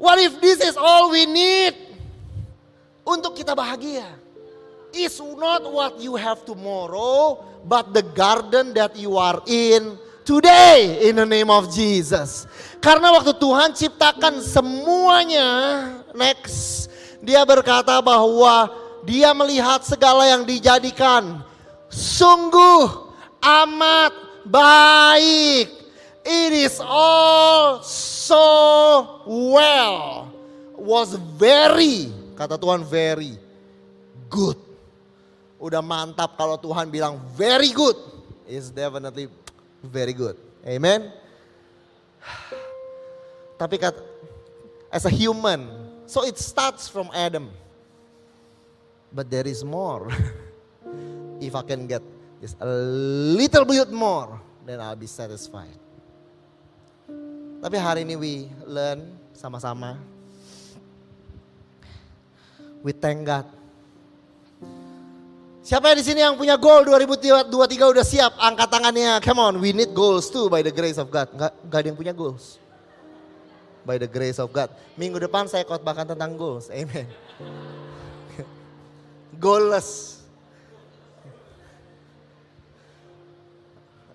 What 0.00 0.22
if 0.22 0.38
this 0.40 0.62
is 0.62 0.78
all 0.78 1.12
we 1.12 1.28
need? 1.28 1.76
Untuk 3.04 3.36
kita 3.36 3.52
bahagia. 3.52 4.08
Is 4.96 5.20
not 5.20 5.60
what 5.68 6.00
you 6.00 6.16
have 6.16 6.48
tomorrow, 6.48 7.44
but 7.68 7.92
the 7.92 8.00
garden 8.00 8.72
that 8.72 8.96
you 8.96 9.20
are 9.20 9.44
in 9.44 10.00
today 10.24 11.04
in 11.04 11.20
the 11.20 11.28
name 11.28 11.52
of 11.52 11.68
Jesus. 11.68 12.48
Karena 12.80 13.14
waktu 13.14 13.36
Tuhan 13.36 13.76
ciptakan 13.76 14.40
semuanya, 14.40 15.48
next, 16.16 16.88
dia 17.20 17.44
berkata 17.44 18.00
bahwa 18.00 18.72
dia 19.06 19.30
melihat 19.36 19.84
segala 19.86 20.26
yang 20.26 20.48
dijadikan 20.48 21.44
sungguh 21.92 23.12
amat 23.38 24.12
baik. 24.48 25.70
It 26.26 26.52
is 26.56 26.82
all 26.82 27.86
so 27.86 28.48
well. 29.28 30.26
Was 30.74 31.14
very, 31.38 32.10
kata 32.34 32.58
Tuhan 32.58 32.82
very 32.82 33.38
good. 34.26 34.65
Udah 35.56 35.80
mantap 35.80 36.36
kalau 36.36 36.60
Tuhan 36.60 36.92
bilang 36.92 37.16
very 37.32 37.72
good. 37.72 37.96
Is 38.46 38.70
definitely 38.70 39.26
very 39.82 40.12
good. 40.12 40.38
Amen. 40.62 41.10
Tapi 43.56 43.80
kata, 43.80 43.98
as 44.92 45.08
a 45.08 45.12
human, 45.12 45.64
so 46.04 46.22
it 46.22 46.36
starts 46.36 46.86
from 46.86 47.08
Adam. 47.16 47.48
But 49.10 49.32
there 49.32 49.48
is 49.48 49.64
more. 49.64 50.12
If 51.40 51.52
I 51.52 51.62
can 51.68 51.84
get 51.84 52.00
just 52.40 52.56
a 52.60 52.68
little 52.68 53.64
bit 53.68 53.92
more, 53.92 54.40
then 54.64 54.80
I'll 54.80 54.96
be 54.96 55.08
satisfied. 55.08 55.76
Tapi 57.60 57.76
hari 57.76 58.08
ini 58.08 58.16
we 58.16 58.48
learn 58.64 59.04
sama-sama. 59.36 60.00
We 62.80 62.92
thank 62.96 63.26
God. 63.26 63.55
Siapa 65.66 65.90
yang 65.90 65.98
di 65.98 66.06
sini 66.06 66.22
yang 66.22 66.38
punya 66.38 66.54
goal 66.54 66.86
2023 66.86 67.50
udah 67.90 68.06
siap? 68.06 68.38
Angkat 68.38 68.70
tangannya. 68.70 69.18
Come 69.18 69.42
on, 69.42 69.54
we 69.58 69.74
need 69.74 69.90
goals 69.90 70.30
too 70.30 70.46
by 70.46 70.62
the 70.62 70.70
grace 70.70 70.94
of 70.94 71.10
God. 71.10 71.26
Gak, 71.34 71.50
gak 71.66 71.78
ada 71.82 71.86
yang 71.90 71.98
punya 71.98 72.14
goals. 72.14 72.62
By 73.82 73.98
the 73.98 74.06
grace 74.06 74.38
of 74.38 74.54
God. 74.54 74.70
Minggu 74.94 75.18
depan 75.18 75.50
saya 75.50 75.66
khotbahkan 75.66 76.14
tentang 76.14 76.38
goals. 76.38 76.70
Amen. 76.70 77.10
Goalless. 79.42 80.22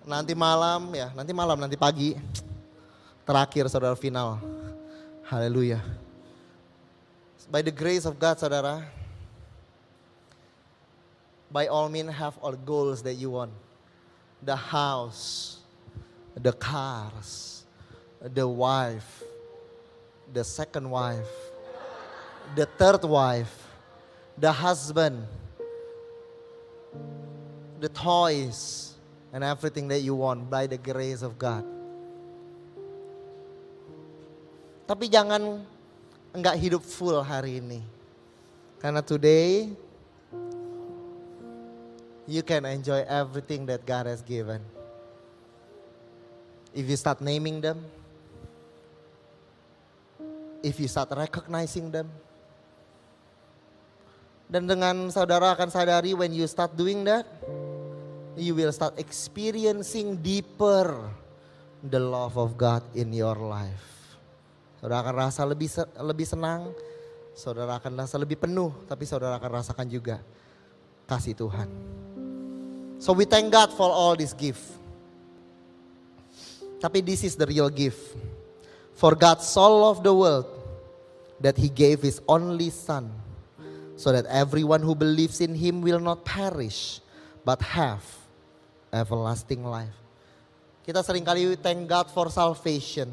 Nanti 0.08 0.32
malam 0.32 0.88
ya, 0.96 1.12
nanti 1.12 1.36
malam, 1.36 1.60
nanti 1.60 1.76
pagi. 1.76 2.16
Terakhir 3.28 3.68
saudara 3.68 3.92
final. 3.92 4.40
Haleluya. 5.28 5.84
By 7.52 7.60
the 7.60 7.76
grace 7.76 8.08
of 8.08 8.16
God, 8.16 8.40
saudara, 8.40 8.88
by 11.52 11.66
all 11.68 11.88
means 11.88 12.10
have 12.16 12.38
all 12.40 12.56
goals 12.56 13.02
that 13.04 13.14
you 13.14 13.30
want. 13.30 13.52
The 14.42 14.56
house, 14.56 15.60
the 16.34 16.52
cars, 16.52 17.62
the 18.18 18.48
wife, 18.48 19.22
the 20.32 20.42
second 20.42 20.88
wife, 20.88 21.28
the 22.56 22.64
third 22.64 23.04
wife, 23.04 23.52
the 24.38 24.50
husband, 24.50 25.28
the 27.78 27.88
toys, 27.90 28.94
and 29.32 29.44
everything 29.44 29.88
that 29.88 30.00
you 30.00 30.14
want 30.14 30.48
by 30.48 30.66
the 30.66 30.78
grace 30.80 31.20
of 31.20 31.38
God. 31.38 31.64
Tapi 34.88 35.08
jangan 35.08 35.62
enggak 36.32 36.56
hidup 36.58 36.82
full 36.82 37.20
hari 37.22 37.60
ini. 37.60 37.80
Karena 38.82 39.00
today 39.00 39.70
you 42.26 42.42
can 42.42 42.64
enjoy 42.64 43.02
everything 43.08 43.66
that 43.66 43.82
God 43.86 44.06
has 44.06 44.22
given. 44.22 44.62
If 46.72 46.88
you 46.88 46.96
start 46.96 47.20
naming 47.20 47.60
them, 47.60 47.84
if 50.62 50.78
you 50.80 50.88
start 50.88 51.10
recognizing 51.12 51.90
them, 51.90 52.08
dan 54.52 54.68
dengan 54.68 55.08
saudara 55.08 55.56
akan 55.56 55.72
sadari 55.72 56.12
when 56.12 56.32
you 56.32 56.44
start 56.44 56.76
doing 56.76 57.04
that, 57.08 57.24
you 58.36 58.52
will 58.52 58.72
start 58.72 58.96
experiencing 59.00 60.20
deeper 60.20 61.12
the 61.80 62.00
love 62.00 62.36
of 62.36 62.56
God 62.56 62.84
in 62.92 63.12
your 63.12 63.36
life. 63.36 64.16
Saudara 64.80 65.08
akan 65.08 65.14
rasa 65.28 65.42
lebih 65.48 65.68
lebih 66.00 66.26
senang, 66.28 66.72
saudara 67.36 67.80
akan 67.80 67.92
rasa 67.96 68.16
lebih 68.20 68.40
penuh, 68.40 68.72
tapi 68.88 69.08
saudara 69.08 69.36
akan 69.40 69.50
rasakan 69.60 69.88
juga 69.88 70.20
kasih 71.08 71.36
Tuhan. 71.36 71.91
So 73.02 73.10
we 73.10 73.26
thank 73.26 73.50
God 73.50 73.74
for 73.74 73.90
all 73.90 74.14
this 74.14 74.30
gift. 74.30 74.62
Tapi 76.78 77.02
this 77.02 77.26
is 77.26 77.34
the 77.34 77.50
real 77.50 77.66
gift. 77.66 77.98
For 78.94 79.18
God 79.18 79.42
so 79.42 79.66
loved 79.66 80.06
the 80.06 80.14
world 80.14 80.46
that 81.42 81.58
he 81.58 81.66
gave 81.66 81.98
his 81.98 82.22
only 82.30 82.70
son 82.70 83.10
so 83.98 84.14
that 84.14 84.22
everyone 84.30 84.86
who 84.86 84.94
believes 84.94 85.42
in 85.42 85.50
him 85.50 85.82
will 85.82 85.98
not 85.98 86.22
perish 86.22 87.02
but 87.42 87.58
have 87.74 88.06
everlasting 88.94 89.66
life. 89.66 89.98
Kita 90.86 91.02
sering 91.02 91.26
kali 91.26 91.58
thank 91.58 91.82
God 91.90 92.06
for 92.06 92.30
salvation. 92.30 93.10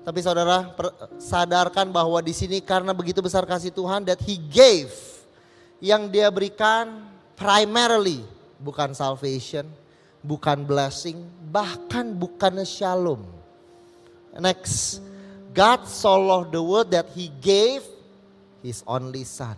Tapi 0.00 0.24
saudara 0.24 0.72
sadarkan 1.20 1.92
bahwa 1.92 2.24
di 2.24 2.32
sini 2.32 2.64
karena 2.64 2.96
begitu 2.96 3.20
besar 3.20 3.44
kasih 3.44 3.68
Tuhan 3.68 4.00
that 4.08 4.16
he 4.24 4.40
gave 4.40 4.96
yang 5.76 6.08
dia 6.08 6.32
berikan 6.32 7.04
primarily 7.36 8.24
bukan 8.60 8.92
salvation, 8.96 9.66
bukan 10.24 10.64
blessing, 10.66 11.22
bahkan 11.52 12.12
bukan 12.12 12.64
shalom. 12.66 13.22
Next, 14.36 15.00
God 15.56 15.88
so 15.88 16.12
loved 16.20 16.52
the 16.52 16.60
world 16.60 16.92
that 16.92 17.08
he 17.16 17.32
gave 17.40 17.80
his 18.60 18.84
only 18.84 19.24
son. 19.24 19.56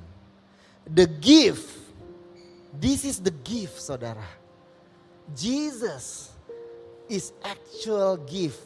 The 0.86 1.09
gift, 1.09 1.66
this 2.76 3.03
is 3.03 3.18
the 3.18 3.34
gift 3.34 3.82
saudara. 3.82 4.24
Jesus 5.34 6.30
is 7.11 7.34
actual 7.42 8.16
gift, 8.24 8.61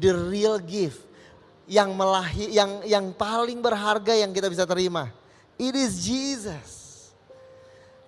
the 0.00 0.14
real 0.14 0.58
gift 0.58 1.04
yang 1.68 1.92
melahi, 1.92 2.48
yang 2.50 2.80
yang 2.88 3.06
paling 3.12 3.60
berharga 3.60 4.16
yang 4.16 4.32
kita 4.32 4.48
bisa 4.48 4.64
terima. 4.64 5.12
It 5.60 5.76
is 5.76 6.00
Jesus. 6.00 6.77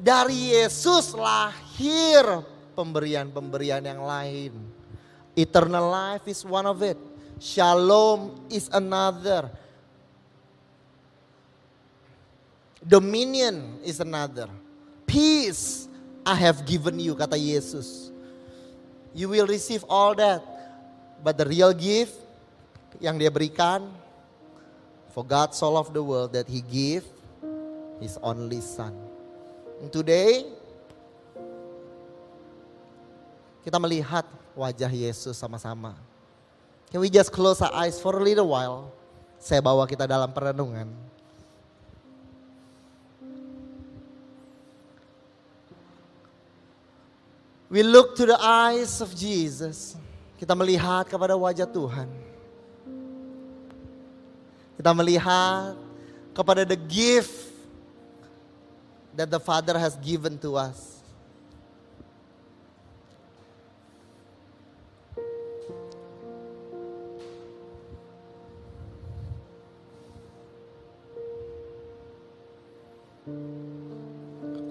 Dari 0.01 0.57
Yesus 0.57 1.13
lahir 1.13 2.25
pemberian-pemberian 2.73 3.85
yang 3.85 4.01
lain. 4.01 4.57
Eternal 5.37 5.93
life 5.93 6.25
is 6.25 6.41
one 6.41 6.65
of 6.65 6.81
it. 6.81 6.97
Shalom 7.37 8.49
is 8.49 8.73
another. 8.73 9.53
Dominion 12.81 13.77
is 13.85 14.01
another. 14.01 14.49
Peace 15.05 15.85
I 16.25 16.33
have 16.33 16.65
given 16.65 16.97
you, 16.97 17.13
kata 17.13 17.37
Yesus. 17.37 18.09
You 19.13 19.29
will 19.29 19.45
receive 19.45 19.85
all 19.85 20.17
that. 20.17 20.41
But 21.21 21.37
the 21.37 21.45
real 21.45 21.77
gift 21.77 22.17
yang 23.05 23.21
dia 23.21 23.29
berikan, 23.29 23.93
for 25.13 25.29
God 25.29 25.53
so 25.53 25.69
loved 25.69 25.93
the 25.93 26.01
world 26.01 26.33
that 26.33 26.49
he 26.49 26.65
gave 26.65 27.05
his 28.01 28.17
only 28.25 28.65
son. 28.65 29.10
And 29.81 29.89
today, 29.89 30.45
kita 33.65 33.81
melihat 33.81 34.29
wajah 34.53 34.93
Yesus 34.93 35.41
sama-sama. 35.41 35.97
Can 36.93 37.01
we 37.01 37.09
just 37.09 37.33
close 37.33 37.65
our 37.65 37.73
eyes 37.73 37.97
for 37.97 38.13
a 38.13 38.23
little 38.23 38.53
while? 38.53 38.93
Saya 39.41 39.65
bawa 39.65 39.89
kita 39.89 40.05
dalam 40.05 40.29
perenungan. 40.37 40.85
We 47.71 47.87
look 47.87 48.19
to 48.19 48.27
the 48.27 48.37
eyes 48.37 49.01
of 49.01 49.15
Jesus. 49.15 49.95
Kita 50.37 50.53
melihat 50.59 51.07
kepada 51.07 51.39
wajah 51.39 51.71
Tuhan. 51.71 52.11
Kita 54.75 54.91
melihat 54.91 55.79
kepada 56.35 56.67
the 56.67 56.75
gift 56.75 57.50
that 59.21 59.29
the 59.29 59.37
Father 59.37 59.77
has 59.77 60.01
given 60.01 60.41
to 60.41 60.57
us. 60.57 61.05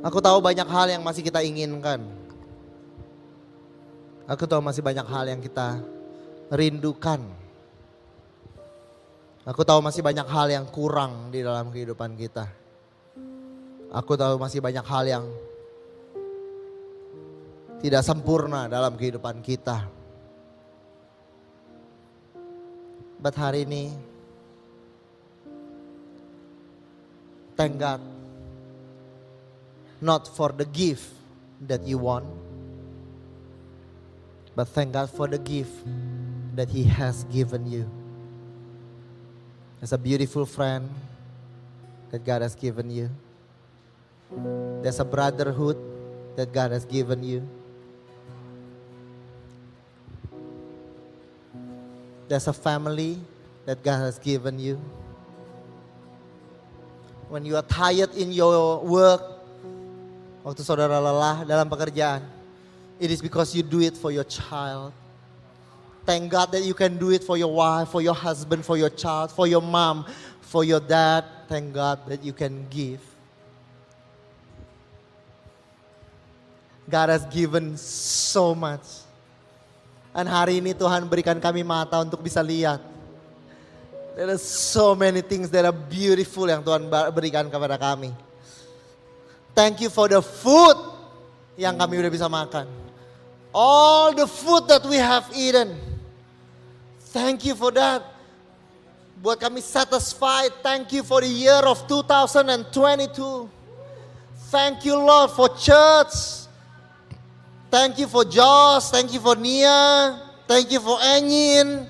Aku 0.02 0.18
tahu 0.18 0.42
banyak 0.42 0.66
hal 0.66 0.90
yang 0.90 1.06
masih 1.06 1.22
kita 1.22 1.46
inginkan. 1.46 2.02
Aku 4.26 4.50
tahu 4.50 4.66
masih 4.66 4.82
banyak 4.82 5.06
hal 5.06 5.30
yang 5.30 5.42
kita 5.46 5.78
rindukan. 6.50 7.22
Aku 9.46 9.62
tahu 9.62 9.86
masih 9.86 10.02
banyak 10.02 10.26
hal 10.26 10.50
yang 10.50 10.66
kurang 10.66 11.30
di 11.30 11.46
dalam 11.46 11.70
kehidupan 11.70 12.18
kita. 12.18 12.59
Aku 13.90 14.14
tahu 14.14 14.38
masih 14.38 14.62
banyak 14.62 14.86
hal 14.86 15.06
yang 15.10 15.26
tidak 17.82 18.06
sempurna 18.06 18.70
dalam 18.70 18.94
kehidupan 18.94 19.42
kita. 19.42 19.90
But 23.20 23.36
hari 23.36 23.68
ini, 23.68 23.92
thank 27.58 27.76
God, 27.82 28.00
not 30.00 30.30
for 30.32 30.56
the 30.56 30.70
gift 30.70 31.12
that 31.68 31.84
you 31.84 32.00
want, 32.00 32.30
But 34.60 34.68
thank 34.68 34.92
God 34.92 35.10
for 35.10 35.26
the 35.26 35.38
gift 35.40 35.72
that 36.56 36.68
He 36.68 36.84
has 36.84 37.24
given 37.32 37.72
you. 37.72 37.90
There's 39.80 39.94
a 39.94 39.98
beautiful 39.98 40.46
friend 40.46 40.90
that 42.12 42.26
God 42.26 42.42
has 42.42 42.56
given 42.56 42.92
you. 42.92 43.10
There's 44.82 45.00
a 45.00 45.06
brotherhood 45.06 45.78
that 46.36 46.54
God 46.54 46.72
has 46.72 46.86
given 46.86 47.24
you. 47.24 47.48
There's 52.30 52.48
a 52.48 52.54
family 52.54 53.18
that 53.66 53.82
God 53.84 54.06
has 54.06 54.20
given 54.20 54.60
you. 54.60 54.80
When 57.28 57.46
you 57.46 57.58
are 57.58 57.66
tired 57.66 58.14
in 58.14 58.32
your 58.32 58.82
work, 58.86 59.22
waktu 60.46 60.62
saudara 60.62 60.98
lelah 61.02 61.46
dalam 61.46 61.70
pekerjaan, 61.70 62.22
It 63.00 63.12
is 63.12 63.22
because 63.22 63.56
you 63.56 63.64
do 63.64 63.80
it 63.80 63.96
for 63.96 64.12
your 64.12 64.26
child. 64.26 64.92
Thank 66.06 66.32
God 66.32 66.52
that 66.52 66.64
you 66.64 66.74
can 66.74 66.98
do 66.98 67.12
it 67.12 67.24
for 67.24 67.38
your 67.38 67.54
wife, 67.54 67.90
for 67.90 68.02
your 68.02 68.14
husband, 68.14 68.66
for 68.66 68.76
your 68.76 68.90
child, 68.90 69.32
for 69.32 69.48
your 69.48 69.62
mom, 69.62 70.06
for 70.42 70.66
your 70.66 70.82
dad. 70.82 71.24
Thank 71.48 71.74
God 71.74 72.04
that 72.10 72.24
you 72.26 72.34
can 72.34 72.68
give. 72.70 73.00
God 76.90 77.14
has 77.14 77.24
given 77.30 77.78
so 77.80 78.58
much. 78.58 79.06
Dan 80.10 80.26
hari 80.26 80.58
ini 80.60 80.74
Tuhan 80.74 81.06
berikan 81.06 81.38
kami 81.38 81.62
mata 81.62 82.02
untuk 82.02 82.20
bisa 82.26 82.42
lihat. 82.42 82.82
There 84.18 84.28
are 84.28 84.42
so 84.42 84.98
many 84.98 85.24
things 85.24 85.48
that 85.54 85.64
are 85.64 85.76
beautiful 85.76 86.50
yang 86.50 86.66
Tuhan 86.66 86.92
berikan 87.14 87.48
kepada 87.48 87.80
kami. 87.80 88.12
Thank 89.56 89.86
you 89.86 89.94
for 89.94 90.12
the 90.12 90.20
food 90.20 90.76
yang 91.56 91.78
kami 91.80 92.02
udah 92.04 92.12
bisa 92.12 92.28
makan 92.28 92.68
all 93.54 94.14
the 94.14 94.28
food 94.28 94.68
that 94.68 94.86
we 94.86 94.98
have 94.98 95.26
eaten. 95.34 95.78
Thank 97.10 97.46
you 97.46 97.56
for 97.56 97.72
that. 97.74 98.06
buat 99.20 99.36
kami 99.36 99.60
satisfied. 99.60 100.64
Thank 100.64 100.96
you 100.96 101.04
for 101.04 101.20
the 101.20 101.28
year 101.28 101.60
of 101.68 101.84
2022. 101.92 102.72
Thank 104.48 104.88
you 104.88 104.96
Lord 104.96 105.36
for 105.36 105.52
church. 105.60 106.39
Thank 107.70 108.00
you 108.02 108.08
for 108.08 108.26
Josh. 108.26 108.90
Thank 108.90 109.14
you 109.14 109.20
for 109.22 109.36
Nia. 109.36 110.18
Thank 110.48 110.72
you 110.74 110.82
for 110.82 110.98
Enyin. 110.98 111.86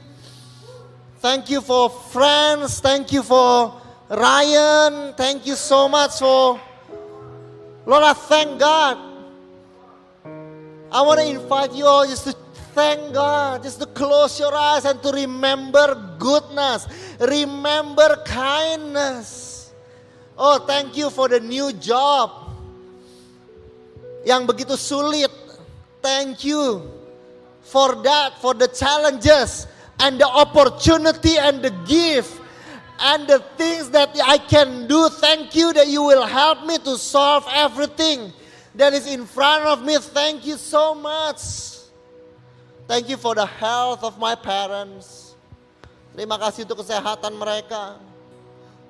Thank 1.20 1.50
you 1.50 1.62
for 1.62 1.90
friends. 1.90 2.80
Thank 2.80 3.12
you 3.12 3.24
for 3.24 3.80
Ryan. 4.12 5.16
Thank 5.16 5.48
you 5.48 5.56
so 5.56 5.88
much 5.88 6.20
for 6.20 6.60
Lord, 7.90 8.04
I 8.04 8.14
thank 8.14 8.60
God. 8.60 8.98
I 10.92 11.02
want 11.02 11.20
to 11.22 11.26
invite 11.26 11.74
you 11.74 11.86
all 11.86 12.06
just 12.06 12.26
to 12.26 12.34
thank 12.78 13.14
God, 13.14 13.64
just 13.64 13.80
to 13.80 13.88
close 13.88 14.40
your 14.40 14.54
eyes 14.54 14.86
and 14.86 15.02
to 15.02 15.10
remember 15.10 16.16
goodness, 16.20 16.86
remember 17.20 18.22
kindness. 18.26 19.72
Oh, 20.38 20.60
thank 20.60 20.98
you 20.98 21.10
for 21.10 21.28
the 21.30 21.40
new 21.40 21.74
job 21.74 22.54
yang 24.22 24.46
begitu 24.46 24.78
sulit. 24.78 25.49
Thank 26.02 26.44
you 26.44 26.92
for 27.62 27.96
that, 28.04 28.40
for 28.42 28.54
the 28.54 28.68
challenges 28.68 29.68
and 30.00 30.20
the 30.20 30.28
opportunity 30.28 31.38
and 31.38 31.62
the 31.62 31.72
gift 31.86 32.40
and 33.00 33.28
the 33.28 33.40
things 33.58 33.90
that 33.92 34.16
I 34.26 34.38
can 34.38 34.88
do. 34.88 35.10
Thank 35.10 35.56
you 35.56 35.74
that 35.74 35.88
you 35.88 36.04
will 36.04 36.26
help 36.26 36.66
me 36.66 36.78
to 36.80 36.98
solve 36.98 37.46
everything 37.52 38.34
that 38.76 38.94
is 38.94 39.08
in 39.08 39.26
front 39.26 39.66
of 39.66 39.84
me. 39.84 39.98
Thank 39.98 40.46
you 40.46 40.56
so 40.56 40.96
much. 40.96 41.40
Thank 42.88 43.10
you 43.10 43.18
for 43.18 43.36
the 43.36 43.46
health 43.46 44.04
of 44.04 44.18
my 44.18 44.34
parents. 44.34 45.36
Terima 46.16 46.42
kasih 46.42 46.66
untuk 46.66 46.82
kesehatan 46.82 47.38
mereka. 47.38 48.02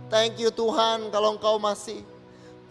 Thank 0.09 0.39
you 0.39 0.49
Tuhan 0.49 1.11
kalau 1.13 1.35
engkau 1.37 1.59
masih. 1.59 2.01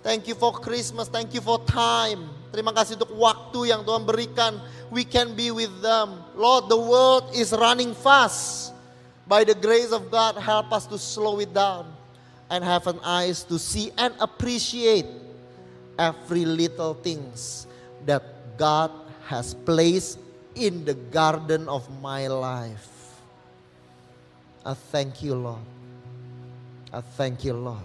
Thank 0.00 0.26
you 0.30 0.34
for 0.34 0.54
Christmas, 0.54 1.10
thank 1.10 1.34
you 1.34 1.42
for 1.42 1.60
time. 1.68 2.37
Terima 2.48 2.72
kasih 2.72 2.96
untuk 2.96 3.12
waktu 3.16 3.72
yang 3.72 3.84
Tuhan 3.84 4.08
berikan. 4.08 4.56
We 4.88 5.04
can 5.04 5.36
be 5.36 5.52
with 5.52 5.72
them. 5.84 6.24
Lord, 6.32 6.72
the 6.72 6.80
world 6.80 7.28
is 7.36 7.52
running 7.52 7.92
fast. 7.92 8.72
By 9.28 9.44
the 9.44 9.52
grace 9.52 9.92
of 9.92 10.08
God, 10.08 10.40
help 10.40 10.72
us 10.72 10.88
to 10.88 10.96
slow 10.96 11.36
it 11.44 11.52
down 11.52 11.92
and 12.48 12.64
have 12.64 12.88
an 12.88 12.96
eyes 13.04 13.44
to 13.44 13.60
see 13.60 13.92
and 14.00 14.16
appreciate 14.16 15.04
every 16.00 16.48
little 16.48 16.96
things 16.96 17.68
that 18.08 18.24
God 18.56 18.88
has 19.28 19.52
placed 19.52 20.16
in 20.56 20.88
the 20.88 20.96
garden 21.12 21.68
of 21.68 21.84
my 22.00 22.26
life. 22.26 22.88
I 24.64 24.72
thank 24.72 25.20
you, 25.22 25.36
Lord. 25.36 25.64
I 26.92 27.00
thank 27.00 27.44
you, 27.44 27.52
Lord. 27.52 27.84